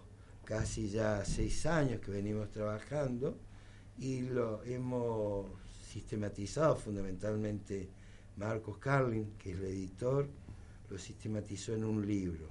[0.50, 3.38] casi ya seis años que venimos trabajando
[3.98, 5.46] y lo hemos
[5.80, 7.88] sistematizado fundamentalmente
[8.36, 10.28] Marcos Carlin, que es el editor,
[10.88, 12.48] lo sistematizó en un libro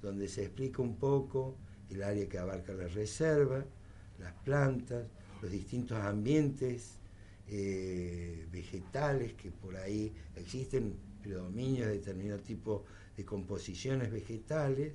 [0.00, 1.58] donde se explica un poco
[1.90, 3.62] el área que abarca la reserva,
[4.18, 5.04] las plantas,
[5.42, 7.00] los distintos ambientes
[7.48, 14.94] eh, vegetales que por ahí existen, predominio de determinado tipo de composiciones vegetales,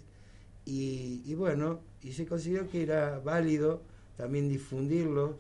[0.69, 3.81] y bueno, y se consideró que era válido
[4.15, 5.35] también difundirlos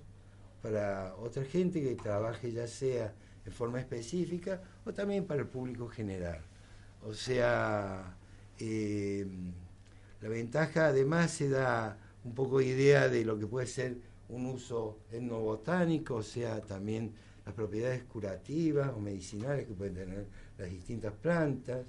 [0.61, 3.13] para otra gente que trabaje ya sea
[3.45, 6.41] en forma específica o también para el público general.
[7.03, 8.17] O sea,
[8.59, 9.25] eh,
[10.21, 13.97] la ventaja además se da un poco idea de lo que puede ser
[14.29, 17.13] un uso etnobotánico, o sea, también
[17.45, 20.27] las propiedades curativas o medicinales que pueden tener
[20.57, 21.85] las distintas plantas,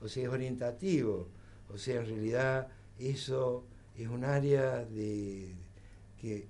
[0.00, 1.26] o sea, es orientativo,
[1.68, 2.68] o sea, en realidad
[2.98, 3.64] eso
[3.96, 5.54] es un área de
[6.20, 6.46] que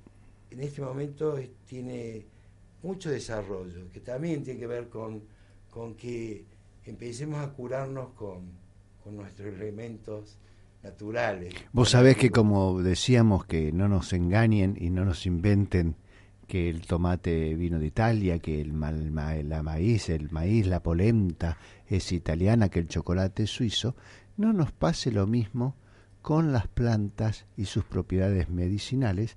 [0.50, 2.26] en este momento tiene
[2.82, 5.22] mucho desarrollo, que también tiene que ver con,
[5.70, 6.44] con que
[6.86, 8.40] empecemos a curarnos con,
[9.04, 10.36] con nuestros elementos
[10.82, 11.54] naturales.
[11.72, 15.94] Vos sabés que como decíamos que no nos engañen y no nos inventen
[16.48, 20.66] que el tomate vino de Italia, que el, ma- el ma- la maíz, el maíz,
[20.66, 23.94] la polenta es italiana, que el chocolate es suizo,
[24.36, 25.76] no nos pase lo mismo
[26.22, 29.36] con las plantas y sus propiedades medicinales,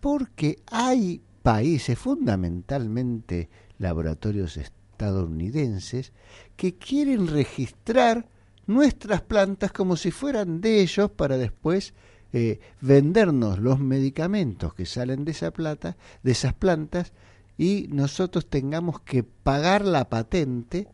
[0.00, 3.48] porque hay países, fundamentalmente
[3.78, 6.12] laboratorios estadounidenses,
[6.56, 8.28] que quieren registrar
[8.66, 11.94] nuestras plantas como si fueran de ellos para después
[12.32, 17.12] eh, vendernos los medicamentos que salen de esa plata, de esas plantas,
[17.58, 20.88] y nosotros tengamos que pagar la patente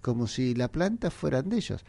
[0.00, 1.84] como si la planta fueran de ellos.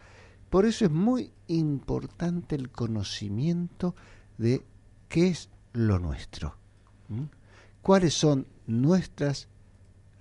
[0.49, 3.95] Por eso es muy importante el conocimiento
[4.37, 4.63] de
[5.09, 6.55] qué es lo nuestro.
[7.81, 9.47] ¿Cuáles son nuestras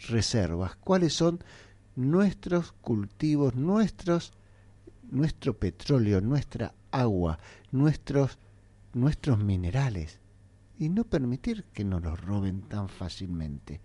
[0.08, 0.76] reservas?
[0.76, 1.42] ¿Cuáles son
[1.94, 4.32] nuestros cultivos, nuestros
[5.08, 7.38] nuestro petróleo, nuestra agua,
[7.70, 8.38] nuestros
[8.96, 10.18] nuestros minerales
[10.78, 13.80] y no permitir que nos los roben tan fácilmente.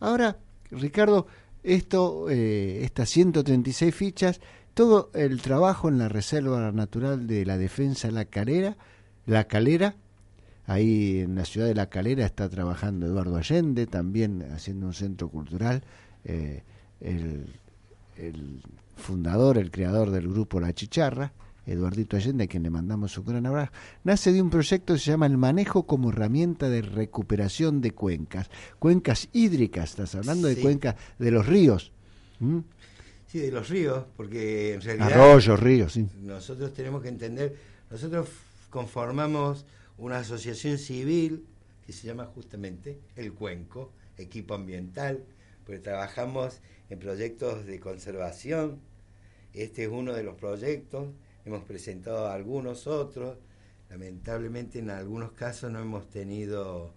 [0.00, 0.38] Ahora,
[0.70, 1.26] Ricardo,
[1.62, 4.40] esto, eh, estas 136 fichas,
[4.76, 8.76] todo el trabajo en la Reserva Natural de la Defensa La Calera,
[9.24, 9.96] La Calera,
[10.66, 15.30] ahí en la ciudad de La Calera está trabajando Eduardo Allende, también haciendo un centro
[15.30, 15.82] cultural,
[16.24, 16.62] eh,
[17.00, 17.54] el,
[18.18, 18.60] el
[18.96, 21.32] fundador, el creador del grupo La Chicharra,
[21.64, 23.72] Eduardito Allende, a quien le mandamos un gran abrazo,
[24.04, 28.50] nace de un proyecto que se llama El manejo como herramienta de recuperación de cuencas,
[28.78, 31.92] cuencas hídricas, estás hablando de cuencas de los ríos.
[33.26, 35.12] Sí, de los ríos, porque en realidad...
[35.12, 36.08] Arroyos, ríos, sí.
[36.20, 37.56] Nosotros tenemos que entender,
[37.90, 38.28] nosotros
[38.70, 39.64] conformamos
[39.98, 41.46] una asociación civil
[41.84, 45.24] que se llama justamente El Cuenco, Equipo Ambiental,
[45.64, 48.80] porque trabajamos en proyectos de conservación.
[49.52, 51.08] Este es uno de los proyectos,
[51.44, 53.38] hemos presentado algunos otros,
[53.90, 56.92] lamentablemente en algunos casos no hemos tenido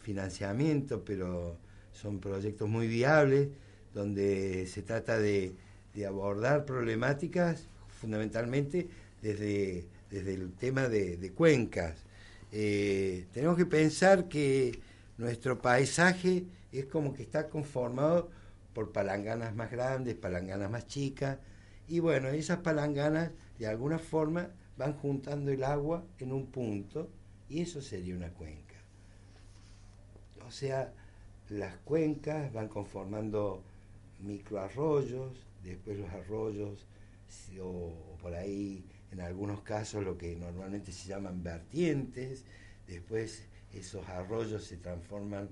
[0.00, 1.56] financiamiento, pero
[1.92, 3.48] son proyectos muy viables,
[3.94, 5.54] donde se trata de,
[5.94, 8.88] de abordar problemáticas fundamentalmente
[9.22, 12.04] desde, desde el tema de, de cuencas.
[12.52, 14.80] Eh, tenemos que pensar que
[15.18, 18.30] nuestro paisaje es como que está conformado
[18.74, 21.38] por palanganas más grandes, palanganas más chicas,
[21.88, 27.10] y bueno, esas palanganas de alguna forma van juntando el agua en un punto,
[27.48, 28.76] y eso sería una cuenca.
[30.46, 30.92] O sea,
[31.48, 33.62] las cuencas van conformando
[34.20, 36.86] microarroyos, después los arroyos,
[37.60, 42.44] o por ahí en algunos casos lo que normalmente se llaman vertientes,
[42.86, 45.48] después esos arroyos se transforman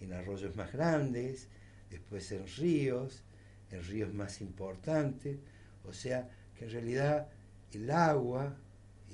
[0.00, 1.48] en arroyos más grandes,
[1.90, 3.22] después en ríos,
[3.70, 5.38] en ríos más importantes,
[5.84, 7.28] o sea que en realidad
[7.72, 8.56] el agua,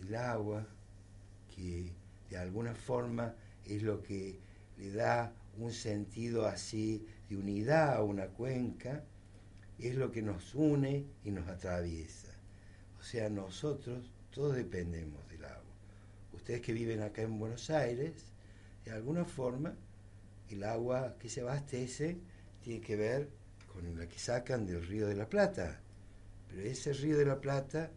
[0.00, 0.66] el agua,
[1.54, 1.92] que
[2.30, 3.34] de alguna forma
[3.64, 4.38] es lo que
[4.78, 9.04] le da un sentido así de unidad a una cuenca,
[9.78, 12.32] es lo que nos une y nos atraviesa.
[12.98, 15.62] O sea, nosotros todos dependemos del agua.
[16.32, 18.12] Ustedes que viven acá en Buenos Aires,
[18.84, 19.74] de alguna forma,
[20.50, 22.18] el agua que se abastece
[22.62, 23.28] tiene que ver
[23.72, 25.80] con la que sacan del río de la Plata.
[26.48, 27.90] Pero ese río de la Plata,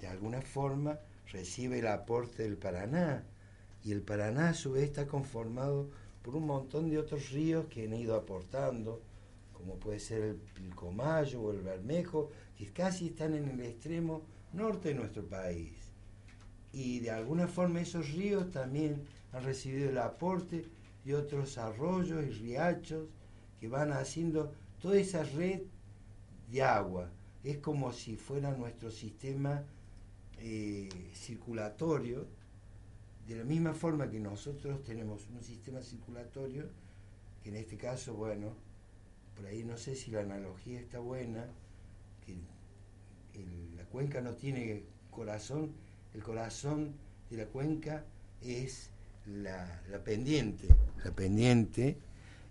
[0.00, 0.98] de alguna forma,
[1.32, 3.24] recibe el aporte del Paraná.
[3.84, 5.90] Y el Paraná, a su vez, está conformado
[6.22, 9.00] por un montón de otros ríos que han ido aportando,
[9.56, 14.22] como puede ser el Pilcomayo o el Bermejo, que casi están en el extremo
[14.52, 15.72] norte de nuestro país.
[16.72, 19.02] Y de alguna forma esos ríos también
[19.32, 20.66] han recibido el aporte
[21.04, 23.08] de otros arroyos y riachos
[23.58, 25.62] que van haciendo toda esa red
[26.50, 27.10] de agua.
[27.42, 29.64] Es como si fuera nuestro sistema
[30.38, 32.26] eh, circulatorio,
[33.26, 36.68] de la misma forma que nosotros tenemos un sistema circulatorio,
[37.42, 38.54] que en este caso, bueno,
[39.36, 41.46] por ahí no sé si la analogía está buena,
[42.24, 42.36] que
[43.76, 45.72] la cuenca no tiene corazón,
[46.14, 46.94] el corazón
[47.30, 48.04] de la cuenca
[48.40, 48.90] es
[49.26, 50.68] la, la pendiente,
[51.04, 51.98] la pendiente,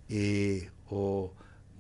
[0.10, 1.34] eh, o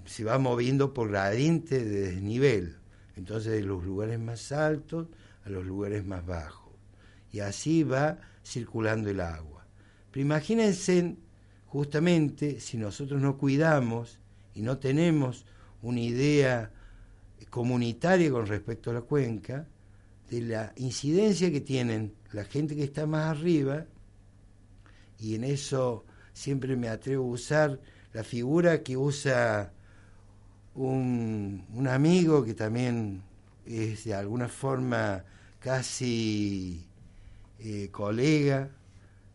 [0.05, 2.77] se va moviendo por gradiente de desnivel,
[3.15, 5.07] entonces de los lugares más altos
[5.45, 6.73] a los lugares más bajos,
[7.31, 9.67] y así va circulando el agua.
[10.11, 11.15] Pero imagínense
[11.67, 14.19] justamente si nosotros no cuidamos
[14.55, 15.45] y no tenemos
[15.81, 16.71] una idea
[17.49, 19.67] comunitaria con respecto a la cuenca,
[20.29, 23.85] de la incidencia que tienen la gente que está más arriba,
[25.19, 27.79] y en eso siempre me atrevo a usar
[28.13, 29.71] la figura que usa
[30.73, 33.21] un, un amigo que también
[33.65, 35.23] es de alguna forma
[35.59, 36.85] casi
[37.59, 38.69] eh, colega,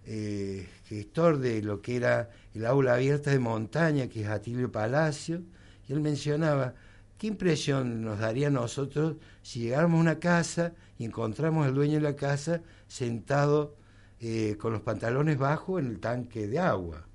[0.07, 5.43] eh, gestor de lo que era el aula abierta de montaña, que es Atilio Palacio,
[5.89, 6.75] y él mencionaba,
[7.19, 11.95] ¿qué impresión nos daría a nosotros si llegáramos a una casa y encontramos al dueño
[11.95, 13.77] de la casa sentado
[14.21, 17.07] eh, con los pantalones bajos en el tanque de agua?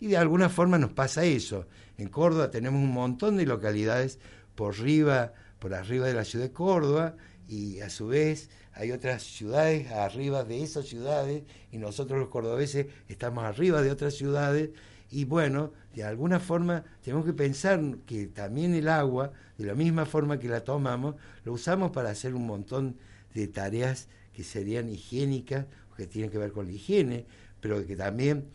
[0.00, 1.66] Y de alguna forma nos pasa eso.
[1.96, 4.18] En Córdoba tenemos un montón de localidades
[4.54, 7.16] por arriba, por arriba de la ciudad de Córdoba,
[7.48, 12.86] y a su vez hay otras ciudades arriba de esas ciudades, y nosotros los cordobeses
[13.08, 14.70] estamos arriba de otras ciudades,
[15.10, 20.06] y bueno, de alguna forma tenemos que pensar que también el agua, de la misma
[20.06, 21.14] forma que la tomamos,
[21.44, 22.96] lo usamos para hacer un montón
[23.32, 27.26] de tareas que serían higiénicas, que tienen que ver con la higiene,
[27.60, 28.48] pero que también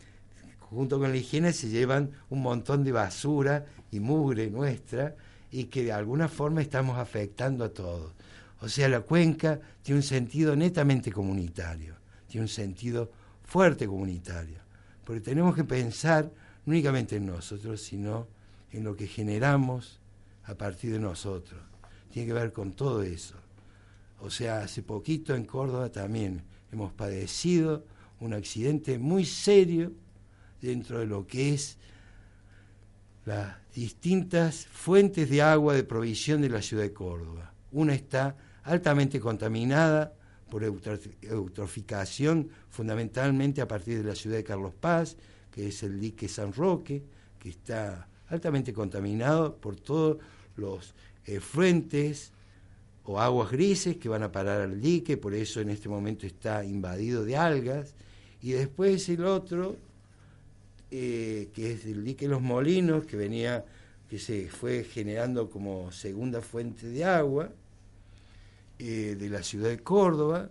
[0.58, 5.16] junto con la higiene se llevan un montón de basura y mugre nuestra
[5.50, 8.12] y que de alguna forma estamos afectando a todos.
[8.60, 11.96] O sea, la cuenca tiene un sentido netamente comunitario,
[12.26, 13.10] tiene un sentido
[13.42, 14.58] fuerte comunitario,
[15.04, 16.30] porque tenemos que pensar
[16.64, 18.28] no únicamente en nosotros, sino
[18.70, 19.98] en lo que generamos
[20.44, 21.60] a partir de nosotros.
[22.10, 23.36] Tiene que ver con todo eso.
[24.20, 26.42] O sea, hace poquito en Córdoba también
[26.72, 27.84] hemos padecido
[28.20, 29.92] un accidente muy serio
[30.60, 31.78] dentro de lo que es
[33.24, 37.54] las distintas fuentes de agua de provisión de la ciudad de Córdoba.
[37.72, 40.12] Una está altamente contaminada
[40.50, 45.16] por eutroficación, fundamentalmente a partir de la ciudad de Carlos Paz,
[45.50, 47.02] que es el dique San Roque,
[47.38, 50.18] que está altamente contaminado por todos
[50.56, 50.94] los
[51.26, 52.32] eh, fuentes
[53.04, 56.64] o aguas grises que van a parar al dique, por eso en este momento está
[56.64, 57.94] invadido de algas.
[58.42, 59.76] Y después el otro,
[60.90, 63.64] eh, que es el dique Los Molinos, que venía,
[64.08, 67.50] que se fue generando como segunda fuente de agua
[68.82, 70.48] eh, de la ciudad de Córdoba,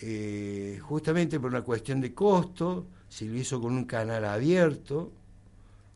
[0.00, 5.12] eh, justamente por una cuestión de costo, se lo hizo con un canal abierto,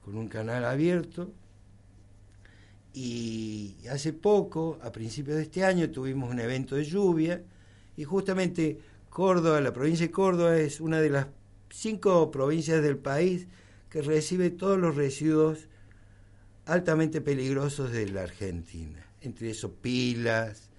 [0.05, 1.33] con un canal abierto,
[2.95, 7.43] y hace poco, a principios de este año, tuvimos un evento de lluvia,
[7.97, 8.79] y justamente
[9.11, 11.27] Córdoba, la provincia de Córdoba, es una de las
[11.71, 13.49] cinco provincias del país
[13.91, 15.67] que recibe todos los residuos
[16.65, 19.05] altamente peligrosos de la Argentina.
[19.21, 20.71] Entre esos pilas,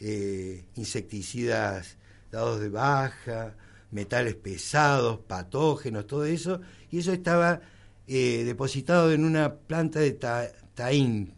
[0.00, 1.98] eh, insecticidas
[2.30, 3.54] dados de baja,
[3.90, 6.60] metales pesados, patógenos, todo eso,
[6.90, 7.60] y eso estaba
[8.06, 11.34] eh, depositado en una planta de ta taín,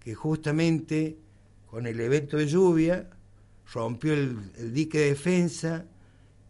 [0.00, 1.16] que justamente
[1.66, 3.08] con el evento de lluvia
[3.72, 5.86] rompió el, el dique de defensa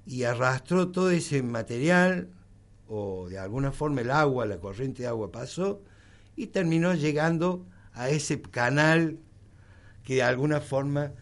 [0.06, 2.28] y arrastró todo ese material,
[2.88, 5.82] o de alguna forma el agua, la corriente de agua pasó,
[6.34, 9.18] y terminó llegando a ese canal
[10.04, 11.12] que de alguna forma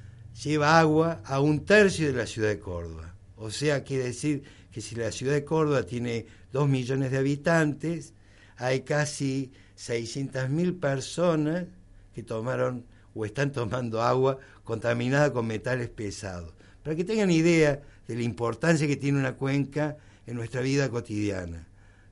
[0.43, 3.15] lleva agua a un tercio de la ciudad de Córdoba.
[3.37, 8.15] O sea, quiere decir que si la ciudad de Córdoba tiene dos millones de habitantes,
[8.57, 11.67] hay casi 600.000 personas
[12.15, 12.85] que tomaron
[13.15, 16.53] o están tomando agua contaminada con metales pesados.
[16.83, 19.97] Para que tengan idea de la importancia que tiene una cuenca
[20.27, 21.67] en nuestra vida cotidiana,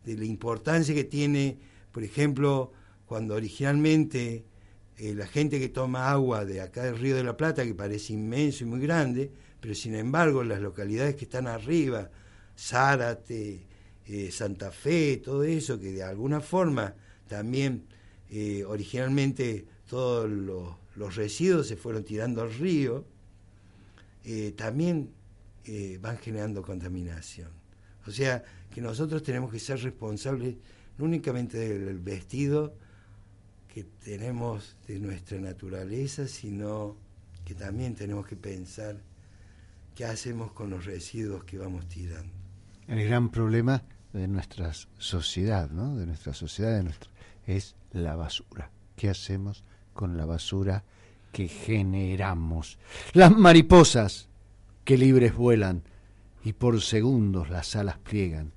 [0.05, 1.59] de la importancia que tiene,
[1.93, 2.72] por ejemplo,
[3.06, 4.44] cuando originalmente
[4.98, 8.14] eh, la gente que toma agua de acá del Río de la Plata, que parece
[8.14, 12.10] inmenso y muy grande, pero sin embargo las localidades que están arriba,
[12.59, 13.66] Zárate,
[14.06, 16.94] eh, Santa Fe, todo eso, que de alguna forma
[17.28, 17.85] también
[18.31, 23.05] eh, originalmente todos los, los, residuos se fueron tirando al río,
[24.56, 25.10] también
[26.01, 27.51] van generando contaminación.
[28.09, 28.43] O sea
[28.74, 30.56] que nosotros tenemos que ser responsables
[30.98, 32.74] no únicamente del vestido,
[33.77, 36.97] que tenemos de nuestra naturaleza, sino
[37.44, 38.97] que también tenemos que pensar
[39.94, 42.32] qué hacemos con los residuos que vamos tirando.
[42.89, 43.82] El gran problema
[44.15, 45.94] de nuestra sociedad, ¿no?
[45.94, 47.11] De nuestra sociedad, de nuestra,
[47.47, 48.70] es la basura.
[48.97, 49.62] ¿Qué hacemos
[49.93, 50.82] con la basura
[51.31, 52.78] que generamos?
[53.12, 54.31] Las mariposas
[54.86, 55.82] que libres vuelan
[56.44, 58.53] y por segundos las alas pliegan.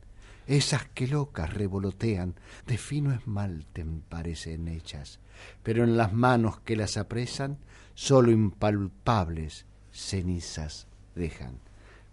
[0.49, 2.33] Esas que locas revolotean,
[2.65, 5.19] de fino esmalte parecen hechas,
[5.61, 7.59] pero en las manos que las apresan,
[7.93, 11.59] solo impalpables cenizas dejan.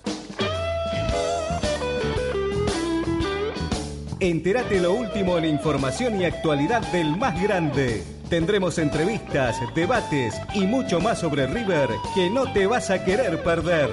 [4.18, 8.02] Entérate lo último en información y actualidad del más grande.
[8.30, 13.90] Tendremos entrevistas, debates y mucho más sobre River que no te vas a querer perder.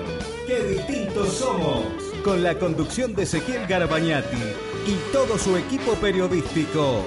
[0.48, 1.86] ¡Qué distintos somos!
[2.24, 7.03] Con la conducción de Ezequiel Garabañati y todo su equipo periodístico.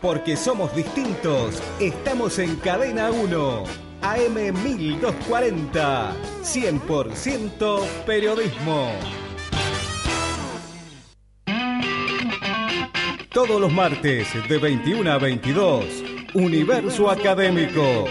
[0.00, 3.64] Porque somos distintos, estamos en Cadena 1,
[4.02, 4.34] AM
[4.64, 8.92] 1240, 100% periodismo.
[13.32, 15.84] Todos los martes de 21 a 22,
[16.34, 18.06] Universo Académico.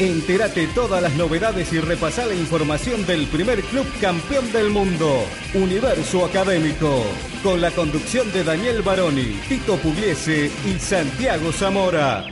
[0.00, 6.24] Entérate todas las novedades y repasá la información del primer club campeón del mundo, Universo
[6.24, 7.04] Académico,
[7.44, 12.24] con la conducción de Daniel Baroni, Tito Pugliese y Santiago Zamora.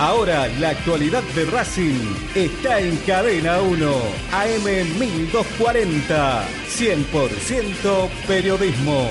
[0.00, 3.92] Ahora la actualidad de Racing está en Cadena 1,
[4.32, 9.08] AM 1240, 100% periodismo.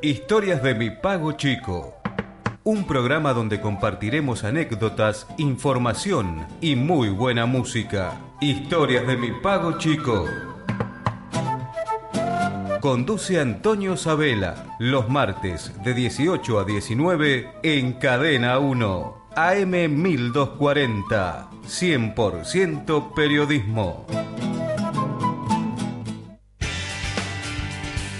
[0.00, 1.97] Historias de mi pago chico.
[2.68, 8.20] Un programa donde compartiremos anécdotas, información y muy buena música.
[8.42, 10.26] Historias de mi pago chico.
[12.82, 23.14] Conduce Antonio Sabela los martes de 18 a 19 en Cadena 1, AM 1240, 100%
[23.14, 24.04] periodismo.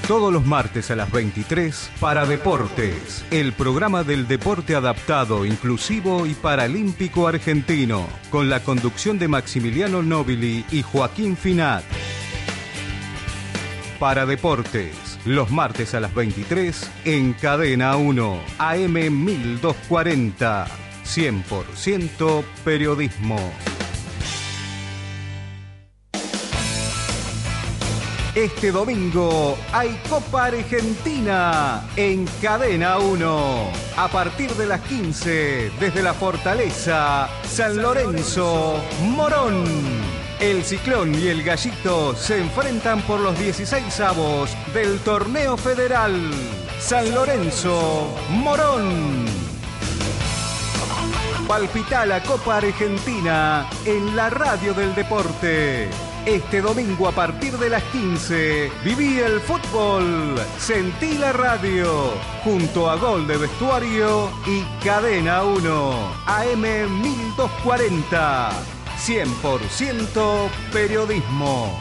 [0.08, 6.32] Todos los martes a las 23 para Deportes, el programa del deporte adaptado, inclusivo y
[6.32, 11.84] paralímpico argentino, con la conducción de Maximiliano Nobili y Joaquín Finat.
[14.00, 20.68] Para Deportes, los martes a las 23 en Cadena 1, AM 1240,
[21.04, 23.36] 100% periodismo.
[28.38, 33.72] Este domingo hay Copa Argentina en Cadena 1.
[33.96, 39.64] A partir de las 15, desde la Fortaleza, San Lorenzo, Morón.
[40.38, 46.30] El Ciclón y el Gallito se enfrentan por los 16 avos del Torneo Federal.
[46.78, 49.26] San Lorenzo, Morón.
[51.48, 55.90] Palpita la Copa Argentina en la radio del deporte.
[56.28, 62.12] Este domingo a partir de las 15, viví el fútbol, sentí la radio,
[62.44, 66.60] junto a Gol de Vestuario y Cadena 1, AM
[67.00, 68.50] 1240,
[69.06, 71.80] 100% periodismo.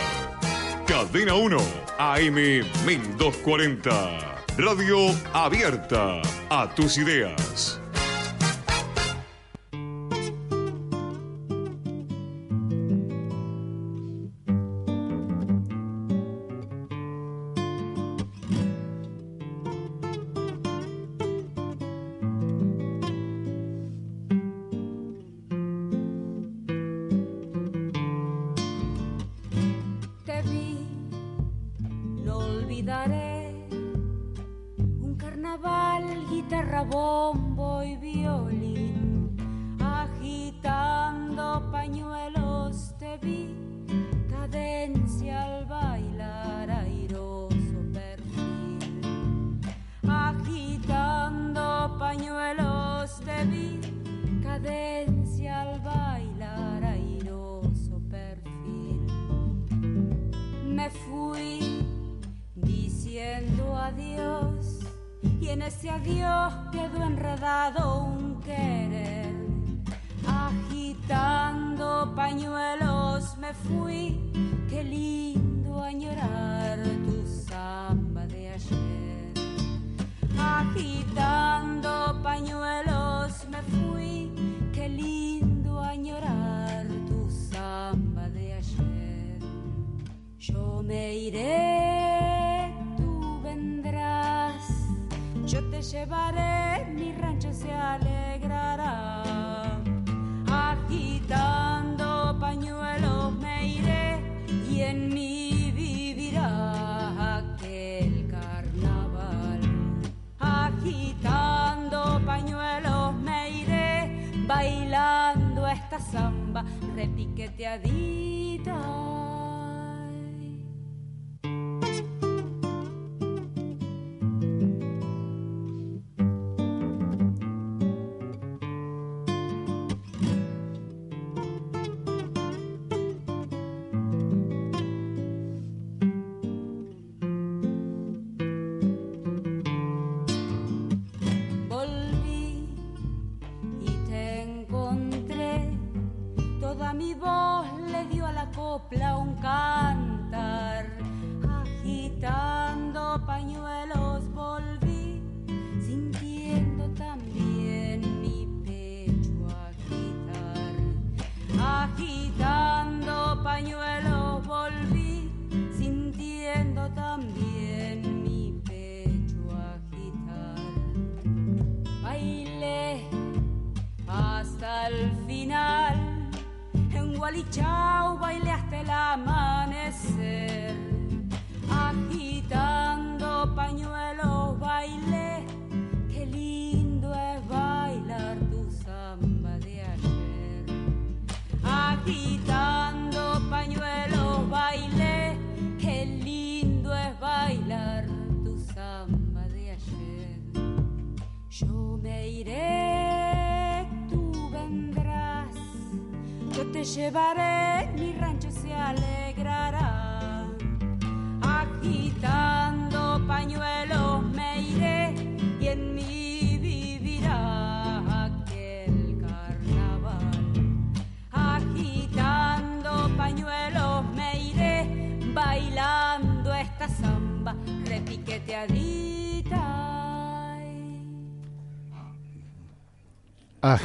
[0.86, 1.56] Cadena 1,
[1.98, 4.18] AM 1240.
[4.58, 6.20] Radio abierta
[6.50, 7.80] a tus ideas.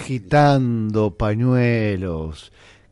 [0.06, 2.52] Agitando pañuelos.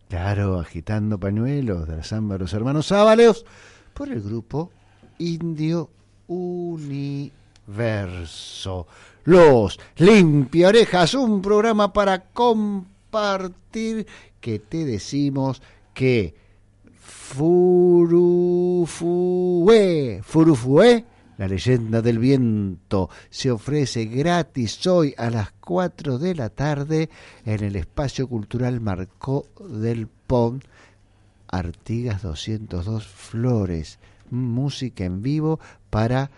[0.09, 3.45] Claro, agitando pañuelos de la samba de los hermanos Ábalos
[3.93, 4.71] por el grupo
[5.19, 5.91] Indio
[6.25, 7.37] Universo.
[9.25, 14.07] Los Limpia Orejas, un programa para compartir
[14.41, 15.61] que te decimos
[15.93, 16.33] que
[16.99, 18.09] Furufue,
[20.23, 21.05] Furufue,
[21.37, 27.09] la leyenda del viento, se ofrece gratis hoy a las 4 de la tarde
[27.45, 30.61] en el espacio cultural Marcó del Pon,
[31.47, 33.99] Artigas 202 Flores,
[34.29, 36.29] música en vivo para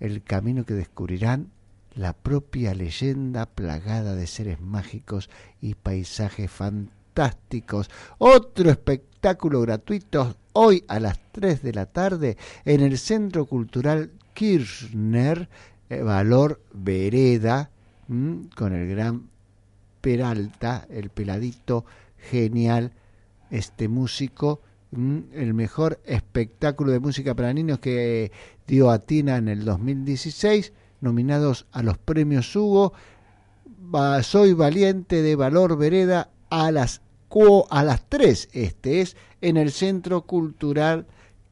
[0.00, 1.50] el camino que descubrirán
[1.94, 7.90] la propia leyenda plagada de seres mágicos y paisajes fantásticos.
[8.18, 15.48] Otro espectáculo gratuito hoy a las 3 de la tarde en el Centro Cultural Kirchner,
[15.88, 17.70] eh, Valor Vereda,
[18.54, 19.30] con el gran
[20.02, 21.86] Peralta, el peladito
[22.30, 22.92] genial,
[23.50, 24.60] este músico,
[24.92, 28.30] el mejor espectáculo de música para niños que
[28.66, 32.92] dio a Tina en el 2016, nominados a los premios Hugo.
[34.22, 37.00] Soy valiente de Valor Vereda a las
[37.70, 41.06] a las 3, este es en el Centro Cultural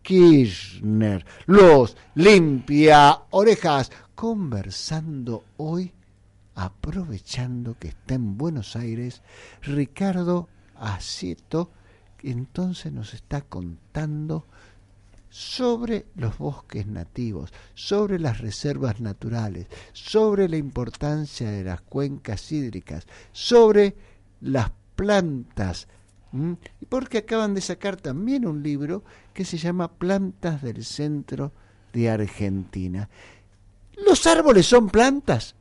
[0.04, 1.24] Kirchner.
[1.46, 5.92] Los limpia orejas conversando hoy
[6.54, 9.22] aprovechando que está en Buenos Aires
[9.62, 11.70] Ricardo Acieto,
[12.18, 14.44] que entonces nos está contando
[15.30, 23.06] sobre los bosques nativos, sobre las reservas naturales, sobre la importancia de las cuencas hídricas,
[23.32, 23.96] sobre
[24.42, 25.88] las plantas,
[26.34, 26.56] ¿m?
[26.88, 31.52] porque acaban de sacar también un libro que se llama Plantas del Centro
[31.92, 33.08] de Argentina.
[34.06, 35.54] ¿Los árboles son plantas?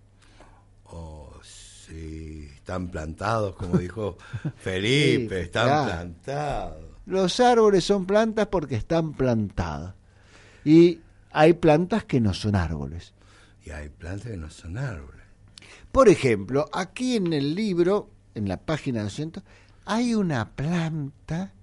[0.86, 4.18] Oh, sí, están plantados, como dijo
[4.58, 5.86] Felipe, Sí, están claro.
[5.86, 6.86] plantados.
[7.06, 9.94] Los árboles son plantas porque están plantadas.
[10.66, 11.00] Y
[11.32, 13.14] hay plantas que no son árboles.
[13.66, 15.22] Y hay plantas que no son árboles.
[15.92, 19.44] Por ejemplo, aquí en el libro, en la página 200,
[19.86, 21.54] hay una planta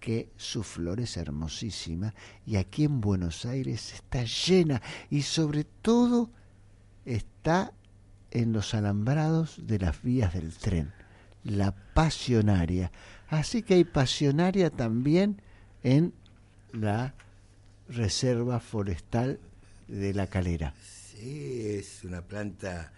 [0.00, 2.14] que su flor es hermosísima
[2.46, 6.30] y aquí en Buenos Aires está llena y sobre todo
[7.04, 7.72] está
[8.30, 10.92] en los alambrados de las vías del tren,
[11.42, 12.92] la pasionaria.
[13.28, 15.42] Así que hay pasionaria también
[15.82, 16.12] en
[16.72, 17.14] la
[17.88, 19.40] reserva forestal
[19.88, 20.74] de la calera.
[20.82, 22.92] Sí, es una planta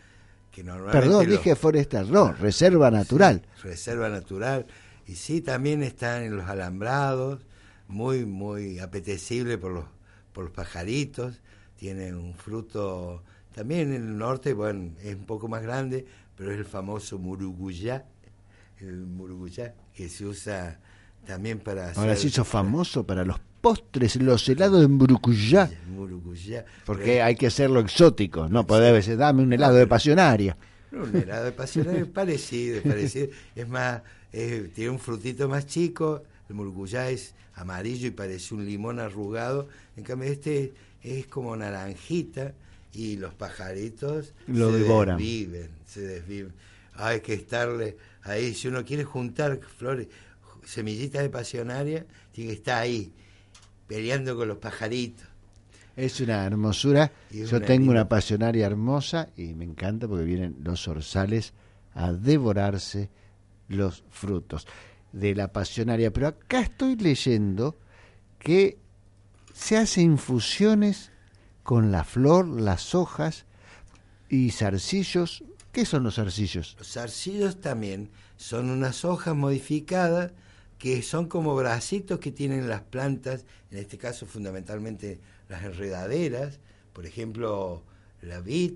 [0.59, 1.01] que normalmente...
[1.01, 3.43] Perdón, dije forestal, no, reserva natural.
[3.63, 4.67] reserva natural.
[5.07, 7.41] Y sí, también están en los alambrados,
[7.87, 9.85] muy, muy apetecible por los,
[10.33, 11.41] por los pajaritos.
[11.77, 13.23] Tiene un fruto,
[13.55, 16.05] también en el norte, bueno, es un poco más grande,
[16.37, 18.05] pero es el famoso muruguyá,
[18.81, 20.81] el muruguyá, que se usa
[21.25, 25.71] también para Ahora hacer se hizo famoso para los postres, los helados en muruguyá.
[26.85, 30.57] Porque hay que hacerlo exótico, no podés decir, dame un helado de pasionaria.
[30.91, 33.29] No, un helado de pasión es parecido, es parecido.
[33.55, 38.99] Es más, tiene un frutito más chico, el muruguyá es amarillo y parece un limón
[39.01, 39.69] arrugado.
[39.97, 40.73] En cambio, este
[41.03, 42.55] es como naranjita
[42.95, 45.19] y los pajaritos Lo se devoran.
[45.19, 46.53] desviven, se desviven.
[46.95, 48.55] Hay que estarle ahí.
[48.55, 50.09] Si uno quiere juntar flores,
[50.65, 53.13] semillitas de pasionaria, tiene que estar ahí,
[53.89, 55.27] peleando con los pajaritos.
[55.97, 57.11] Es una hermosura.
[57.31, 61.53] Es Yo una tengo linda- una pasionaria hermosa y me encanta porque vienen los orzales
[61.95, 63.11] a devorarse
[63.67, 64.67] los frutos
[65.13, 66.13] de la pasionaria.
[66.13, 67.77] Pero acá estoy leyendo
[68.39, 68.79] que
[69.53, 71.11] se hacen infusiones
[71.65, 73.45] con la flor, las hojas
[74.29, 75.43] y zarcillos.
[75.73, 76.77] ¿Qué son los zarcillos?
[76.79, 80.31] Los zarcillos también son unas hojas modificadas
[80.79, 86.61] que son como bracitos que tienen las plantas, en este caso fundamentalmente las enredaderas,
[86.93, 87.83] por ejemplo
[88.23, 88.75] la vid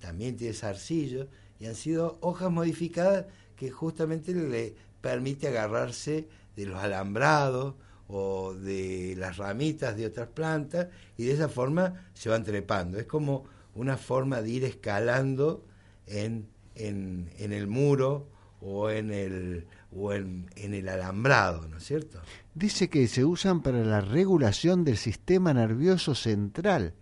[0.00, 6.78] también tiene zarcillos, y han sido hojas modificadas que justamente le permite agarrarse de los
[6.78, 7.74] alambrados
[8.08, 12.98] o de las ramitas de otras plantas y de esa forma se van trepando.
[12.98, 15.64] Es como una forma de ir escalando
[16.06, 18.28] en, en, en el muro
[18.60, 19.66] o en el
[19.96, 22.20] o en, en el alambrado, ¿no es cierto?
[22.54, 26.94] Dice que se usan para la regulación del sistema nervioso central,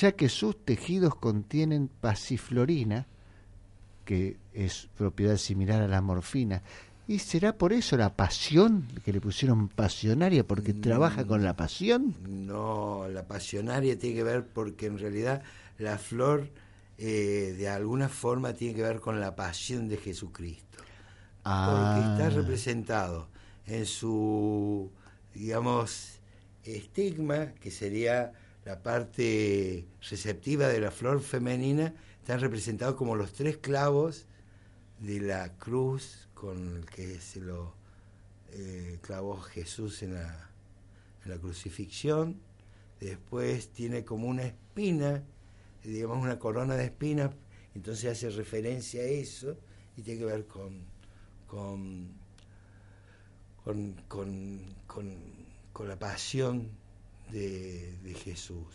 [0.00, 3.08] ya que sus tejidos contienen pasiflorina,
[4.04, 6.62] que es propiedad similar a la morfina.
[7.08, 12.14] ¿Y será por eso la pasión, que le pusieron pasionaria, porque trabaja con la pasión?
[12.28, 15.42] No, la pasionaria tiene que ver porque en realidad
[15.78, 16.48] la flor
[16.98, 20.78] eh, de alguna forma tiene que ver con la pasión de Jesucristo.
[21.44, 21.96] Ah.
[21.96, 23.33] Porque está representado
[23.66, 24.90] en su,
[25.32, 26.20] digamos,
[26.64, 28.32] estigma, que sería
[28.64, 34.26] la parte receptiva de la flor femenina, están representados como los tres clavos
[35.00, 37.74] de la cruz con el que se lo
[38.52, 40.50] eh, clavó Jesús en la,
[41.40, 42.40] crucifixión.
[43.00, 45.22] Después tiene como una espina,
[45.82, 47.30] digamos una corona de espinas,
[47.74, 49.56] entonces hace referencia a eso
[49.96, 50.86] y tiene que ver con,
[53.64, 55.12] con, con, con,
[55.72, 56.68] con la pasión
[57.30, 58.66] de, de Jesús.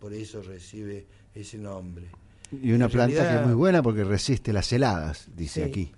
[0.00, 2.06] Por eso recibe ese nombre.
[2.50, 5.68] Y una En planta que es muy buena porque resiste las heladas, dice Sí.
[5.68, 5.92] aquí.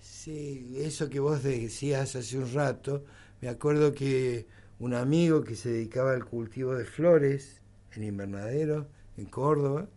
[0.00, 3.04] Sí, eso que vos decías hace un rato,
[3.40, 4.46] me acuerdo que
[4.78, 7.60] un amigo que se dedicaba al cultivo de flores
[7.92, 9.88] en invernadero, en Córdoba,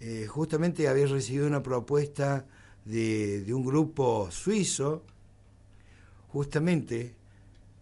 [0.00, 2.46] eh, justamente había recibido una propuesta
[2.84, 5.02] de, de un grupo suizo,
[6.36, 7.14] justamente,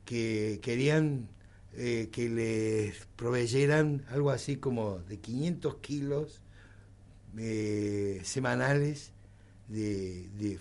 [0.04, 1.28] que querían
[1.74, 6.42] eh, que les proveyeran algo así como de 500 kilos
[7.38, 9.12] eh, semanales
[9.68, 10.60] de, de-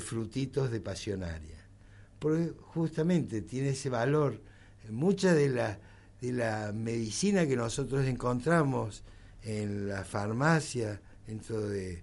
[0.00, 1.56] frutitos de pasionaria.
[2.18, 4.40] Porque justamente tiene ese valor.
[4.90, 5.78] Mucha de la,
[6.20, 9.02] de la medicina que nosotros encontramos
[9.42, 12.02] en la farmacia, dentro de,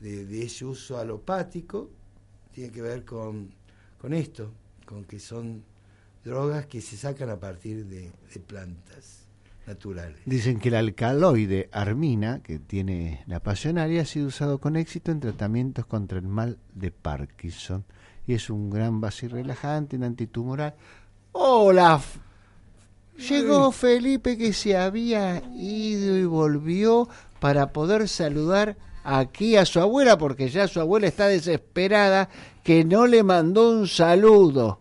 [0.00, 1.90] de- de ese uso alopático,
[2.52, 3.50] tiene que ver con,
[3.98, 4.52] con esto,
[4.90, 5.62] con que son
[6.24, 9.24] drogas que se sacan a partir de, de plantas
[9.64, 10.18] naturales.
[10.26, 15.20] Dicen que el alcaloide armina, que tiene la pasionaria, ha sido usado con éxito en
[15.20, 17.84] tratamientos contra el mal de Parkinson
[18.26, 20.74] y es un gran vasirrelajante, un antitumoral.
[21.30, 21.94] ¡Hola!
[22.02, 22.18] F-
[23.28, 30.18] Llegó Felipe que se había ido y volvió para poder saludar aquí a su abuela
[30.18, 32.28] porque ya su abuela está desesperada
[32.64, 34.79] que no le mandó un saludo.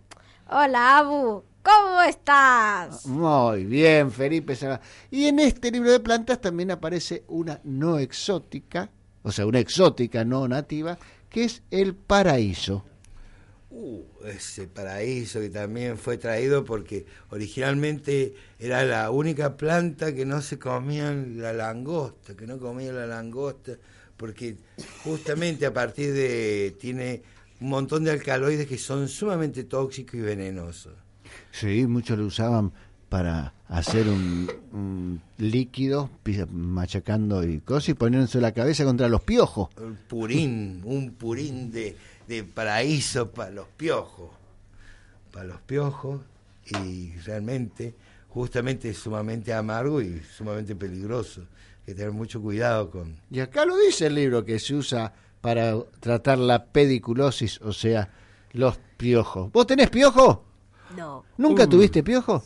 [0.51, 1.43] Hola, Abu.
[1.61, 3.05] ¿Cómo estás?
[3.05, 4.57] Muy bien, Felipe.
[5.11, 8.89] Y en este libro de plantas también aparece una no exótica,
[9.21, 10.97] o sea, una exótica no nativa,
[11.29, 12.83] que es el paraíso.
[13.69, 20.41] Uh, ese paraíso que también fue traído porque originalmente era la única planta que no
[20.41, 23.73] se comían la langosta, que no comía la langosta,
[24.17, 24.57] porque
[25.03, 27.21] justamente a partir de tiene
[27.61, 30.93] un montón de alcaloides que son sumamente tóxicos y venenosos.
[31.51, 32.71] Sí, muchos lo usaban
[33.09, 36.09] para hacer un, un líquido,
[36.51, 39.69] machacando y cosas, y poniéndose la cabeza contra los piojos.
[39.77, 41.95] Un purín, un purín de,
[42.27, 44.29] de paraíso para los piojos,
[45.31, 46.21] para los piojos
[46.83, 47.95] y realmente,
[48.29, 51.41] justamente es sumamente amargo y sumamente peligroso.
[51.41, 53.17] Hay que tener mucho cuidado con...
[53.31, 58.09] Y acá lo dice el libro que se usa para tratar la pediculosis, o sea,
[58.51, 59.51] los piojos.
[59.51, 60.43] ¿Vos tenés piojo?
[60.97, 61.23] No.
[61.37, 61.67] ¿Nunca Uh.
[61.67, 62.43] tuviste piojo?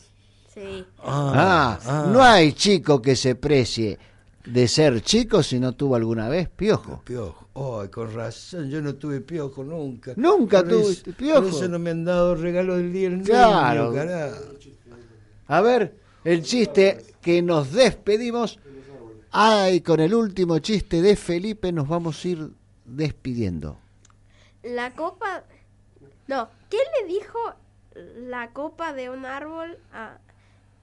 [0.53, 0.85] Sí.
[0.99, 3.97] Ah, no hay chico que se precie
[4.45, 7.01] de ser chico si no tuvo alguna vez piojo.
[7.03, 7.47] Piojo.
[7.53, 10.13] Oh, con razón, yo no tuve piojo nunca.
[10.15, 11.41] Nunca tuviste piojo.
[11.41, 13.93] Por eso no me han dado regalo del día del niño, Claro.
[15.47, 18.59] A ver, el chiste que nos despedimos.
[19.31, 22.49] Ay, con el último chiste de Felipe nos vamos a ir
[22.85, 23.77] despidiendo.
[24.63, 25.43] La copa...
[26.27, 27.39] No, ¿qué le dijo
[27.95, 30.17] la copa de un árbol a,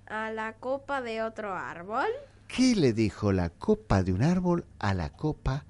[0.06, 2.08] a la copa de otro árbol?
[2.46, 5.64] ¿Qué le dijo la copa de un árbol a la copa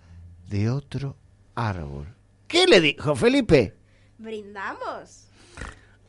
[0.49, 1.17] de otro
[1.55, 2.15] árbol?
[2.49, 3.77] ¿Qué le dijo Felipe?
[4.19, 5.30] ¿Brindamos?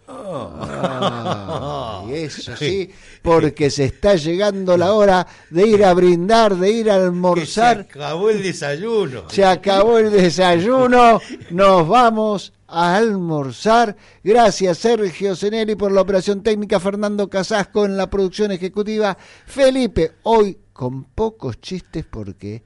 [0.07, 2.89] Ay, eso sí,
[3.21, 7.77] porque se está llegando la hora de ir a brindar, de ir a almorzar.
[7.77, 9.29] Se acabó el desayuno.
[9.29, 13.95] Se acabó el desayuno, nos vamos a almorzar.
[14.23, 20.57] Gracias Sergio Zenelli por la operación técnica, Fernando Casasco en la producción ejecutiva, Felipe, hoy
[20.73, 22.63] con pocos chistes porque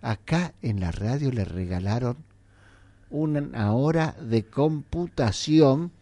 [0.00, 2.16] acá en la radio le regalaron
[3.10, 5.92] una hora de computación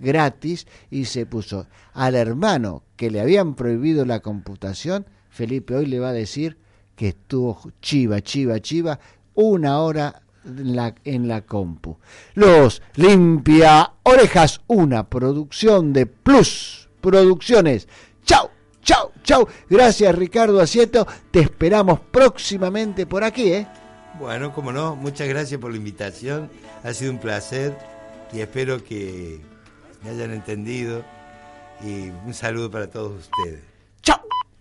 [0.00, 6.00] gratis y se puso al hermano que le habían prohibido la computación, Felipe hoy le
[6.00, 6.58] va a decir
[6.96, 8.98] que estuvo chiva, chiva, chiva,
[9.34, 11.98] una hora en la, compu.
[12.34, 17.88] Los limpia orejas, una producción de Plus Producciones.
[18.24, 18.50] Chau,
[18.82, 19.48] chau, chau.
[19.68, 23.66] Gracias Ricardo Asieto, te esperamos próximamente por aquí, ¿eh?
[24.18, 26.50] Bueno, como no, muchas gracias por la invitación.
[26.84, 27.74] Ha sido un placer
[28.32, 29.40] y espero que
[30.02, 31.04] me hayan entendido.
[31.82, 33.62] Y un saludo para todos ustedes.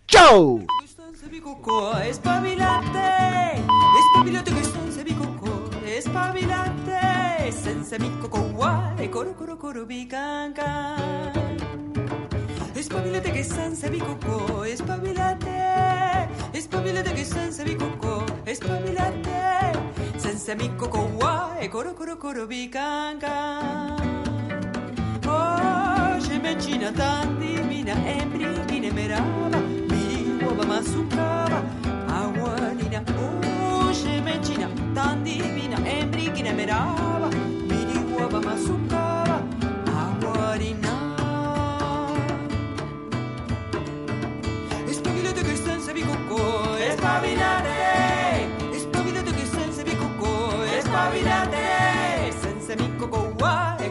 [0.08, 0.66] ¡Chau!
[1.42, 3.62] Coco, espabilate,
[4.00, 10.96] espabilate che senza mi coco, espabilate, senza mi coco guai, coro coro coro mi canca.
[12.74, 19.80] Espabilate che senza mi coco, espabilate, espabilate che senza mi coco, espabilate,
[20.18, 22.70] senza mi coco guai, coro coro coro mi
[25.30, 29.60] Oh, c'è meccina tanti, mina embri, mina merava,
[29.90, 31.64] mi uova masucava,
[32.08, 39.44] aguanina, oh, c'è meccina tanti, mina embri, mina merava, mi uova masucava,
[39.86, 40.98] aguanina.
[44.88, 47.79] Espabilate che senza vi cocco, espabilate,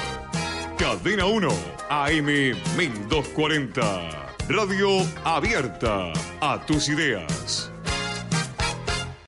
[0.79, 1.49] Cadena 1,
[1.91, 4.33] AM 1240.
[4.49, 6.11] Radio abierta
[6.41, 7.71] a tus ideas.